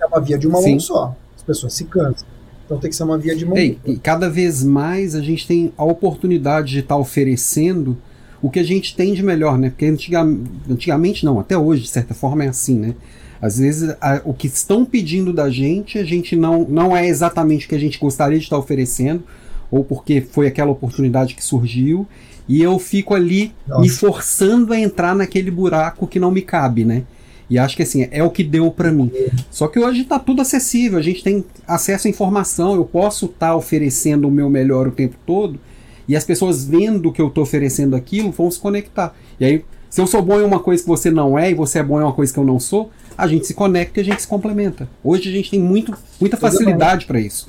é 0.00 0.06
uma 0.06 0.20
via 0.20 0.38
de 0.38 0.46
uma 0.46 0.60
Sim. 0.60 0.70
mão 0.70 0.80
só. 0.80 1.16
As 1.36 1.42
pessoas 1.42 1.74
se 1.74 1.84
cansam. 1.84 2.26
Então 2.64 2.78
tem 2.78 2.88
que 2.88 2.96
ser 2.96 3.02
uma 3.02 3.18
via 3.18 3.34
de 3.34 3.44
mão. 3.44 3.56
Ei, 3.56 3.78
e 3.84 3.98
cada 3.98 4.30
vez 4.30 4.62
mais 4.62 5.14
a 5.14 5.20
gente 5.20 5.46
tem 5.46 5.72
a 5.76 5.84
oportunidade 5.84 6.70
de 6.70 6.78
estar 6.78 6.94
tá 6.94 7.00
oferecendo 7.00 7.98
o 8.42 8.50
que 8.50 8.58
a 8.58 8.64
gente 8.64 8.96
tem 8.96 9.12
de 9.12 9.22
melhor, 9.22 9.58
né? 9.58 9.70
Porque 9.70 9.86
antigamente, 9.86 10.50
antigamente 10.68 11.24
não, 11.24 11.38
até 11.38 11.56
hoje, 11.56 11.82
de 11.82 11.88
certa 11.88 12.14
forma, 12.14 12.44
é 12.44 12.48
assim, 12.48 12.78
né? 12.78 12.94
Às 13.40 13.58
vezes 13.58 13.94
a, 14.00 14.20
o 14.24 14.34
que 14.34 14.46
estão 14.46 14.84
pedindo 14.84 15.32
da 15.32 15.48
gente, 15.50 15.98
a 15.98 16.04
gente 16.04 16.36
não, 16.36 16.66
não 16.68 16.96
é 16.96 17.06
exatamente 17.06 17.66
o 17.66 17.68
que 17.68 17.74
a 17.74 17.80
gente 17.80 17.98
gostaria 17.98 18.38
de 18.38 18.44
estar 18.44 18.58
oferecendo, 18.58 19.22
ou 19.70 19.84
porque 19.84 20.20
foi 20.20 20.46
aquela 20.46 20.70
oportunidade 20.70 21.34
que 21.34 21.44
surgiu, 21.44 22.06
e 22.48 22.62
eu 22.62 22.78
fico 22.78 23.14
ali 23.14 23.52
Nossa. 23.66 23.80
me 23.80 23.88
forçando 23.88 24.72
a 24.72 24.78
entrar 24.78 25.14
naquele 25.14 25.50
buraco 25.50 26.06
que 26.06 26.18
não 26.18 26.30
me 26.30 26.42
cabe, 26.42 26.84
né? 26.84 27.04
E 27.48 27.58
acho 27.58 27.76
que 27.76 27.82
assim, 27.82 28.06
é 28.10 28.22
o 28.22 28.30
que 28.30 28.44
deu 28.44 28.70
para 28.70 28.92
mim. 28.92 29.10
Só 29.50 29.66
que 29.66 29.78
hoje 29.78 30.02
está 30.02 30.18
tudo 30.18 30.40
acessível, 30.40 30.98
a 30.98 31.02
gente 31.02 31.22
tem 31.22 31.44
acesso 31.66 32.06
à 32.06 32.10
informação, 32.10 32.74
eu 32.76 32.84
posso 32.84 33.26
estar 33.26 33.48
tá 33.48 33.56
oferecendo 33.56 34.28
o 34.28 34.30
meu 34.30 34.48
melhor 34.48 34.86
o 34.86 34.92
tempo 34.92 35.16
todo, 35.26 35.58
e 36.10 36.16
as 36.16 36.24
pessoas 36.24 36.64
vendo 36.64 37.12
que 37.12 37.22
eu 37.22 37.28
estou 37.28 37.44
oferecendo 37.44 37.94
aquilo 37.94 38.32
vão 38.32 38.50
se 38.50 38.58
conectar. 38.58 39.14
E 39.38 39.44
aí, 39.44 39.64
se 39.88 40.00
eu 40.00 40.08
sou 40.08 40.20
bom 40.20 40.40
em 40.40 40.42
uma 40.42 40.58
coisa 40.58 40.82
que 40.82 40.88
você 40.88 41.08
não 41.08 41.38
é, 41.38 41.52
e 41.52 41.54
você 41.54 41.78
é 41.78 41.84
bom 41.84 42.00
em 42.00 42.02
uma 42.02 42.12
coisa 42.12 42.32
que 42.34 42.38
eu 42.40 42.44
não 42.44 42.58
sou, 42.58 42.90
a 43.16 43.28
gente 43.28 43.46
se 43.46 43.54
conecta 43.54 44.00
e 44.00 44.02
a 44.02 44.04
gente 44.04 44.20
se 44.20 44.26
complementa. 44.26 44.88
Hoje 45.04 45.28
a 45.28 45.32
gente 45.32 45.52
tem 45.52 45.60
muito, 45.60 45.96
muita 46.20 46.36
facilidade 46.36 47.06
para 47.06 47.20
isso. 47.20 47.48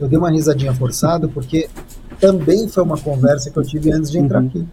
Eu 0.00 0.08
dei 0.08 0.18
uma 0.18 0.30
risadinha 0.30 0.72
forçada 0.72 1.28
porque 1.28 1.68
também 2.18 2.66
foi 2.68 2.82
uma 2.82 2.96
conversa 2.96 3.50
que 3.50 3.58
eu 3.58 3.64
tive 3.64 3.92
antes 3.92 4.10
de 4.10 4.18
entrar 4.18 4.40
uhum. 4.40 4.46
aqui. 4.46 4.66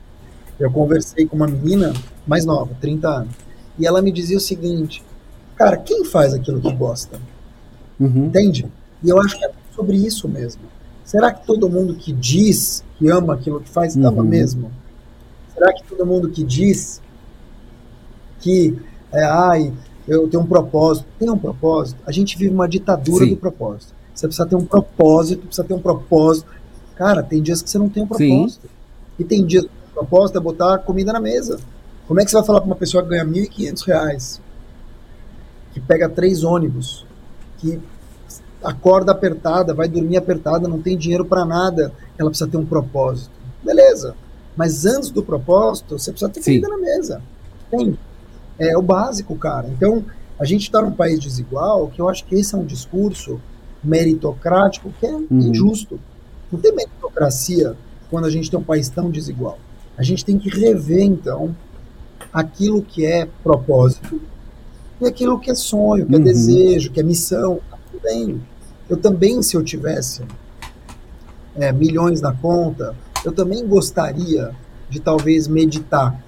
Eu 0.57 0.71
conversei 0.71 1.25
com 1.25 1.35
uma 1.35 1.47
menina 1.47 1.91
mais 2.25 2.45
nova, 2.45 2.73
30 2.79 3.09
anos, 3.09 3.35
e 3.77 3.85
ela 3.85 4.01
me 4.01 4.09
dizia 4.09 4.37
o 4.37 4.39
seguinte: 4.39 5.03
Cara, 5.57 5.75
quem 5.75 6.05
faz 6.05 6.33
aquilo 6.33 6.61
que 6.61 6.71
gosta? 6.71 7.19
Uhum. 7.99 8.27
Entende? 8.27 8.71
E 9.03 9.09
eu 9.09 9.19
acho 9.19 9.37
que 9.37 9.43
é 9.43 9.51
sobre 9.75 9.97
isso 9.97 10.29
mesmo. 10.29 10.61
Será 11.11 11.29
que 11.33 11.45
todo 11.45 11.67
mundo 11.67 11.93
que 11.95 12.13
diz 12.13 12.85
que 12.97 13.09
ama 13.09 13.33
aquilo 13.33 13.59
que 13.59 13.69
faz, 13.69 13.97
uhum. 13.97 14.07
ama 14.07 14.23
mesmo? 14.23 14.71
Será 15.53 15.73
que 15.73 15.83
todo 15.83 16.05
mundo 16.05 16.29
que 16.29 16.41
diz 16.41 17.01
que 18.39 18.79
é, 19.11 19.21
ai, 19.25 19.73
eu 20.07 20.25
tenho 20.29 20.41
um 20.41 20.45
propósito. 20.45 21.05
Tem 21.19 21.29
um 21.29 21.37
propósito. 21.37 21.99
A 22.07 22.13
gente 22.13 22.37
vive 22.37 22.53
uma 22.53 22.65
ditadura 22.65 23.25
Sim. 23.25 23.31
do 23.31 23.35
propósito. 23.35 23.93
Você 24.15 24.25
precisa 24.25 24.47
ter 24.47 24.55
um 24.55 24.65
propósito, 24.65 25.47
precisa 25.47 25.67
ter 25.67 25.73
um 25.73 25.81
propósito. 25.81 26.49
Cara, 26.95 27.21
tem 27.21 27.41
dias 27.41 27.61
que 27.61 27.69
você 27.69 27.77
não 27.77 27.89
tem 27.89 28.03
um 28.03 28.07
propósito. 28.07 28.67
Sim. 28.67 28.73
E 29.19 29.25
tem 29.25 29.45
dias 29.45 29.65
que 29.65 29.69
o 29.69 29.93
propósito 29.93 30.37
é 30.37 30.41
botar 30.41 30.77
comida 30.77 31.11
na 31.11 31.19
mesa. 31.19 31.59
Como 32.07 32.21
é 32.21 32.23
que 32.23 32.31
você 32.31 32.37
vai 32.37 32.45
falar 32.45 32.61
para 32.61 32.67
uma 32.67 32.75
pessoa 32.77 33.03
que 33.03 33.09
ganha 33.09 33.25
R$ 33.25 33.31
1.500, 33.31 34.39
que 35.73 35.81
pega 35.81 36.07
três 36.07 36.45
ônibus, 36.45 37.05
que 37.57 37.81
acorda 38.63 39.11
apertada, 39.11 39.73
vai 39.73 39.87
dormir 39.87 40.17
apertada, 40.17 40.67
não 40.67 40.81
tem 40.81 40.97
dinheiro 40.97 41.25
para 41.25 41.45
nada, 41.45 41.91
ela 42.17 42.29
precisa 42.29 42.49
ter 42.49 42.57
um 42.57 42.65
propósito. 42.65 43.31
Beleza. 43.63 44.15
Mas 44.55 44.85
antes 44.85 45.09
do 45.09 45.23
propósito, 45.23 45.97
você 45.97 46.11
precisa 46.11 46.31
ter 46.31 46.43
comida 46.43 46.67
na 46.67 46.77
mesa. 46.77 47.21
Tem 47.69 47.97
é 48.61 48.77
o 48.77 48.81
básico, 48.81 49.35
cara. 49.35 49.67
Então, 49.67 50.05
a 50.39 50.45
gente 50.45 50.63
está 50.63 50.81
num 50.81 50.91
país 50.91 51.19
desigual, 51.19 51.87
que 51.87 51.99
eu 51.99 52.07
acho 52.07 52.23
que 52.25 52.35
esse 52.35 52.53
é 52.53 52.57
um 52.57 52.65
discurso 52.65 53.41
meritocrático 53.83 54.93
que 54.99 55.05
é 55.07 55.11
uhum. 55.11 55.25
injusto. 55.31 55.99
Não 56.51 56.59
tem 56.59 56.73
meritocracia 56.75 57.75
quando 58.09 58.25
a 58.25 58.29
gente 58.29 58.51
tem 58.51 58.59
um 58.59 58.63
país 58.63 58.87
tão 58.87 59.09
desigual. 59.09 59.57
A 59.97 60.03
gente 60.03 60.23
tem 60.23 60.37
que 60.37 60.49
rever, 60.49 61.03
então, 61.03 61.55
aquilo 62.31 62.83
que 62.83 63.05
é 63.05 63.27
propósito 63.41 64.21
e 64.99 65.07
aquilo 65.07 65.39
que 65.39 65.49
é 65.49 65.55
sonho, 65.55 66.05
que 66.05 66.13
é 66.13 66.17
uhum. 66.17 66.21
é 66.21 66.25
desejo, 66.25 66.91
que 66.91 66.99
é 66.99 67.03
missão. 67.03 67.59
Tudo 67.91 68.03
bem. 68.03 68.41
Eu 68.91 68.97
também, 68.97 69.41
se 69.41 69.55
eu 69.55 69.63
tivesse 69.63 70.21
é, 71.55 71.71
milhões 71.71 72.19
na 72.19 72.33
conta, 72.33 72.93
eu 73.23 73.31
também 73.31 73.65
gostaria 73.65 74.53
de 74.89 74.99
talvez 74.99 75.47
meditar 75.47 76.21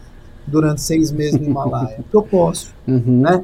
durante 0.48 0.80
seis 0.80 1.12
meses 1.12 1.38
no 1.42 1.46
Himalaia? 1.46 2.00
eu 2.14 2.24
posso, 2.24 2.74
uhum. 2.88 3.20
né? 3.20 3.44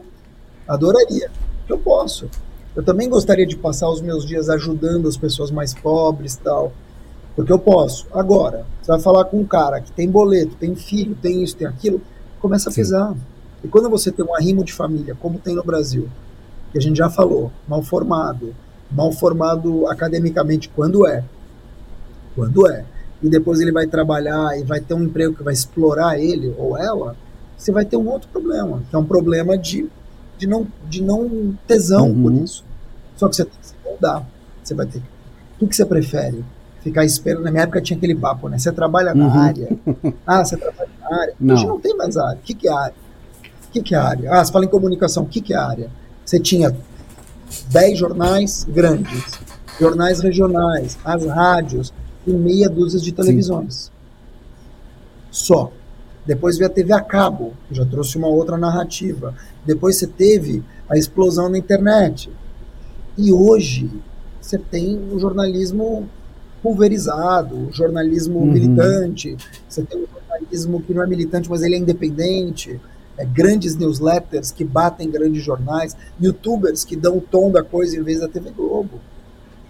Adoraria, 0.66 1.30
eu 1.68 1.78
posso. 1.78 2.30
Eu 2.74 2.82
também 2.82 3.10
gostaria 3.10 3.46
de 3.46 3.58
passar 3.58 3.90
os 3.90 4.00
meus 4.00 4.26
dias 4.26 4.48
ajudando 4.48 5.06
as 5.06 5.18
pessoas 5.18 5.52
mais 5.52 5.74
pobres 5.74 6.38
tal, 6.38 6.72
porque 7.36 7.52
eu 7.52 7.60
posso. 7.60 8.08
Agora, 8.14 8.66
você 8.82 8.90
vai 8.90 9.02
falar 9.02 9.26
com 9.26 9.42
um 9.42 9.46
cara 9.46 9.82
que 9.82 9.92
tem 9.92 10.10
boleto, 10.10 10.56
tem 10.56 10.74
filho, 10.76 11.14
tem 11.22 11.44
isso, 11.44 11.58
tem 11.58 11.68
aquilo, 11.68 12.02
começa 12.40 12.70
a 12.70 12.74
pisar. 12.74 13.14
E 13.62 13.68
quando 13.68 13.90
você 13.90 14.14
tem 14.14 14.24
um 14.24 14.34
arrimo 14.34 14.64
de 14.64 14.72
família, 14.72 15.14
como 15.20 15.40
tem 15.40 15.56
no 15.56 15.64
Brasil, 15.66 16.08
que 16.72 16.78
a 16.78 16.82
gente 16.82 16.96
já 16.96 17.10
falou, 17.10 17.52
mal 17.68 17.84
formado, 17.84 18.56
mal 18.92 19.12
formado 19.12 19.88
academicamente, 19.88 20.70
quando 20.70 21.08
é, 21.08 21.24
quando 22.36 22.68
é, 22.70 22.86
e 23.22 23.30
depois 23.30 23.60
ele 23.60 23.72
vai 23.72 23.86
trabalhar 23.86 24.58
e 24.58 24.64
vai 24.64 24.80
ter 24.80 24.94
um 24.94 25.04
emprego 25.04 25.36
que 25.36 25.44
vai 25.44 25.54
explorar 25.54 26.18
ele 26.20 26.54
ou 26.58 26.78
ela, 26.78 27.16
você 27.58 27.72
vai 27.72 27.84
ter 27.84 27.98
um 27.98 28.08
outro 28.08 28.30
problema, 28.30 28.82
que 28.90 28.96
é 28.96 29.00
um 29.00 29.06
problema 29.06 29.58
de, 29.58 29.88
de, 30.38 30.48
não, 30.48 30.66
de 30.88 31.04
não 31.04 31.54
tesão 31.68 32.10
uhum. 32.10 32.24
por 32.24 32.34
isso. 32.34 32.64
Só 33.18 33.28
que 33.28 33.36
você 33.36 33.44
tem 33.44 33.60
que 33.60 33.68
se 33.68 33.76
moldar. 33.84 34.26
Você 34.64 34.74
vai 34.74 34.86
ter. 34.86 35.00
O 35.00 35.60
que, 35.60 35.68
que 35.68 35.76
você 35.76 35.86
prefere? 35.86 36.46
Ficar 36.82 37.04
esperando. 37.04 37.44
Na 37.44 37.52
minha 37.52 37.64
época 37.64 37.82
tinha 37.82 37.98
aquele 37.98 38.16
papo, 38.16 38.48
né? 38.48 38.58
Você 38.58 38.72
trabalha 38.72 39.14
na 39.14 39.26
uhum. 39.26 39.40
área. 39.40 39.70
Ah, 40.26 40.46
você 40.46 40.56
trabalha 40.56 40.90
na 41.02 41.18
área. 41.22 41.34
Não. 41.38 41.56
Hoje 41.56 41.68
não 41.68 41.80
tem 41.80 41.98
mais 41.98 42.16
área. 42.16 42.40
O 42.40 42.44
que, 42.44 42.54
que 42.54 42.70
é 42.70 42.72
área? 42.72 42.96
O 43.68 43.72
que, 43.72 43.82
que 43.82 43.94
é 43.94 43.98
área? 43.98 44.32
Ah, 44.32 44.46
você 44.46 44.54
fala 44.54 44.64
em 44.64 44.70
comunicação. 44.70 45.24
O 45.24 45.28
que, 45.28 45.42
que 45.42 45.54
é 45.54 45.58
área? 45.58 45.90
Você 46.24 46.40
tinha 46.40 46.74
10 47.70 47.98
jornais 47.98 48.66
grandes, 48.68 49.40
jornais 49.80 50.20
regionais, 50.20 50.98
as 51.04 51.26
rádios, 51.26 51.94
e 52.26 52.32
meia 52.32 52.70
dúzia 52.70 53.00
de 53.00 53.12
televisões. 53.12 53.76
Sim. 53.86 53.92
Só. 55.32 55.72
Depois 56.26 56.58
veio 56.58 56.70
a 56.70 56.74
TV 56.74 56.94
a 56.94 57.02
cabo, 57.02 57.54
que 57.68 57.76
já 57.76 57.86
trouxe 57.86 58.18
uma 58.18 58.28
outra 58.28 58.58
narrativa. 58.58 59.34
Depois 59.66 59.96
você 59.96 60.06
teve 60.06 60.64
a 60.88 60.98
explosão 60.98 61.52
da 61.52 61.58
internet. 61.58 62.30
E 63.18 63.32
hoje 63.32 63.90
você 64.40 64.58
tem 64.58 65.00
o 65.12 65.20
jornalismo 65.20 66.08
pulverizado, 66.62 67.70
o 67.70 67.72
jornalismo 67.72 68.40
uhum. 68.40 68.52
militante, 68.52 69.38
você 69.68 69.82
tem 69.82 70.04
um 70.04 70.08
jornalismo 70.08 70.82
que 70.82 70.94
não 70.94 71.04
é 71.04 71.08
militante, 71.08 71.50
mas 71.50 71.62
ele 71.62 71.76
é 71.76 71.78
independente, 71.78 72.80
é, 73.20 73.26
grandes 73.26 73.76
newsletters 73.76 74.52
que 74.52 74.64
batem 74.64 75.12
grandes 75.12 75.44
jornais, 75.44 75.96
youtubers 76.20 76.84
que 76.84 76.96
dão 76.96 77.18
o 77.18 77.22
tom 77.22 77.52
da 77.52 77.62
coisa 77.62 77.98
em 77.98 78.02
vez 78.02 78.22
da 78.22 78.28
TV 78.28 78.52
Globo. 78.52 79.00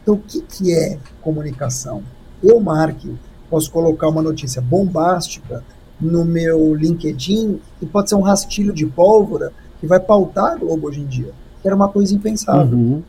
Então, 0.02 0.14
o 0.14 0.20
que, 0.20 0.41
que 0.41 0.74
é 0.74 1.00
comunicação? 1.22 2.04
eu, 2.41 2.60
Mark, 2.60 3.04
posso 3.50 3.70
colocar 3.72 4.08
uma 4.08 4.22
notícia 4.22 4.62
bombástica 4.62 5.64
no 6.00 6.24
meu 6.24 6.74
LinkedIn 6.74 7.60
e 7.82 7.86
pode 7.86 8.10
ser 8.10 8.16
um 8.16 8.22
rastilho 8.22 8.72
de 8.72 8.86
pólvora 8.86 9.52
que 9.80 9.88
vai 9.88 10.00
pautar 10.00 10.54
a 10.54 10.56
Globo 10.56 10.88
hoje 10.88 11.02
em 11.02 11.06
dia, 11.06 11.34
que 11.62 11.68
era 11.68 11.76
uma 11.76 11.89
coisa 11.89 12.14
impensável. 12.14 12.78
Uhum. 12.78 13.04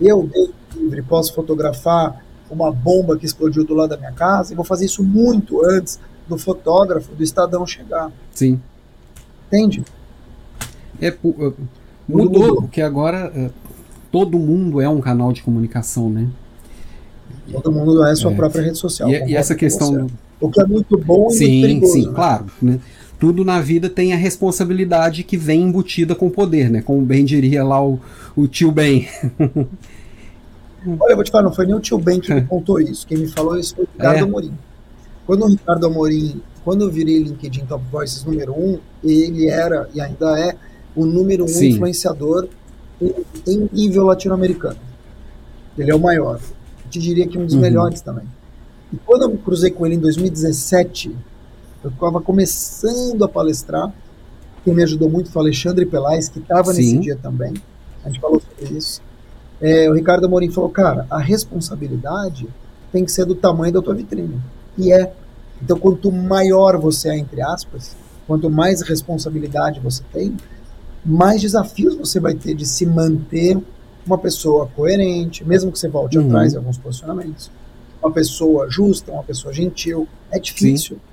Eu, 0.00 0.22
Deus 0.22 0.50
livre, 0.76 1.02
posso 1.02 1.34
fotografar 1.34 2.24
uma 2.50 2.70
bomba 2.70 3.16
que 3.16 3.26
explodiu 3.26 3.64
do 3.64 3.74
lado 3.74 3.90
da 3.90 3.96
minha 3.96 4.12
casa 4.12 4.52
e 4.52 4.56
vou 4.56 4.64
fazer 4.64 4.84
isso 4.84 5.02
muito 5.02 5.64
antes 5.64 5.98
do 6.28 6.38
fotógrafo 6.38 7.12
do 7.14 7.22
Estadão 7.22 7.66
chegar. 7.66 8.10
Sim. 8.32 8.60
Entende? 9.52 9.82
É, 11.00 11.14
mudou, 11.22 11.54
mudou, 12.08 12.56
porque 12.62 12.80
agora 12.80 13.32
é, 13.34 13.50
todo 14.12 14.38
mundo 14.38 14.80
é 14.80 14.88
um 14.88 15.00
canal 15.00 15.32
de 15.32 15.42
comunicação, 15.42 16.08
né? 16.08 16.28
Todo 17.50 17.72
mundo 17.72 18.04
é 18.04 18.14
sua 18.14 18.32
é. 18.32 18.34
própria 18.34 18.62
rede 18.62 18.78
social. 18.78 19.08
E, 19.08 19.30
e 19.30 19.36
essa 19.36 19.54
questão. 19.54 20.06
O 20.40 20.50
que 20.50 20.60
é 20.60 20.64
muito 20.64 20.96
bom 20.96 21.28
e 21.28 21.32
sim, 21.32 21.48
muito 21.48 21.62
perigoso. 21.62 21.92
Sim, 21.92 22.06
né? 22.06 22.12
claro. 22.14 22.46
Né? 22.62 22.80
tudo 23.20 23.44
na 23.44 23.60
vida 23.60 23.90
tem 23.90 24.14
a 24.14 24.16
responsabilidade 24.16 25.22
que 25.22 25.36
vem 25.36 25.64
embutida 25.64 26.14
com 26.14 26.28
o 26.28 26.30
poder, 26.30 26.70
né? 26.70 26.80
Como 26.80 27.02
bem 27.02 27.22
diria 27.22 27.62
lá 27.62 27.84
o, 27.84 28.00
o 28.34 28.48
tio 28.48 28.72
Ben. 28.72 29.06
Olha, 30.98 31.12
eu 31.12 31.16
vou 31.16 31.22
te 31.22 31.30
falar, 31.30 31.44
não 31.44 31.52
foi 31.52 31.66
nem 31.66 31.74
o 31.74 31.80
tio 31.80 31.98
Ben 31.98 32.18
que 32.18 32.32
me 32.32 32.40
contou 32.48 32.80
isso. 32.80 33.06
Quem 33.06 33.18
me 33.18 33.28
falou 33.28 33.58
isso 33.58 33.76
foi 33.76 33.84
o 33.84 33.88
Ricardo 33.92 34.16
é. 34.16 34.20
Amorim. 34.20 34.54
Quando 35.26 35.44
o 35.44 35.48
Ricardo 35.48 35.86
Amorim, 35.86 36.40
quando 36.64 36.82
eu 36.82 36.90
virei 36.90 37.22
LinkedIn 37.22 37.66
Top 37.66 37.84
Voices 37.90 38.24
número 38.24 38.52
um, 38.52 38.78
ele 39.02 39.48
era 39.48 39.88
e 39.94 40.00
ainda 40.00 40.38
é 40.38 40.56
o 40.94 41.06
número 41.06 41.44
um 41.44 41.48
Sim. 41.48 41.70
influenciador 41.70 42.48
em, 43.00 43.14
em 43.46 43.68
nível 43.72 44.04
latino-americano. 44.04 44.78
Ele 45.78 45.90
é 45.90 45.94
o 45.94 46.00
maior. 46.00 46.40
Eu 46.84 46.90
te 46.90 46.98
diria 46.98 47.26
que 47.26 47.38
um 47.38 47.44
dos 47.44 47.54
uhum. 47.54 47.60
melhores 47.60 48.00
também. 48.00 48.24
E 48.92 48.96
quando 48.98 49.22
eu 49.22 49.38
cruzei 49.38 49.70
com 49.70 49.86
ele 49.86 49.94
em 49.94 50.00
2017, 50.00 51.16
eu 51.82 51.90
estava 51.90 52.20
começando 52.20 53.24
a 53.24 53.28
palestrar. 53.28 53.92
Quem 54.64 54.74
me 54.74 54.82
ajudou 54.82 55.08
muito 55.08 55.30
foi 55.30 55.42
o 55.42 55.44
Alexandre 55.46 55.86
Pelais, 55.86 56.28
que 56.28 56.38
estava 56.38 56.72
nesse 56.72 56.98
dia 56.98 57.16
também. 57.16 57.54
A 58.04 58.08
gente 58.08 58.20
falou 58.20 58.40
sobre 58.40 58.76
isso. 58.76 59.00
É, 59.60 59.88
o 59.88 59.94
Ricardo 59.94 60.26
Amorim 60.26 60.50
falou, 60.50 60.70
cara, 60.70 61.06
a 61.10 61.18
responsabilidade 61.18 62.48
tem 62.92 63.04
que 63.04 63.12
ser 63.12 63.24
do 63.24 63.34
tamanho 63.34 63.72
da 63.72 63.80
tua 63.80 63.94
vitrine. 63.94 64.40
E 64.76 64.92
é. 64.92 65.12
Então, 65.62 65.78
quanto 65.78 66.10
maior 66.10 66.78
você 66.78 67.10
é, 67.10 67.18
entre 67.18 67.42
aspas, 67.42 67.94
quanto 68.26 68.48
mais 68.48 68.80
responsabilidade 68.80 69.78
você 69.80 70.02
tem, 70.12 70.34
mais 71.04 71.40
desafios 71.40 71.96
você 71.96 72.18
vai 72.18 72.34
ter 72.34 72.54
de 72.54 72.66
se 72.66 72.86
manter 72.86 73.58
uma 74.06 74.16
pessoa 74.16 74.66
coerente, 74.74 75.44
mesmo 75.44 75.70
que 75.70 75.78
você 75.78 75.88
volte 75.88 76.18
uhum. 76.18 76.26
atrás 76.26 76.54
em 76.54 76.56
alguns 76.56 76.78
posicionamentos. 76.78 77.50
Uma 78.02 78.10
pessoa 78.10 78.70
justa, 78.70 79.12
uma 79.12 79.22
pessoa 79.22 79.52
gentil. 79.52 80.08
É 80.30 80.38
difícil. 80.38 80.96
Sim. 80.96 81.10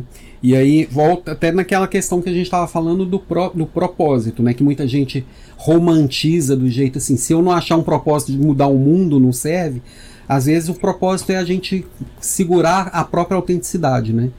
Sim. 0.00 0.04
E 0.42 0.56
aí 0.56 0.84
volta 0.84 1.32
até 1.32 1.52
naquela 1.52 1.86
questão 1.86 2.20
que 2.20 2.28
a 2.28 2.32
gente 2.32 2.44
estava 2.44 2.66
falando 2.66 3.04
do, 3.06 3.18
pro, 3.18 3.50
do 3.50 3.64
propósito, 3.64 4.42
né? 4.42 4.52
Que 4.52 4.62
muita 4.62 4.86
gente 4.88 5.24
romantiza 5.56 6.56
do 6.56 6.68
jeito 6.68 6.98
assim, 6.98 7.16
se 7.16 7.32
eu 7.32 7.40
não 7.40 7.52
achar 7.52 7.76
um 7.76 7.82
propósito 7.82 8.32
de 8.32 8.38
mudar 8.38 8.66
o 8.66 8.76
mundo, 8.76 9.20
não 9.20 9.32
serve. 9.32 9.80
Às 10.32 10.46
vezes 10.46 10.70
o 10.70 10.74
propósito 10.74 11.30
é 11.30 11.36
a 11.36 11.44
gente 11.44 11.84
segurar 12.18 12.86
a 12.86 13.04
própria 13.04 13.36
autenticidade, 13.36 14.14
né? 14.14 14.30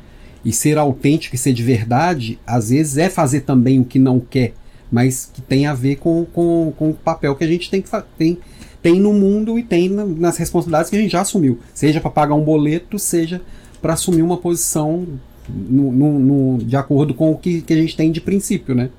E 0.44 0.52
ser 0.52 0.80
autêntico 0.80 1.36
e 1.36 1.38
ser 1.38 1.54
de 1.54 1.62
verdade, 1.62 2.40
às 2.48 2.72
vezes 2.72 2.98
é 2.98 3.10
fazer 3.10 3.42
também 3.42 3.80
o 3.80 3.86
que 3.86 4.00
não 4.00 4.20
quer, 4.20 4.54
mas 4.92 5.30
que 5.32 5.40
tem 5.40 5.68
a 5.68 5.74
ver 5.76 5.98
com, 5.98 6.26
com, 6.26 6.74
com 6.76 6.90
o 6.90 6.94
papel 6.96 7.36
que 7.36 7.44
a 7.44 7.48
gente 7.48 7.70
tem 7.70 7.80
que 7.80 7.90
tem, 8.18 8.40
tem 8.82 9.00
no 9.00 9.14
mundo 9.14 9.60
e 9.60 9.62
tem 9.62 9.88
nas 9.88 10.36
responsabilidades 10.38 10.90
que 10.90 10.96
a 10.96 11.00
gente 11.00 11.12
já 11.12 11.22
assumiu. 11.22 11.60
Seja 11.76 12.02
para 12.02 12.10
pagar 12.10 12.34
um 12.34 12.44
boleto, 12.44 12.98
seja 12.98 13.40
para 13.80 13.94
assumir 13.94 14.24
uma 14.24 14.38
posição 14.38 15.06
no, 15.48 15.92
no, 15.92 16.20
no, 16.20 16.58
de 16.58 16.76
acordo 16.76 17.14
com 17.14 17.32
o 17.32 17.38
que, 17.38 17.62
que 17.62 17.72
a 17.72 17.78
gente 17.78 17.96
tem 17.96 18.12
de 18.12 18.20
princípio, 18.20 18.74
né? 18.74 18.90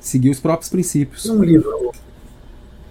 Seguir 0.00 0.30
os 0.30 0.40
próprios 0.40 0.68
princípios. 0.68 1.22
Tem 1.22 1.32
um 1.32 1.44
livro 1.44 1.92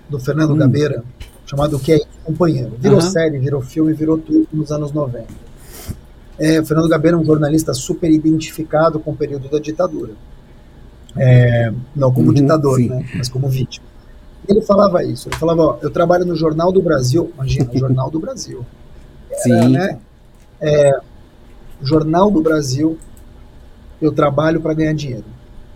do 0.10 0.18
Fernando 0.18 0.54
hum. 0.54 0.58
Gabeira 0.58 1.04
chamado 1.46 1.80
Que 1.80 1.94
é 1.94 2.00
Companheiro. 2.24 2.72
Virou 2.80 3.00
uhum. 3.00 3.02
série, 3.02 3.38
virou 3.38 3.62
filme, 3.62 3.94
virou 3.94 4.18
tudo 4.18 4.48
nos 4.54 4.72
anos 4.72 4.92
90. 4.92 5.28
É, 6.40 6.60
o 6.60 6.66
Fernando 6.66 6.90
Gabeira 6.90 7.18
é 7.18 7.20
um 7.20 7.26
jornalista 7.26 7.74
super 7.74 8.10
identificado 8.10 9.00
com 9.00 9.12
o 9.12 9.16
período 9.16 9.50
da 9.50 9.60
ditadura. 9.60 10.14
É, 11.16 11.72
não 11.96 12.12
como 12.12 12.30
uhum, 12.30 12.34
ditador, 12.34 12.80
né, 12.80 13.06
mas 13.16 13.30
como 13.30 13.48
vítima. 13.48 13.86
Ele 14.48 14.62
falava 14.62 15.04
isso, 15.04 15.30
ele 15.30 15.36
falava, 15.36 15.62
ó, 15.62 15.78
eu 15.82 15.92
trabalho 15.92 16.26
no 16.26 16.36
Jornal 16.36 16.72
do 16.72 16.82
Brasil, 16.82 17.32
imagina, 17.36 17.70
o 17.72 17.78
Jornal 17.78 18.10
do 18.10 18.20
Brasil. 18.20 18.66
Era, 19.30 19.40
Sim. 19.42 19.70
Né, 19.70 20.00
é, 20.60 21.00
Jornal 21.82 22.32
do 22.32 22.42
Brasil, 22.42 22.98
eu 24.02 24.12
trabalho 24.12 24.60
para 24.60 24.74
ganhar 24.74 24.94
dinheiro. 24.94 25.26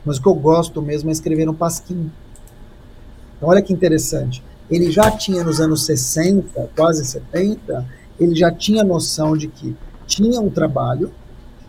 Mas 0.04 0.18
o 0.18 0.22
que 0.22 0.28
eu 0.28 0.34
gosto 0.34 0.82
mesmo 0.82 1.10
é 1.10 1.14
escrever 1.14 1.46
no 1.46 1.54
Pasquim. 1.54 2.10
Então, 3.36 3.50
olha 3.50 3.62
que 3.62 3.74
interessante. 3.74 4.44
Ele 4.70 4.92
já 4.92 5.10
tinha 5.12 5.44
nos 5.44 5.62
anos 5.62 5.86
60, 5.86 6.70
quase 6.76 7.06
70, 7.06 7.86
ele 8.20 8.36
já 8.36 8.52
tinha 8.52 8.84
noção 8.84 9.38
de 9.38 9.48
que 9.48 9.76
tinha 10.06 10.40
um 10.42 10.50
trabalho, 10.50 11.12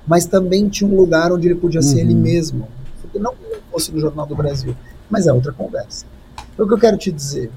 mas 0.06 0.26
também 0.26 0.68
tinha 0.68 0.90
um 0.90 0.96
lugar 0.96 1.32
onde 1.32 1.46
ele 1.46 1.54
podia 1.54 1.82
ser 1.82 2.00
ele 2.00 2.14
uhum. 2.14 2.20
mesmo. 2.20 2.68
Porque 3.00 3.18
não 3.18 3.34
fosse 3.70 3.92
no 3.92 4.00
Jornal 4.00 4.26
do 4.26 4.34
Brasil, 4.34 4.74
mas 5.08 5.26
é 5.26 5.32
outra 5.32 5.52
conversa. 5.52 6.06
Então, 6.52 6.64
o 6.64 6.68
que 6.68 6.74
eu 6.74 6.78
quero 6.78 6.96
te 6.96 7.12
dizer? 7.12 7.50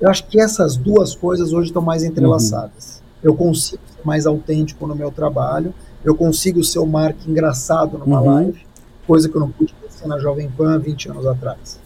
Eu 0.00 0.10
acho 0.10 0.26
que 0.26 0.40
essas 0.40 0.76
duas 0.76 1.14
coisas 1.14 1.52
hoje 1.52 1.68
estão 1.68 1.82
mais 1.82 2.02
entrelaçadas. 2.02 2.96
Uhum. 2.96 3.30
Eu 3.30 3.34
consigo 3.34 3.82
ser 3.86 4.04
mais 4.04 4.26
autêntico 4.26 4.86
no 4.86 4.94
meu 4.94 5.10
trabalho, 5.10 5.72
eu 6.04 6.14
consigo 6.14 6.62
ser 6.62 6.78
o 6.78 6.86
Mark 6.86 7.16
engraçado 7.26 7.98
numa 7.98 8.20
uhum. 8.20 8.34
live, 8.34 8.66
coisa 9.06 9.28
que 9.28 9.36
eu 9.36 9.40
não 9.40 9.50
podia 9.50 9.74
ser 9.90 10.06
na 10.06 10.18
Jovem 10.18 10.50
Pan 10.50 10.78
20 10.78 11.10
anos 11.10 11.26
atrás. 11.26 11.78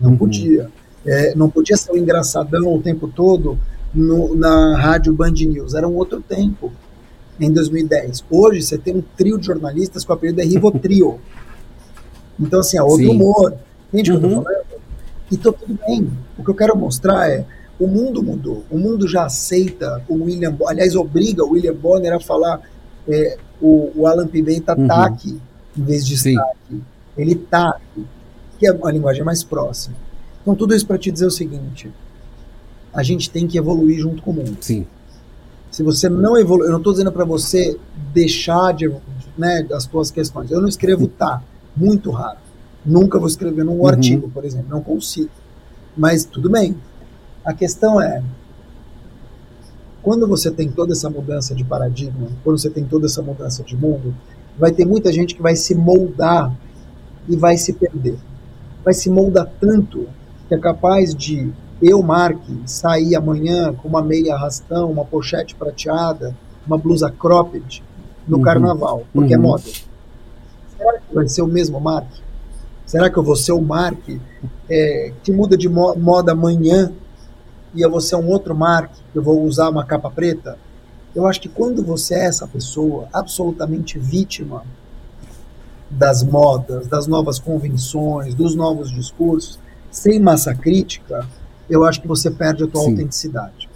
Não 0.00 0.10
uhum. 0.10 0.18
podia. 0.18 0.70
É, 1.06 1.34
não 1.34 1.48
podia 1.48 1.76
ser 1.76 1.92
o 1.92 1.96
engraçadão 1.96 2.74
o 2.74 2.82
tempo 2.82 3.08
todo 3.08 3.58
no, 3.94 4.34
na 4.34 4.76
rádio 4.76 5.12
Band 5.12 5.32
News. 5.32 5.74
Era 5.74 5.88
um 5.88 5.96
outro 5.96 6.20
tempo, 6.20 6.72
em 7.40 7.52
2010. 7.52 8.24
Hoje 8.30 8.62
você 8.62 8.76
tem 8.76 8.96
um 8.96 9.02
trio 9.16 9.38
de 9.38 9.46
jornalistas 9.46 10.04
com 10.04 10.12
o 10.12 10.16
apelido 10.16 10.40
é 10.40 10.44
Rivotrio. 10.44 11.18
Então, 12.38 12.60
assim, 12.60 12.76
é 12.76 12.82
outro 12.82 13.06
Sim. 13.06 13.10
humor. 13.10 13.54
Entende 13.92 14.12
o 14.12 14.14
uhum. 14.14 14.20
que 14.20 14.26
eu 14.26 14.30
tô 14.30 14.36
uhum. 14.36 14.42
falando? 14.44 14.66
Então, 15.30 15.52
tudo 15.52 15.78
bem. 15.86 16.10
O 16.36 16.44
que 16.44 16.50
eu 16.50 16.54
quero 16.54 16.76
mostrar 16.76 17.30
é 17.30 17.44
o 17.78 17.86
mundo 17.86 18.22
mudou. 18.22 18.64
O 18.70 18.78
mundo 18.78 19.06
já 19.06 19.24
aceita 19.24 20.02
o 20.08 20.24
William 20.24 20.52
Bonner, 20.52 20.72
aliás, 20.72 20.96
obriga 20.96 21.44
o 21.44 21.50
William 21.50 21.74
Bonner 21.74 22.12
a 22.12 22.20
falar 22.20 22.60
é, 23.06 23.38
o, 23.60 23.92
o 23.94 24.06
Alan 24.06 24.26
Pimenta 24.26 24.76
uhum. 24.76 24.86
tá 24.86 25.06
aqui, 25.06 25.40
em 25.76 25.82
vez 25.82 26.06
de 26.06 26.18
Sim. 26.18 26.36
aqui. 26.38 26.82
Ele 27.16 27.34
tá 27.34 27.70
aqui, 27.70 28.06
que 28.58 28.66
é 28.66 28.72
uma 28.72 28.90
linguagem 28.90 29.22
mais 29.22 29.44
próxima. 29.44 29.96
Então, 30.48 30.56
tudo 30.56 30.74
isso 30.74 30.86
para 30.86 30.96
te 30.96 31.10
dizer 31.10 31.26
o 31.26 31.30
seguinte: 31.30 31.92
a 32.90 33.02
gente 33.02 33.28
tem 33.28 33.46
que 33.46 33.58
evoluir 33.58 33.98
junto 34.00 34.22
com 34.22 34.30
o 34.30 34.34
mundo. 34.34 34.56
Sim. 34.62 34.86
Se 35.70 35.82
você 35.82 36.08
não 36.08 36.38
evolui, 36.38 36.66
eu 36.66 36.70
não 36.70 36.78
estou 36.78 36.94
dizendo 36.94 37.12
para 37.12 37.26
você 37.26 37.78
deixar 38.14 38.72
de, 38.72 38.90
né, 39.36 39.66
as 39.74 39.82
suas 39.82 40.10
questões. 40.10 40.50
Eu 40.50 40.62
não 40.62 40.68
escrevo 40.68 41.06
tá, 41.06 41.42
muito 41.76 42.10
raro. 42.10 42.38
Nunca 42.82 43.18
vou 43.18 43.28
escrever 43.28 43.62
num 43.62 43.80
uhum. 43.80 43.86
artigo, 43.88 44.30
por 44.30 44.42
exemplo, 44.42 44.70
não 44.70 44.80
consigo. 44.80 45.28
Mas 45.94 46.24
tudo 46.24 46.48
bem. 46.48 46.74
A 47.44 47.52
questão 47.52 48.00
é, 48.00 48.22
quando 50.02 50.26
você 50.26 50.50
tem 50.50 50.70
toda 50.70 50.94
essa 50.94 51.10
mudança 51.10 51.54
de 51.54 51.62
paradigma, 51.62 52.28
quando 52.42 52.58
você 52.58 52.70
tem 52.70 52.86
toda 52.86 53.04
essa 53.04 53.20
mudança 53.20 53.62
de 53.62 53.76
mundo, 53.76 54.14
vai 54.58 54.72
ter 54.72 54.86
muita 54.86 55.12
gente 55.12 55.34
que 55.34 55.42
vai 55.42 55.56
se 55.56 55.74
moldar 55.74 56.50
e 57.28 57.36
vai 57.36 57.58
se 57.58 57.74
perder. 57.74 58.16
Vai 58.82 58.94
se 58.94 59.10
moldar 59.10 59.46
tanto 59.60 60.08
que 60.48 60.54
é 60.54 60.58
capaz 60.58 61.14
de 61.14 61.52
eu, 61.80 62.02
Mark, 62.02 62.42
sair 62.66 63.14
amanhã 63.14 63.72
com 63.72 63.88
uma 63.88 64.02
meia 64.02 64.34
arrastão, 64.34 64.90
uma 64.90 65.04
pochete 65.04 65.54
prateada, 65.54 66.34
uma 66.66 66.76
blusa 66.76 67.10
cropped 67.10 67.82
no 68.26 68.38
uhum. 68.38 68.42
carnaval, 68.42 69.04
porque 69.12 69.34
é 69.34 69.36
uhum. 69.36 69.44
é 69.44 69.46
moda. 69.46 69.64
Será 70.76 70.98
que 70.98 71.14
vai 71.14 71.28
ser 71.28 71.42
o 71.42 71.46
mesmo 71.46 71.80
Mark? 71.80 72.08
Será 72.84 73.10
que 73.10 73.16
eu 73.18 73.22
vou 73.22 73.36
ser 73.36 73.52
o 73.52 73.60
Mark 73.60 74.08
é, 74.68 75.12
que 75.22 75.30
muda 75.30 75.56
de 75.56 75.68
moda 75.68 76.32
amanhã 76.32 76.92
e 77.74 77.82
eu 77.82 77.90
vou 77.90 78.00
ser 78.00 78.16
um 78.16 78.28
outro 78.28 78.54
Mark, 78.54 78.90
eu 79.14 79.22
vou 79.22 79.42
usar 79.44 79.68
uma 79.68 79.84
capa 79.84 80.10
preta. 80.10 80.58
Eu 81.14 81.26
acho 81.26 81.40
que 81.40 81.48
quando 81.48 81.84
você 81.84 82.14
é 82.14 82.24
essa 82.24 82.46
pessoa 82.46 83.08
absolutamente 83.12 83.98
vítima 83.98 84.64
das 85.90 86.22
modas, 86.22 86.86
das 86.86 87.06
novas 87.06 87.38
convenções, 87.38 88.34
dos 88.34 88.54
novos 88.54 88.90
discursos, 88.90 89.58
sem 89.90 90.20
massa 90.20 90.54
crítica, 90.54 91.26
eu 91.68 91.84
acho 91.84 92.00
que 92.00 92.08
você 92.08 92.30
perde 92.30 92.64
a 92.64 92.66
tua 92.66 92.82
Sim. 92.82 92.90
autenticidade. 92.90 93.68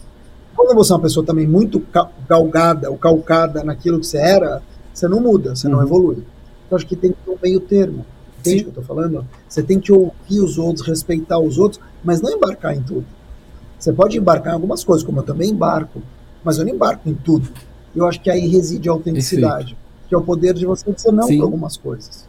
Quando 0.55 0.75
você 0.75 0.93
é 0.93 0.97
uma 0.97 1.03
pessoa 1.03 1.25
também 1.25 1.47
muito 1.47 1.83
galgada 2.29 2.91
ou 2.91 2.97
calcada 2.97 3.65
naquilo 3.65 3.99
que 3.99 4.07
você 4.07 4.19
era, 4.19 4.63
você 4.93 5.09
não 5.09 5.21
muda, 5.21 5.55
você 5.55 5.67
uhum. 5.67 5.75
não 5.75 5.83
evolui. 5.83 6.23
Eu 6.71 6.77
acho 6.77 6.87
que 6.87 6.97
tem 6.97 7.13
que 7.13 7.19
ter 7.25 7.31
um 7.31 7.39
meio 7.43 7.61
termo. 7.61 8.05
Entende 8.41 8.63
o 8.63 8.65
que 8.65 8.79
eu 8.79 8.83
estou 8.83 8.85
falando? 8.85 9.27
Você 9.49 9.63
tem 9.63 9.79
que 9.79 9.93
ouvir 9.93 10.41
os 10.41 10.59
outros, 10.59 10.87
respeitar 10.87 11.39
os 11.39 11.59
outros, 11.59 11.81
mas 12.03 12.21
não 12.21 12.31
embarcar 12.31 12.75
em 12.77 12.83
tudo. 12.83 13.07
Você 13.79 13.93
pode 13.93 14.19
embarcar 14.19 14.53
em 14.53 14.55
algumas 14.55 14.85
coisas, 14.85 15.05
como 15.05 15.21
eu 15.21 15.23
também 15.23 15.51
embarco, 15.51 16.03
mas 16.43 16.59
eu 16.59 16.65
não 16.65 16.73
embarco 16.75 17.09
em 17.09 17.15
tudo. 17.15 17.49
Eu 17.95 18.07
acho 18.07 18.21
que 18.21 18.31
aí 18.31 18.47
reside 18.49 18.89
a 18.89 18.93
autenticidade, 18.93 19.75
Perfeito. 19.75 20.09
que 20.09 20.15
é 20.15 20.19
o 20.19 20.23
poder 20.23 20.55
de 20.55 20.67
você 20.67 20.93
dizer 20.93 21.13
não 21.13 21.27
para 21.27 21.43
algumas 21.43 21.77
coisas. 21.77 22.27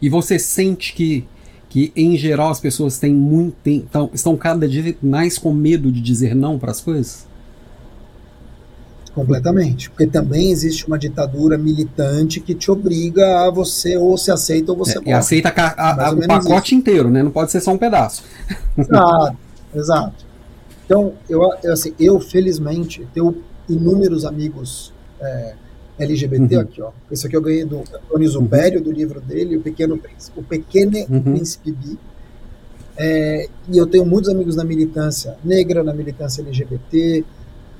E 0.00 0.08
você 0.08 0.38
sente 0.38 0.94
que, 0.94 1.26
que 1.72 1.90
em 1.96 2.18
geral, 2.18 2.50
as 2.50 2.60
pessoas 2.60 2.98
têm 2.98 3.14
muito, 3.14 3.56
têm, 3.64 3.80
tão, 3.90 4.10
estão 4.12 4.36
cada 4.36 4.68
dia 4.68 4.94
mais 5.02 5.38
com 5.38 5.54
medo 5.54 5.90
de 5.90 6.02
dizer 6.02 6.34
não 6.34 6.58
para 6.58 6.70
as 6.70 6.82
coisas? 6.82 7.26
Completamente. 9.14 9.88
Porque 9.88 10.06
também 10.06 10.52
existe 10.52 10.86
uma 10.86 10.98
ditadura 10.98 11.56
militante 11.56 12.40
que 12.40 12.54
te 12.54 12.70
obriga 12.70 13.46
a 13.46 13.50
você 13.50 13.96
ou 13.96 14.18
se 14.18 14.30
aceita 14.30 14.70
ou 14.70 14.76
você 14.76 14.98
é, 14.98 15.00
morre. 15.00 15.10
E 15.12 15.14
aceita 15.14 15.48
a, 15.48 16.08
a, 16.08 16.10
o 16.12 16.26
pacote 16.26 16.66
isso. 16.66 16.74
inteiro, 16.74 17.08
né? 17.08 17.22
Não 17.22 17.30
pode 17.30 17.50
ser 17.50 17.62
só 17.62 17.72
um 17.72 17.78
pedaço. 17.78 18.22
Exato, 18.76 19.36
exato. 19.74 20.26
Então, 20.84 21.14
eu, 21.26 21.40
eu, 21.62 21.72
assim, 21.72 21.94
eu 21.98 22.20
felizmente 22.20 23.08
tenho 23.14 23.34
inúmeros 23.66 24.26
amigos 24.26 24.92
é, 25.18 25.54
LGBT, 25.98 26.56
uhum. 26.56 26.62
aqui, 26.62 26.82
ó. 26.82 26.90
Isso 27.10 27.26
aqui 27.26 27.36
eu 27.36 27.42
ganhei 27.42 27.64
do 27.64 27.80
Antônio 27.80 28.28
Zubério, 28.28 28.78
uhum. 28.78 28.84
do 28.84 28.92
livro 28.92 29.20
dele, 29.20 29.56
O 29.56 29.60
Pequeno 29.60 29.96
Príncipe, 29.98 30.40
O 30.40 30.42
Pequeno 30.42 30.98
uhum. 31.08 31.22
Príncipe 31.22 31.72
Bi. 31.72 31.98
É, 32.96 33.48
e 33.68 33.78
eu 33.78 33.86
tenho 33.86 34.04
muitos 34.04 34.28
amigos 34.28 34.56
na 34.56 34.64
militância 34.64 35.36
negra, 35.44 35.82
na 35.82 35.94
militância 35.94 36.42
LGBT, 36.42 37.24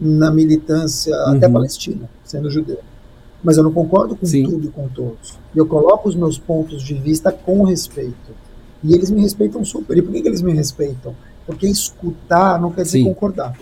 na 0.00 0.30
militância 0.30 1.14
até 1.26 1.46
uhum. 1.46 1.52
palestina, 1.52 2.08
sendo 2.24 2.50
judeu. 2.50 2.78
Mas 3.42 3.56
eu 3.56 3.64
não 3.64 3.72
concordo 3.72 4.14
com 4.14 4.24
Sim. 4.24 4.44
tudo 4.44 4.66
e 4.66 4.70
com 4.70 4.88
todos. 4.88 5.38
Eu 5.54 5.66
coloco 5.66 6.08
os 6.08 6.14
meus 6.14 6.38
pontos 6.38 6.82
de 6.82 6.94
vista 6.94 7.32
com 7.32 7.62
respeito. 7.64 8.32
E 8.84 8.94
eles 8.94 9.10
me 9.10 9.20
respeitam 9.20 9.64
super. 9.64 9.96
E 9.96 10.02
por 10.02 10.12
que, 10.12 10.22
que 10.22 10.28
eles 10.28 10.42
me 10.42 10.52
respeitam? 10.52 11.14
Porque 11.46 11.66
escutar 11.66 12.60
não 12.60 12.70
quer 12.70 12.82
dizer 12.82 12.98
Sim. 12.98 13.04
concordar. 13.04 13.58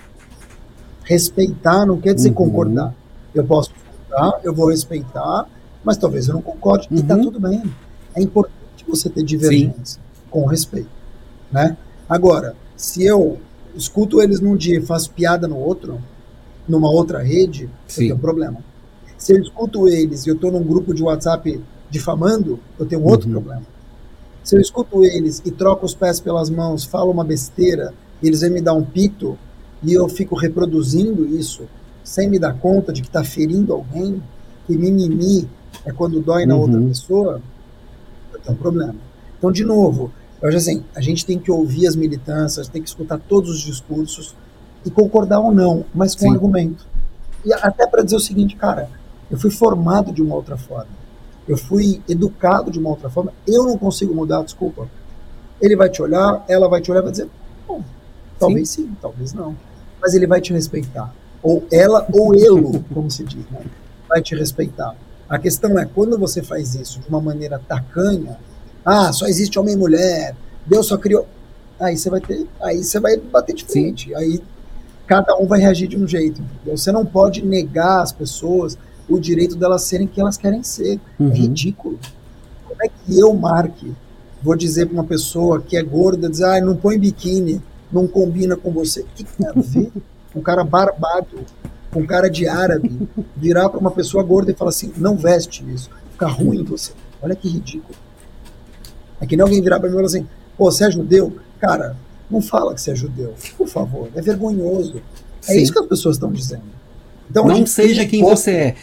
Respeitar 1.05 1.87
não 1.87 1.99
quer 1.99 2.15
dizer 2.15 2.29
uhum. 2.29 2.35
concordar. 2.35 2.95
Eu 3.35 3.45
posso 3.45 3.71
escutar, 4.11 4.41
eu 4.43 4.53
vou 4.53 4.71
respeitar, 4.71 5.49
mas 5.85 5.97
talvez 5.97 6.29
eu 6.29 6.35
não 6.35 6.43
concorde. 6.43 6.89
Uhum. 6.91 6.99
E 6.99 7.03
tá 7.03 7.15
uhum. 7.15 7.23
tudo 7.23 7.41
bem. 7.41 7.63
É 8.15 8.21
importante 8.21 8.85
você 8.87 9.09
ter 9.09 9.23
divergência 9.23 9.75
Sim. 9.85 10.01
com 10.31 10.45
respeito. 10.47 10.91
Né? 11.51 11.77
Agora, 12.09 12.57
se 12.77 13.05
eu 13.05 13.39
escuto 13.75 14.21
eles 14.21 14.41
num 14.41 14.57
dia 14.57 14.79
e 14.79 14.83
faço 14.83 15.11
piada 15.13 15.47
no 15.47 15.57
outro, 15.57 16.01
numa 16.69 16.91
outra 16.91 17.23
rede, 17.23 17.65
eu 17.89 17.97
tenho 17.97 18.15
um 18.17 18.19
problema. 18.19 18.59
Se 19.17 19.33
eu 19.33 19.41
escuto 19.41 19.89
eles 19.89 20.27
e 20.27 20.31
eu 20.31 20.35
estou 20.35 20.51
num 20.51 20.63
grupo 20.63 20.95
de 20.95 21.03
WhatsApp 21.03 21.63
difamando, 21.89 22.59
eu 22.79 22.87
tenho 22.87 23.05
outro 23.05 23.29
uhum. 23.29 23.35
problema. 23.35 23.63
Se 24.43 24.57
eu 24.57 24.61
escuto 24.61 25.05
eles 25.05 25.43
e 25.45 25.51
troco 25.51 25.85
os 25.85 25.95
pés 25.95 26.19
pelas 26.19 26.49
mãos, 26.49 26.85
falo 26.85 27.11
uma 27.11 27.25
besteira, 27.25 27.93
eles 28.23 28.41
vêm 28.41 28.51
me 28.51 28.61
dar 28.61 28.73
um 28.73 28.85
pito, 28.85 29.39
e 29.83 29.93
eu 29.93 30.09
fico 30.09 30.35
reproduzindo 30.35 31.27
isso, 31.27 31.67
sem 32.11 32.29
me 32.29 32.41
dar 32.41 32.55
conta 32.55 32.93
de 32.93 33.03
que 33.03 33.07
está 33.07 33.23
ferindo 33.23 33.73
alguém, 33.73 34.21
que 34.67 34.77
mimimi 34.77 35.49
é 35.87 35.93
quando 35.93 36.21
dói 36.21 36.45
na 36.45 36.57
uhum. 36.57 36.63
outra 36.63 36.81
pessoa, 36.81 37.41
eu 38.33 38.41
tenho 38.41 38.57
um 38.57 38.59
problema. 38.59 38.97
Então, 39.39 39.53
de 39.53 39.65
novo, 39.65 40.11
eu 40.43 40.49
acho 40.49 40.57
assim, 40.59 40.83
a 40.93 41.01
gente 41.01 41.25
tem 41.25 41.39
que 41.39 41.53
ouvir 41.53 41.87
as 41.87 41.95
militâncias, 41.95 42.67
tem 42.67 42.83
que 42.83 42.89
escutar 42.89 43.17
todos 43.17 43.51
os 43.51 43.61
discursos 43.61 44.35
e 44.85 44.91
concordar 44.91 45.39
ou 45.39 45.55
não, 45.55 45.85
mas 45.95 46.17
com 46.17 46.23
Sim. 46.23 46.33
argumento. 46.33 46.85
E 47.45 47.53
até 47.53 47.87
para 47.87 48.03
dizer 48.03 48.17
o 48.17 48.21
seguinte, 48.21 48.57
cara, 48.57 48.91
eu 49.31 49.39
fui 49.39 49.53
formado 49.53 50.13
de 50.13 50.21
uma 50.21 50.35
outra 50.35 50.57
forma. 50.57 50.91
Eu 51.47 51.57
fui 51.57 52.03
educado 52.09 52.73
de 52.73 52.81
uma 52.81 52.91
outra 52.91 53.09
forma. 53.09 53.33
Eu 53.47 53.63
não 53.63 53.79
consigo 53.79 54.13
mudar, 54.13 54.43
desculpa. 54.43 54.89
Ele 55.63 55.77
vai 55.77 55.89
te 55.89 56.03
olhar, 56.03 56.45
ela 56.49 56.69
vai 56.69 56.81
te 56.81 56.91
olhar 56.91 57.03
e 57.03 57.05
vai 57.05 57.13
dizer, 57.13 57.29
bom, 57.69 57.85
talvez 58.37 58.69
sim. 58.69 58.83
sim, 58.83 58.97
talvez 59.01 59.33
não. 59.33 59.55
Mas 60.03 60.13
ele 60.15 60.27
vai 60.27 60.41
te 60.41 60.53
respeitar. 60.53 61.15
Ou 61.43 61.65
ela 61.73 62.07
ou 62.13 62.35
ele, 62.35 62.85
como 62.93 63.11
se 63.11 63.25
diz, 63.25 63.45
né? 63.51 63.61
vai 64.09 64.21
te 64.21 64.35
respeitar. 64.35 64.95
A 65.29 65.39
questão 65.39 65.79
é, 65.79 65.85
quando 65.87 66.19
você 66.19 66.43
faz 66.43 66.75
isso 66.75 66.99
de 66.99 67.09
uma 67.09 67.21
maneira 67.21 67.61
tacanha, 67.69 68.37
ah, 68.85 69.13
só 69.13 69.27
existe 69.27 69.59
homem 69.59 69.75
e 69.75 69.79
mulher, 69.79 70.35
Deus 70.67 70.87
só 70.87 70.97
criou. 70.97 71.27
Aí 71.79 71.97
você 71.97 72.11
vai 72.11 72.21
ter, 72.21 72.47
aí 72.61 72.83
você 72.83 72.99
vai 72.99 73.17
bater 73.17 73.55
de 73.55 73.65
frente. 73.65 74.09
Sim. 74.09 74.15
Aí 74.17 74.43
cada 75.07 75.37
um 75.37 75.47
vai 75.47 75.61
reagir 75.61 75.89
de 75.89 75.97
um 75.97 76.07
jeito. 76.07 76.43
Entendeu? 76.43 76.77
Você 76.77 76.93
não 76.93 77.07
pode 77.07 77.45
negar 77.45 78.03
às 78.03 78.13
pessoas 78.13 78.77
o 79.09 79.19
direito 79.19 79.57
delas 79.57 79.83
serem 79.83 80.07
quem 80.07 80.23
elas 80.23 80.37
querem 80.37 80.63
ser. 80.63 81.01
É 81.19 81.23
uhum. 81.23 81.31
É 81.31 81.35
ridículo. 81.35 81.99
Como 82.67 82.83
é 82.83 82.89
que 82.89 83.19
eu, 83.19 83.33
Mark, 83.35 83.77
vou 84.43 84.57
dizer 84.57 84.87
para 84.87 84.95
uma 84.95 85.05
pessoa 85.05 85.61
que 85.61 85.77
é 85.77 85.83
gorda, 85.83 86.29
dizer, 86.29 86.45
ah, 86.45 86.61
não 86.61 86.77
põe 86.77 86.99
biquíni, 86.99 87.63
não 87.93 88.07
combina 88.07 88.57
com 88.57 88.71
você. 88.71 89.01
O 89.01 89.07
que 89.15 89.25
tem 89.25 89.47
a 89.47 89.53
ver? 89.53 89.93
Um 90.35 90.41
cara 90.41 90.65
barbado, 90.65 91.45
um 91.95 92.07
cara 92.07 92.29
de 92.29 92.47
árabe, 92.47 93.09
virar 93.37 93.69
para 93.69 93.81
uma 93.81 93.91
pessoa 93.91 94.23
gorda 94.23 94.51
e 94.51 94.55
falar 94.55 94.71
assim, 94.71 94.93
não 94.97 95.17
veste 95.17 95.65
isso, 95.73 95.91
fica 96.13 96.27
ruim 96.27 96.65
você. 96.65 96.93
Olha 97.23 97.35
que 97.35 97.49
ridículo. 97.49 97.95
É 99.21 99.27
que 99.27 99.37
nem 99.37 99.43
alguém 99.43 99.61
virar 99.61 99.79
para 99.79 99.89
mim 99.89 99.95
e 99.95 99.97
falar 99.97 100.07
assim, 100.07 100.27
pô, 100.57 100.71
você 100.71 100.87
é 100.87 100.91
judeu? 100.91 101.37
Cara, 101.59 101.97
não 102.31 102.41
fala 102.41 102.75
que 102.75 102.81
você 102.81 102.93
é 102.93 102.95
judeu, 102.95 103.35
por 103.57 103.69
favor, 103.69 104.09
é 104.15 104.23
vergonhoso. 104.23 105.03
É 105.49 105.53
Sim. 105.53 105.63
isso 105.63 105.73
que 105.73 105.79
as 105.79 105.87
pessoas 105.87 106.17
estão 106.17 106.33
dizendo. 106.33 106.63
Então, 107.29 107.47
não 107.47 107.67
seja 107.67 108.05
quem 108.07 108.23
você 108.23 108.51
é. 108.51 108.77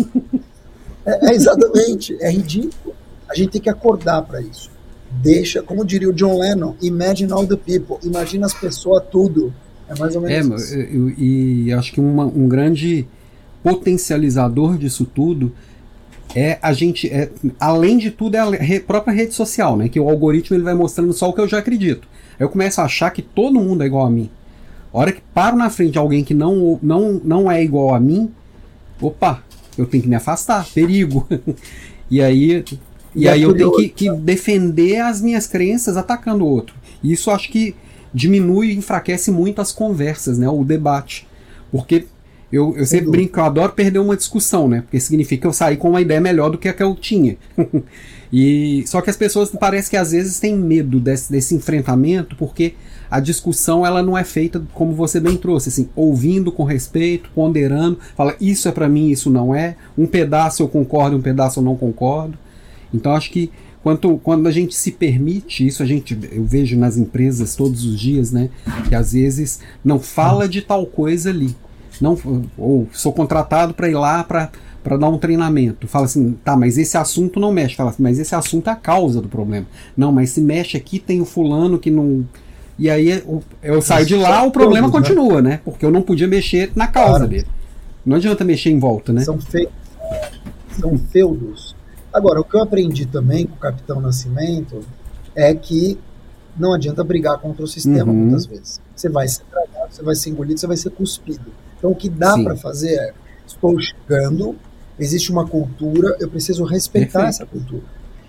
é. 1.06 1.30
É 1.30 1.34
exatamente, 1.34 2.16
é 2.20 2.30
ridículo. 2.30 2.94
A 3.28 3.34
gente 3.34 3.50
tem 3.50 3.60
que 3.60 3.70
acordar 3.70 4.22
para 4.22 4.40
isso. 4.40 4.70
Deixa, 5.10 5.62
como 5.62 5.84
diria 5.84 6.08
o 6.08 6.12
John 6.12 6.38
Lennon, 6.38 6.74
imagine 6.82 7.32
all 7.32 7.46
the 7.46 7.56
people, 7.56 7.96
imagina 8.02 8.46
as 8.46 8.54
pessoas 8.54 9.04
tudo. 9.10 9.54
É 9.88 9.98
mais 9.98 10.16
ou 10.16 10.22
menos 10.22 10.72
é, 10.72 10.78
isso. 10.80 10.96
Eu, 10.96 11.10
e 11.10 11.72
acho 11.72 11.92
que 11.92 12.00
uma, 12.00 12.24
um 12.24 12.48
grande 12.48 13.06
potencializador 13.62 14.76
disso 14.76 15.04
tudo 15.04 15.52
é 16.34 16.58
a 16.60 16.72
gente, 16.72 17.08
é, 17.08 17.30
além 17.60 17.96
de 17.96 18.10
tudo, 18.10 18.34
é 18.34 18.40
a 18.40 18.50
re, 18.50 18.80
própria 18.80 19.14
rede 19.14 19.34
social, 19.34 19.76
né? 19.76 19.88
Que 19.88 20.00
o 20.00 20.08
algoritmo 20.08 20.56
ele 20.56 20.64
vai 20.64 20.74
mostrando 20.74 21.12
só 21.12 21.28
o 21.28 21.32
que 21.32 21.40
eu 21.40 21.48
já 21.48 21.58
acredito. 21.58 22.08
Aí 22.38 22.44
eu 22.44 22.48
começo 22.48 22.80
a 22.80 22.84
achar 22.84 23.10
que 23.10 23.22
todo 23.22 23.60
mundo 23.60 23.82
é 23.82 23.86
igual 23.86 24.06
a 24.06 24.10
mim. 24.10 24.28
A 24.92 24.98
hora 24.98 25.12
que 25.12 25.20
paro 25.32 25.56
na 25.56 25.70
frente 25.70 25.92
de 25.92 25.98
alguém 25.98 26.24
que 26.24 26.34
não, 26.34 26.78
não, 26.82 27.20
não 27.24 27.50
é 27.50 27.62
igual 27.62 27.94
a 27.94 28.00
mim, 28.00 28.30
opa, 29.00 29.42
eu 29.76 29.86
tenho 29.86 30.02
que 30.02 30.08
me 30.08 30.16
afastar, 30.16 30.66
perigo. 30.72 31.26
e 32.10 32.20
aí, 32.20 32.64
e, 33.14 33.22
e 33.22 33.28
aí 33.28 33.42
eu 33.42 33.54
tenho 33.54 33.72
que, 33.76 33.88
que, 33.88 34.10
defender 34.10 35.00
as 35.00 35.20
minhas 35.20 35.46
crenças 35.46 35.96
atacando 35.96 36.44
o 36.44 36.48
outro. 36.48 36.74
E 37.02 37.12
isso 37.12 37.30
acho 37.30 37.50
que 37.50 37.74
diminui 38.14 38.68
e 38.70 38.76
enfraquece 38.76 39.30
muito 39.30 39.60
as 39.60 39.72
conversas, 39.72 40.38
né? 40.38 40.48
O 40.48 40.64
debate. 40.64 41.26
Porque 41.70 42.06
eu, 42.52 42.72
eu 42.76 42.86
sempre 42.86 43.10
brinco, 43.10 43.40
eu 43.40 43.44
adoro 43.44 43.72
perder 43.72 43.98
uma 43.98 44.16
discussão, 44.16 44.68
né? 44.68 44.82
Porque 44.82 45.00
significa 45.00 45.42
que 45.42 45.46
eu 45.48 45.52
saí 45.52 45.76
com 45.76 45.90
uma 45.90 46.00
ideia 46.00 46.20
melhor 46.20 46.50
do 46.50 46.56
que 46.56 46.68
a 46.68 46.72
que 46.72 46.82
eu 46.82 46.94
tinha. 46.94 47.36
e 48.32 48.84
Só 48.86 49.00
que 49.00 49.10
as 49.10 49.16
pessoas 49.16 49.50
parece 49.50 49.90
que 49.90 49.96
às 49.96 50.12
vezes 50.12 50.38
têm 50.38 50.56
medo 50.56 51.00
desse, 51.00 51.32
desse 51.32 51.54
enfrentamento, 51.54 52.36
porque 52.36 52.74
a 53.10 53.18
discussão 53.18 53.84
ela 53.84 54.02
não 54.02 54.16
é 54.16 54.22
feita 54.22 54.62
como 54.72 54.92
você 54.92 55.18
bem 55.18 55.36
trouxe, 55.36 55.68
assim, 55.68 55.88
ouvindo 55.96 56.52
com 56.52 56.62
respeito, 56.62 57.28
ponderando, 57.34 57.98
fala 58.16 58.36
isso 58.40 58.68
é 58.68 58.72
para 58.72 58.88
mim, 58.88 59.10
isso 59.10 59.30
não 59.30 59.54
é, 59.54 59.76
um 59.96 60.06
pedaço 60.06 60.62
eu 60.62 60.68
concordo, 60.68 61.16
um 61.16 61.20
pedaço 61.20 61.60
eu 61.60 61.64
não 61.64 61.76
concordo. 61.76 62.38
Então 62.92 63.12
acho 63.12 63.30
que 63.30 63.50
quando, 63.84 64.18
quando 64.18 64.46
a 64.46 64.50
gente 64.50 64.74
se 64.74 64.90
permite 64.90 65.66
isso, 65.66 65.82
a 65.82 65.86
gente 65.86 66.18
eu 66.32 66.44
vejo 66.44 66.76
nas 66.76 66.96
empresas 66.96 67.54
todos 67.54 67.84
os 67.84 68.00
dias, 68.00 68.32
né, 68.32 68.48
que 68.88 68.94
às 68.94 69.12
vezes 69.12 69.60
não 69.84 70.00
fala 70.00 70.48
de 70.48 70.62
tal 70.62 70.86
coisa 70.86 71.28
ali, 71.28 71.54
não 72.00 72.18
ou 72.56 72.88
sou 72.92 73.12
contratado 73.12 73.74
para 73.74 73.88
ir 73.88 73.94
lá 73.94 74.24
para 74.24 74.50
para 74.82 74.98
dar 74.98 75.08
um 75.08 75.16
treinamento. 75.16 75.88
Fala 75.88 76.04
assim, 76.04 76.36
tá, 76.44 76.54
mas 76.54 76.76
esse 76.76 76.94
assunto 76.98 77.40
não 77.40 77.50
mexe. 77.50 77.74
Fala 77.74 77.88
assim, 77.88 78.02
mas 78.02 78.18
esse 78.18 78.34
assunto 78.34 78.68
é 78.68 78.72
a 78.74 78.76
causa 78.76 79.18
do 79.18 79.30
problema. 79.30 79.66
Não, 79.96 80.12
mas 80.12 80.28
se 80.28 80.42
mexe 80.42 80.76
aqui, 80.76 80.98
tem 80.98 81.22
o 81.22 81.24
fulano 81.24 81.78
que 81.78 81.90
não 81.90 82.26
e 82.78 82.90
aí 82.90 83.08
eu, 83.10 83.42
eu 83.62 83.80
saio 83.80 84.04
de 84.04 84.14
lá, 84.14 84.42
o 84.42 84.50
problema 84.50 84.90
todos, 84.90 85.08
né? 85.08 85.14
continua, 85.14 85.40
né? 85.40 85.50
né? 85.50 85.60
Porque 85.64 85.86
eu 85.86 85.90
não 85.90 86.02
podia 86.02 86.28
mexer 86.28 86.70
na 86.74 86.86
causa 86.86 87.10
claro. 87.10 87.28
dele. 87.28 87.46
Não 88.04 88.16
adianta 88.16 88.44
mexer 88.44 88.70
em 88.70 88.78
volta, 88.78 89.12
né? 89.12 89.22
São, 89.22 89.38
fe... 89.40 89.68
São 90.78 90.98
feudos. 90.98 91.74
Agora, 92.14 92.40
o 92.40 92.44
que 92.44 92.54
eu 92.54 92.62
aprendi 92.62 93.06
também 93.06 93.44
com 93.44 93.56
o 93.56 93.58
Capitão 93.58 94.00
Nascimento 94.00 94.80
é 95.34 95.52
que 95.52 95.98
não 96.56 96.72
adianta 96.72 97.02
brigar 97.02 97.40
contra 97.40 97.64
o 97.64 97.66
sistema 97.66 98.12
uhum. 98.12 98.18
muitas 98.18 98.46
vezes. 98.46 98.80
Você 98.94 99.08
vai 99.08 99.26
ser 99.26 99.42
tragado, 99.50 99.92
você 99.92 100.00
vai 100.00 100.14
ser 100.14 100.30
engolido, 100.30 100.60
você 100.60 100.66
vai 100.68 100.76
ser 100.76 100.90
cuspido. 100.90 101.50
Então, 101.76 101.90
o 101.90 101.94
que 101.96 102.08
dá 102.08 102.38
para 102.38 102.56
fazer 102.56 102.94
é: 102.94 103.12
estou 103.44 103.76
chegando, 103.80 104.54
existe 104.96 105.32
uma 105.32 105.44
cultura, 105.44 106.16
eu 106.20 106.30
preciso 106.30 106.62
respeitar 106.62 107.24
Perfeito. 107.24 107.42
essa 107.42 107.46
cultura. 107.46 107.82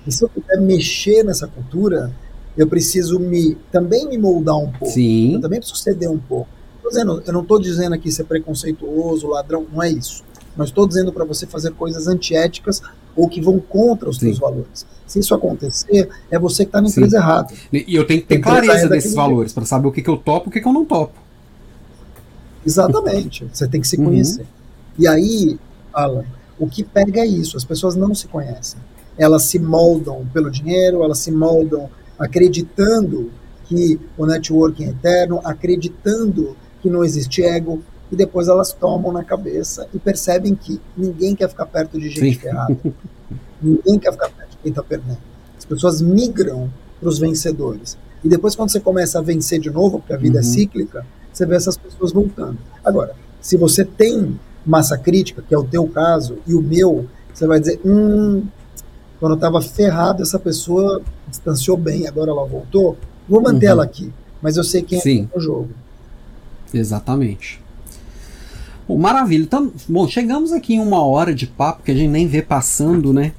E 0.08 0.12
se 0.12 0.24
eu 0.24 0.30
puder 0.30 0.60
mexer 0.60 1.24
nessa 1.24 1.46
cultura, 1.46 2.12
eu 2.58 2.68
preciso 2.68 3.20
me 3.20 3.56
também 3.72 4.08
me 4.08 4.18
moldar 4.18 4.58
um 4.58 4.72
pouco. 4.72 4.94
Sim. 4.94 5.36
Eu 5.36 5.42
também 5.42 5.60
preciso 5.60 5.80
ceder 5.80 6.10
um 6.10 6.18
pouco. 6.18 6.50
Dizendo, 6.88 7.22
eu 7.26 7.34
não 7.34 7.42
estou 7.42 7.60
dizendo 7.60 7.94
aqui 7.94 8.12
ser 8.12 8.24
preconceituoso, 8.24 9.28
ladrão, 9.28 9.66
não 9.72 9.82
é 9.82 9.90
isso. 9.92 10.24
Mas 10.56 10.70
estou 10.70 10.88
dizendo 10.88 11.12
para 11.12 11.26
você 11.26 11.46
fazer 11.46 11.72
coisas 11.72 12.08
antiéticas 12.08 12.82
ou 13.16 13.30
que 13.30 13.41
vão 13.41 13.59
contra 13.59 14.09
os 14.09 14.18
Sim. 14.18 14.28
seus 14.28 14.39
valores. 14.39 14.86
Se 15.07 15.20
isso 15.20 15.34
acontecer, 15.34 16.09
é 16.30 16.38
você 16.38 16.66
que 16.66 16.70
está 16.70 16.82
na 16.82 16.89
empresa 16.89 17.18
errada. 17.18 17.53
E 17.72 17.95
eu 17.95 18.05
tenho 18.05 18.22
que 18.22 18.28
ter 18.28 18.39
clareza 18.39 18.89
desses 18.89 19.13
valores 19.13 19.53
para 19.53 19.66
saber 19.66 19.88
o 19.88 19.91
que, 19.91 20.01
que 20.01 20.09
eu 20.09 20.18
topo 20.18 20.47
e 20.47 20.49
o 20.49 20.51
que, 20.51 20.61
que 20.61 20.68
eu 20.68 20.74
não 20.74 20.84
topo. 20.84 21.13
Exatamente. 22.66 23.47
você 23.51 23.68
tem 23.68 23.80
que 23.80 23.88
se 23.88 23.97
uhum. 23.97 24.05
conhecer. 24.05 24.41
Uhum. 24.41 24.47
E 24.97 25.07
aí, 25.07 25.59
Alan, 25.93 26.26
o 26.57 26.68
que 26.68 26.84
pega 26.84 27.22
é 27.22 27.26
isso: 27.26 27.55
as 27.55 27.63
pessoas 27.63 27.95
não 27.95 28.16
se 28.16 28.28
conhecem. 28.28 28.80
Elas 29.18 29.43
se 29.43 29.59
moldam 29.59 30.26
pelo 30.34 30.49
dinheiro, 30.49 31.03
elas 31.03 31.20
se 31.20 31.32
moldam 31.32 31.89
acreditando 32.18 33.32
que 33.66 33.99
o 34.18 34.26
networking 34.26 34.86
é 34.86 34.89
eterno, 34.89 35.39
acreditando 35.43 36.55
que 36.82 36.89
não 36.89 37.03
existe 37.03 37.43
ego, 37.43 37.82
e 38.12 38.16
depois 38.16 38.47
elas 38.47 38.72
tomam 38.72 39.12
na 39.12 39.24
cabeça 39.24 39.88
e 39.93 39.99
percebem 39.99 40.56
que 40.56 40.80
ninguém 40.95 41.36
quer 41.36 41.49
ficar 41.49 41.66
perto 41.66 41.99
de 41.99 42.10
gente 42.10 42.36
Sim. 42.36 42.39
ferrada. 42.39 42.78
ninguém 43.62 43.99
quer 43.99 44.12
ficar 44.12 44.30
perto 44.30 44.51
de 44.51 44.58
quem 44.58 44.70
está 44.70 44.84
perdendo. 44.84 45.18
As 45.58 45.66
pessoas 45.66 46.01
migram 46.01 46.70
para 46.99 47.10
os 47.10 47.20
vencedores. 47.20 47.97
E 48.24 48.30
depois, 48.30 48.56
quando 48.56 48.72
você 48.72 48.80
começa 48.80 49.20
a 49.20 49.22
vencer 49.22 49.60
de 49.60 49.70
novo, 49.70 49.99
porque 49.99 50.14
a 50.14 50.18
vida 50.18 50.39
é 50.39 50.41
uhum. 50.41 50.47
é 50.47 50.51
cíclica, 50.51 51.06
você 51.32 51.45
vê 51.45 51.56
essas 51.56 51.78
pessoas 51.78 52.12
voltando. 52.12 52.58
Agora, 52.84 53.14
se 53.41 53.58
você 53.58 53.84
tem 53.84 54.39
massa 54.66 54.97
crítica, 54.97 55.43
que 55.47 55.53
é 55.53 55.58
o 55.58 55.64
teu 55.64 55.88
caso, 55.88 56.38
e 56.47 56.53
o 56.53 56.62
meu, 56.62 57.06
você 57.34 57.45
vai 57.45 57.60
dizer, 57.60 57.80
hum, 57.86 58.43
quando 59.20 59.34
eu 59.34 59.36
estava 59.36 59.62
ferrado, 59.62 60.24
essa 60.24 60.39
pessoa 60.39 61.01
distanciou 61.28 61.78
bem, 61.78 62.08
agora 62.08 62.32
ela 62.32 62.45
voltou, 62.45 62.97
vou 63.28 63.41
manter 63.41 63.68
uhum. 63.68 63.72
ela 63.72 63.84
aqui. 63.84 64.12
Mas 64.41 64.58
eu 64.58 64.64
sei 64.64 64.82
quem 64.82 64.99
Sim. 64.99 65.30
é 65.34 65.38
o 65.38 65.39
jogo. 65.39 65.70
Exatamente. 66.74 67.64
Bom, 68.88 68.98
maravilha. 68.98 69.44
Então, 69.44 69.72
bom, 69.88 70.08
chegamos 70.08 70.52
aqui 70.52 70.76
em 70.76 70.80
uma 70.80 71.04
hora 71.04 71.34
de 71.34 71.48
papo 71.48 71.84
que 71.84 71.92
a 71.92 71.96
gente 71.96 72.10
nem 72.10 72.28
vê 72.28 72.42
passando, 72.42 73.12
né? 73.12 73.32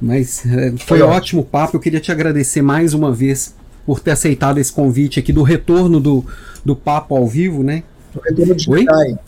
Mas 0.00 0.44
é, 0.46 0.70
foi, 0.70 0.98
foi 0.98 1.02
ótimo 1.02 1.44
papo. 1.44 1.76
Eu 1.76 1.80
queria 1.80 2.00
te 2.00 2.10
agradecer 2.10 2.62
mais 2.62 2.94
uma 2.94 3.12
vez 3.12 3.54
por 3.86 4.00
ter 4.00 4.12
aceitado 4.12 4.58
esse 4.58 4.72
convite 4.72 5.20
aqui 5.20 5.32
do 5.32 5.42
retorno 5.42 6.00
do, 6.00 6.24
do 6.64 6.74
papo 6.74 7.16
ao 7.16 7.26
vivo, 7.26 7.62
né? 7.62 7.82
O 8.14 8.20
retorno 8.20 8.54
de 8.54 8.70
Oi? 8.70 8.80
Jedi. 8.80 9.18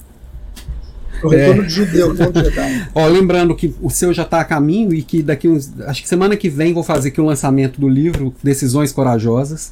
O 1.22 1.28
retorno 1.28 1.62
é. 1.62 1.66
de 1.66 1.72
judeu, 1.72 2.14
Jedi. 2.16 2.88
Ó, 2.94 3.06
lembrando 3.06 3.54
que 3.54 3.74
o 3.80 3.90
seu 3.90 4.12
já 4.12 4.22
está 4.22 4.40
a 4.40 4.44
caminho 4.44 4.92
e 4.92 5.02
que 5.02 5.22
daqui 5.22 5.48
uns. 5.48 5.72
Acho 5.82 6.02
que 6.02 6.08
semana 6.08 6.36
que 6.36 6.48
vem 6.48 6.72
vou 6.72 6.82
fazer 6.82 7.10
aqui 7.10 7.20
o 7.20 7.24
lançamento 7.24 7.80
do 7.80 7.88
livro 7.88 8.34
Decisões 8.42 8.92
Corajosas. 8.92 9.70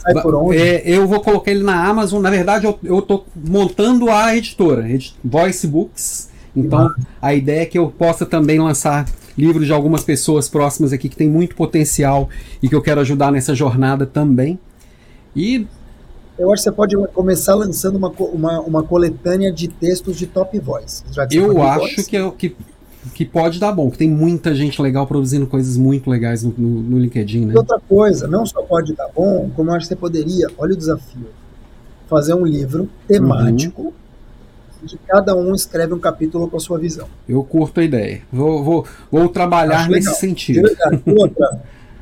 Sai 0.00 0.22
por 0.22 0.34
onde? 0.34 0.56
É, 0.56 0.82
eu 0.84 1.06
vou 1.06 1.20
colocar 1.20 1.50
ele 1.50 1.62
na 1.62 1.86
Amazon. 1.86 2.22
Na 2.22 2.30
verdade, 2.30 2.66
eu, 2.66 2.78
eu 2.82 3.02
tô 3.02 3.24
montando 3.34 4.10
a 4.10 4.36
editora, 4.36 4.86
Voice 5.24 5.66
Books. 5.66 6.30
Então, 6.56 6.86
uhum. 6.86 6.94
a 7.22 7.34
ideia 7.34 7.62
é 7.62 7.66
que 7.66 7.78
eu 7.78 7.90
possa 7.90 8.26
também 8.26 8.58
lançar 8.58 9.06
livros 9.38 9.66
de 9.66 9.72
algumas 9.72 10.02
pessoas 10.02 10.48
próximas 10.48 10.92
aqui 10.92 11.08
que 11.08 11.16
tem 11.16 11.28
muito 11.28 11.54
potencial 11.54 12.28
e 12.62 12.68
que 12.68 12.74
eu 12.74 12.82
quero 12.82 13.00
ajudar 13.00 13.30
nessa 13.30 13.54
jornada 13.54 14.04
também. 14.04 14.58
E 15.34 15.66
eu 16.38 16.52
acho 16.52 16.62
que 16.62 16.70
você 16.70 16.72
pode 16.74 16.96
começar 17.12 17.54
lançando 17.54 17.96
uma, 17.96 18.08
uma, 18.08 18.60
uma 18.60 18.82
coletânea 18.82 19.52
de 19.52 19.68
textos 19.68 20.16
de 20.16 20.26
top 20.26 20.58
voice. 20.58 21.04
eu 21.30 21.62
acho 21.62 22.04
que, 22.04 22.16
é, 22.16 22.30
que 22.30 22.56
que 23.14 23.24
pode 23.24 23.58
dar 23.58 23.72
bom, 23.72 23.90
que 23.90 23.98
tem 23.98 24.08
muita 24.08 24.54
gente 24.54 24.80
legal 24.80 25.06
produzindo 25.06 25.46
coisas 25.46 25.76
muito 25.76 26.10
legais 26.10 26.42
no, 26.42 26.54
no, 26.56 26.82
no 26.82 26.98
LinkedIn, 26.98 27.46
né? 27.46 27.54
E 27.54 27.56
outra 27.56 27.80
coisa, 27.80 28.26
não 28.26 28.44
só 28.44 28.62
pode 28.62 28.94
dar 28.94 29.08
bom, 29.08 29.50
como 29.56 29.70
eu 29.70 29.74
acho 29.74 29.86
que 29.86 29.94
você 29.94 29.96
poderia, 29.96 30.48
olha 30.58 30.74
o 30.74 30.76
desafio, 30.76 31.28
fazer 32.08 32.34
um 32.34 32.44
livro 32.44 32.88
temático 33.08 33.82
uhum. 33.82 33.92
de 34.86 34.98
cada 35.06 35.34
um 35.34 35.54
escreve 35.54 35.94
um 35.94 35.98
capítulo 35.98 36.48
com 36.48 36.56
a 36.56 36.60
sua 36.60 36.78
visão. 36.78 37.06
Eu 37.28 37.42
curto 37.42 37.80
a 37.80 37.84
ideia. 37.84 38.22
Vou, 38.32 38.62
vou, 38.62 38.86
vou 39.10 39.28
trabalhar 39.28 39.80
acho 39.80 39.90
nesse 39.90 40.08
legal. 40.08 40.20
sentido. 40.20 40.68
Outra, 41.06 41.60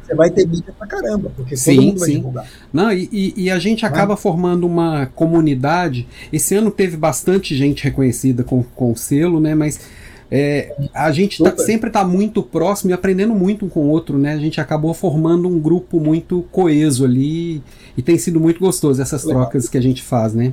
você 0.08 0.14
vai 0.14 0.30
ter 0.30 0.48
mídia 0.48 0.74
pra 0.76 0.86
caramba, 0.86 1.30
porque 1.36 1.54
sim, 1.54 1.76
todo 1.76 1.84
mundo 1.84 1.98
vai 1.98 2.08
sim. 2.08 2.16
divulgar. 2.16 2.46
Não, 2.72 2.90
e, 2.90 3.08
e, 3.12 3.44
e 3.44 3.50
a 3.50 3.58
gente 3.58 3.84
acaba 3.84 4.16
formando 4.16 4.66
uma 4.66 5.06
comunidade. 5.06 6.08
Esse 6.32 6.54
ano 6.54 6.70
teve 6.70 6.96
bastante 6.96 7.54
gente 7.54 7.84
reconhecida 7.84 8.42
com, 8.42 8.62
com 8.62 8.92
o 8.92 8.96
selo, 8.96 9.38
né? 9.38 9.54
Mas 9.54 9.78
é, 10.30 10.74
a 10.92 11.10
gente 11.10 11.42
tá, 11.42 11.56
sempre 11.56 11.88
está 11.88 12.04
muito 12.04 12.42
próximo 12.42 12.90
e 12.90 12.92
aprendendo 12.92 13.34
muito 13.34 13.64
um 13.64 13.68
com 13.68 13.80
o 13.80 13.88
outro, 13.88 14.18
né? 14.18 14.34
A 14.34 14.38
gente 14.38 14.60
acabou 14.60 14.92
formando 14.92 15.48
um 15.48 15.58
grupo 15.58 15.98
muito 15.98 16.42
coeso 16.52 17.04
ali 17.04 17.62
e 17.96 18.02
tem 18.02 18.18
sido 18.18 18.38
muito 18.38 18.60
gostoso 18.60 19.00
essas 19.00 19.24
trocas 19.24 19.68
que 19.68 19.78
a 19.78 19.80
gente 19.80 20.02
faz, 20.02 20.34
né? 20.34 20.52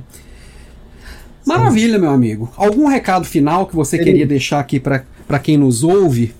Maravilha, 1.46 1.98
meu 1.98 2.10
amigo. 2.10 2.50
Algum 2.56 2.86
recado 2.88 3.24
final 3.24 3.66
que 3.66 3.76
você 3.76 3.98
queria 3.98 4.26
deixar 4.26 4.60
aqui 4.60 4.80
para 4.80 5.38
quem 5.38 5.56
nos 5.56 5.84
ouve? 5.84 6.34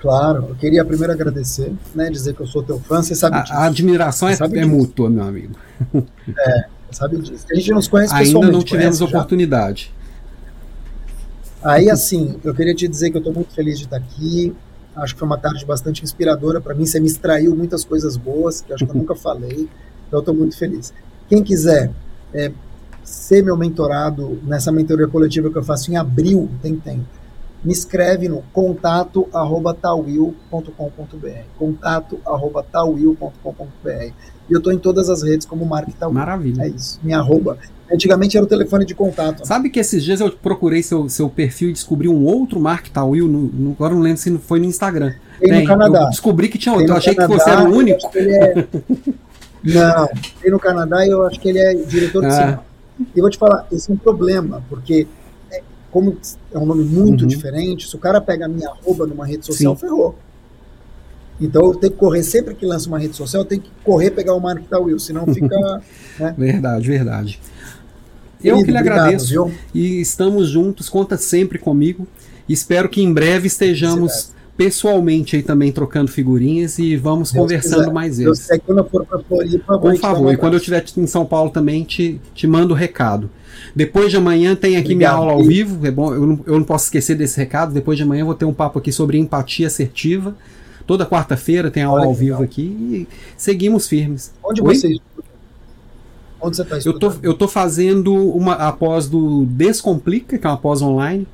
Claro, 0.00 0.46
eu 0.50 0.54
queria 0.56 0.84
primeiro 0.84 1.12
agradecer, 1.12 1.72
né? 1.94 2.10
Dizer 2.10 2.34
que 2.34 2.40
eu 2.40 2.46
sou 2.46 2.62
teu 2.62 2.78
fã, 2.80 3.02
você 3.02 3.14
sabe 3.14 3.40
disso. 3.40 3.54
A, 3.54 3.64
admiração 3.64 4.28
é, 4.28 4.36
é 4.40 4.64
mútua, 4.64 5.08
meu 5.08 5.24
amigo. 5.24 5.54
É, 6.38 6.64
sabe 6.90 7.16
disso. 7.18 7.46
A 7.50 7.54
gente 7.54 7.70
não 7.70 7.80
se 7.80 7.88
conhece 7.88 8.12
Ainda 8.12 8.24
pessoalmente. 8.24 8.54
Ainda 8.54 8.58
não 8.58 8.64
tivemos 8.64 9.00
oportunidade. 9.00 9.84
Já? 9.84 9.95
Aí, 11.66 11.90
assim, 11.90 12.38
eu 12.44 12.54
queria 12.54 12.72
te 12.72 12.86
dizer 12.86 13.10
que 13.10 13.16
eu 13.16 13.18
estou 13.20 13.34
muito 13.34 13.52
feliz 13.52 13.76
de 13.76 13.86
estar 13.86 13.96
aqui. 13.96 14.54
Acho 14.94 15.14
que 15.14 15.18
foi 15.18 15.26
uma 15.26 15.36
tarde 15.36 15.66
bastante 15.66 16.04
inspiradora 16.04 16.60
para 16.60 16.72
mim. 16.76 16.86
Você 16.86 17.00
me 17.00 17.08
extraiu 17.08 17.56
muitas 17.56 17.84
coisas 17.84 18.16
boas 18.16 18.60
que 18.60 18.72
acho 18.72 18.86
que 18.86 18.90
eu 18.92 18.94
nunca 18.94 19.16
falei. 19.16 19.68
Então, 20.06 20.18
eu 20.18 20.20
estou 20.20 20.32
muito 20.32 20.56
feliz. 20.56 20.94
Quem 21.28 21.42
quiser 21.42 21.90
é, 22.32 22.52
ser 23.02 23.42
meu 23.42 23.56
mentorado 23.56 24.38
nessa 24.44 24.70
mentoria 24.70 25.08
coletiva 25.08 25.50
que 25.50 25.58
eu 25.58 25.64
faço 25.64 25.90
em 25.90 25.96
abril, 25.96 26.48
tem 26.62 26.76
tempo. 26.76 27.04
Me 27.64 27.72
escreve 27.72 28.28
no 28.28 28.42
contato 28.52 29.26
arroba 29.32 29.74
tawil.com.br 29.74 30.70
contato 31.58 32.20
arroba 32.24 32.62
tawil.com.br 32.62 34.12
e 34.48 34.52
eu 34.52 34.58
estou 34.58 34.72
em 34.72 34.78
todas 34.78 35.10
as 35.10 35.24
redes 35.24 35.44
como 35.44 35.66
Mark 35.66 35.88
Tawil. 35.98 36.14
Maravilha. 36.14 36.62
É 36.62 36.68
isso. 36.68 37.00
Minha 37.02 37.18
arroba 37.18 37.58
Antigamente 37.92 38.36
era 38.36 38.44
o 38.44 38.48
telefone 38.48 38.84
de 38.84 38.94
contato. 38.94 39.46
Sabe 39.46 39.70
que 39.70 39.78
esses 39.78 40.02
dias 40.02 40.20
eu 40.20 40.30
procurei 40.30 40.82
seu, 40.82 41.08
seu 41.08 41.28
perfil 41.28 41.70
e 41.70 41.72
descobri 41.72 42.08
um 42.08 42.24
outro 42.24 42.58
Mark 42.58 42.88
Tawil, 42.88 43.28
no, 43.28 43.42
no, 43.42 43.70
agora 43.72 43.94
não 43.94 44.00
lembro 44.00 44.18
se 44.18 44.36
foi 44.38 44.58
no 44.58 44.64
Instagram. 44.64 45.14
Tem, 45.38 45.50
tem 45.50 45.60
no 45.60 45.66
Canadá. 45.66 46.02
Eu 46.02 46.10
descobri 46.10 46.48
que 46.48 46.58
tinha 46.58 46.74
outro, 46.74 46.92
eu 46.92 46.96
achei 46.96 47.14
Canadá, 47.14 47.34
que 47.34 47.40
você 47.40 47.50
era 47.50 47.68
o 47.68 47.72
único. 47.72 48.10
É... 48.16 48.66
não, 49.62 50.08
tem 50.42 50.50
no 50.50 50.58
Canadá 50.58 51.06
e 51.06 51.10
eu 51.10 51.24
acho 51.24 51.38
que 51.38 51.48
ele 51.48 51.58
é 51.58 51.74
diretor 51.74 52.22
de 52.22 52.26
ah. 52.26 52.30
cinema. 52.32 52.64
E 53.14 53.20
vou 53.20 53.30
te 53.30 53.38
falar, 53.38 53.66
esse 53.70 53.90
é 53.90 53.94
um 53.94 53.96
problema, 53.96 54.64
porque 54.68 55.06
é, 55.52 55.62
como 55.90 56.16
é 56.52 56.58
um 56.58 56.66
nome 56.66 56.82
muito 56.82 57.22
uhum. 57.22 57.26
diferente, 57.28 57.86
se 57.86 57.94
o 57.94 57.98
cara 57.98 58.20
pega 58.20 58.46
a 58.46 58.48
minha 58.48 58.68
arroba 58.68 59.06
numa 59.06 59.26
rede 59.26 59.46
social, 59.46 59.74
Sim. 59.76 59.80
ferrou. 59.80 60.16
Então 61.40 61.66
eu 61.66 61.74
tenho 61.74 61.92
que 61.92 61.98
correr, 61.98 62.22
sempre 62.22 62.54
que 62.54 62.64
lança 62.64 62.88
uma 62.88 62.98
rede 62.98 63.14
social, 63.14 63.42
eu 63.42 63.46
tenho 63.46 63.60
que 63.60 63.70
correr 63.84 64.10
pegar 64.10 64.34
o 64.34 64.40
Mark 64.40 64.62
Tawil, 64.68 64.98
senão 64.98 65.26
fica. 65.26 65.56
né? 66.18 66.34
Verdade, 66.36 66.88
verdade. 66.88 67.40
Eu 68.48 68.64
que 68.64 68.70
lhe 68.70 68.78
agradeço 68.78 69.28
viu? 69.28 69.52
e 69.74 70.00
estamos 70.00 70.48
juntos, 70.48 70.88
conta 70.88 71.16
sempre 71.16 71.58
comigo. 71.58 72.06
Espero 72.48 72.88
que 72.88 73.02
em 73.02 73.12
breve 73.12 73.46
estejamos 73.48 74.34
pessoalmente 74.56 75.36
aí 75.36 75.42
também 75.42 75.70
trocando 75.70 76.10
figurinhas 76.10 76.78
e 76.78 76.96
vamos 76.96 77.30
Deus 77.30 77.42
conversando 77.42 77.80
quiser. 77.80 77.92
mais 77.92 78.18
vezes. 78.18 78.48
Eu 78.48 78.60
quando 78.60 78.78
eu 78.78 78.84
for 78.88 79.04
para 79.04 79.18
Floripa, 79.18 79.78
Por 79.78 79.96
favor, 79.98 80.32
e 80.32 80.36
quando 80.36 80.54
eu 80.54 80.58
estiver 80.58 80.84
em 80.96 81.06
São 81.06 81.26
Paulo 81.26 81.50
também 81.50 81.84
te, 81.84 82.20
te 82.34 82.46
mando 82.46 82.72
o 82.72 82.76
recado. 82.76 83.28
Depois 83.74 84.10
de 84.10 84.16
amanhã 84.16 84.54
tem 84.54 84.76
aqui 84.76 84.92
Obrigado. 84.92 84.96
minha 84.96 85.10
aula 85.10 85.32
ao 85.32 85.44
vivo, 85.44 85.86
é 85.86 85.90
bom, 85.90 86.14
eu 86.14 86.26
não, 86.26 86.40
eu 86.46 86.54
não 86.58 86.64
posso 86.64 86.84
esquecer 86.84 87.16
desse 87.16 87.36
recado. 87.38 87.74
Depois 87.74 87.98
de 87.98 88.04
amanhã 88.04 88.22
eu 88.22 88.26
vou 88.26 88.34
ter 88.34 88.44
um 88.44 88.54
papo 88.54 88.78
aqui 88.78 88.90
sobre 88.92 89.18
empatia 89.18 89.66
assertiva. 89.66 90.34
Toda 90.86 91.04
quarta-feira 91.04 91.70
tem 91.70 91.82
aula 91.82 92.00
Olha, 92.02 92.08
ao 92.08 92.14
vivo 92.14 92.42
aqui 92.42 92.62
e 92.62 93.08
seguimos 93.36 93.88
firmes. 93.88 94.32
Onde 94.42 94.62
Oi? 94.62 94.74
você 94.74 94.88
estuda? 94.88 95.15
Onde 96.46 96.56
você 96.56 96.62
está 96.62 96.78
estudando? 96.78 97.02
Eu 97.02 97.10
tô, 97.10 97.18
eu 97.22 97.34
tô 97.34 97.48
fazendo 97.48 98.14
uma 98.14 98.54
a 98.54 98.72
pós 98.72 99.08
do 99.08 99.44
Descomplica, 99.46 100.38
que 100.38 100.46
é 100.46 100.50
uma 100.50 100.56
pós 100.56 100.80
online. 100.80 101.26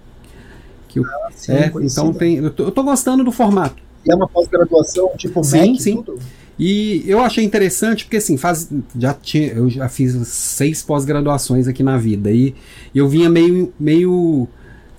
Que 0.89 0.99
eu, 0.99 1.05
ah, 1.05 1.29
sim, 1.35 1.53
é, 1.53 1.73
então 1.83 2.13
tem, 2.13 2.37
eu 2.37 2.51
tô, 2.51 2.65
eu 2.65 2.71
tô, 2.71 2.83
gostando 2.83 3.23
do 3.23 3.33
formato. 3.33 3.77
E 4.05 4.11
é 4.11 4.15
uma 4.15 4.29
pós-graduação 4.29 5.11
tipo 5.17 5.43
sim, 5.45 5.79
sim. 5.79 6.03
Tudo? 6.03 6.19
E 6.59 7.03
eu 7.07 7.21
achei 7.21 7.45
interessante 7.45 8.05
porque 8.05 8.19
assim, 8.19 8.37
faz, 8.37 8.71
já 8.99 9.15
tinha, 9.15 9.49
eu 9.49 9.71
já 9.71 9.89
fiz 9.89 10.15
seis 10.29 10.83
pós-graduações 10.83 11.67
aqui 11.67 11.83
na 11.83 11.97
vida 11.97 12.31
e 12.31 12.55
eu 12.95 13.09
vinha 13.09 13.29
meio, 13.31 13.73
meio 13.81 14.47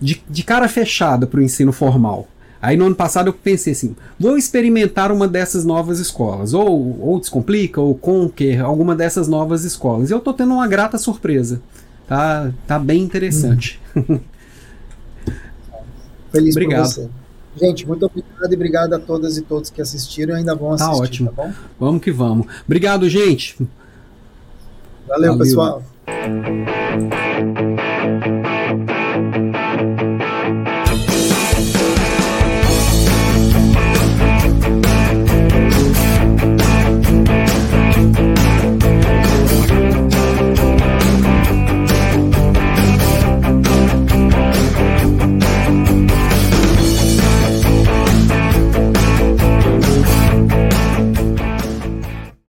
de, 0.02 0.22
de 0.30 0.44
cara 0.44 0.68
fechada 0.68 1.28
para 1.28 1.40
o 1.40 1.44
ensino 1.44 1.72
formal. 1.72 2.28
Aí 2.64 2.78
no 2.78 2.86
ano 2.86 2.96
passado 2.96 3.28
eu 3.28 3.34
pensei 3.34 3.74
assim, 3.74 3.94
vou 4.18 4.38
experimentar 4.38 5.12
uma 5.12 5.28
dessas 5.28 5.66
novas 5.66 6.00
escolas, 6.00 6.54
ou, 6.54 6.98
ou 7.02 7.20
Descomplica, 7.20 7.82
ou 7.82 7.94
Conquer, 7.94 8.62
alguma 8.62 8.96
dessas 8.96 9.28
novas 9.28 9.66
escolas. 9.66 10.10
E 10.10 10.14
eu 10.14 10.22
tô 10.22 10.34
tendo 10.34 10.54
uma 10.54 10.66
grata 10.66 10.98
surpresa. 10.98 11.62
Tá, 12.08 12.54
tá 12.66 12.80
bem 12.80 13.04
interessante. 13.04 13.82
Hum. 13.98 14.18
Feliz 16.32 16.56
obrigado. 16.56 16.84
por 16.84 16.90
você. 16.90 17.10
Gente, 17.60 17.86
muito 17.86 18.06
obrigado 18.06 18.50
e 18.50 18.56
obrigado 18.56 18.94
a 18.94 19.00
todas 19.00 19.38
e 19.38 19.42
todos 19.42 19.70
que 19.70 19.82
assistiram 19.82 20.34
e 20.34 20.38
ainda 20.38 20.56
vão 20.56 20.74
tá 20.78 20.90
assistir, 20.90 20.96
tá 20.96 21.04
ótimo. 21.04 21.32
tá 21.32 21.44
bom? 21.44 21.54
Vamos 21.78 22.02
que 22.02 22.14
vamos. 22.14 22.48
Obrigado, 22.66 23.10
gente. 23.10 23.58
Valeu. 25.06 25.34
Valeu. 25.34 25.38
pessoal. 25.38 25.84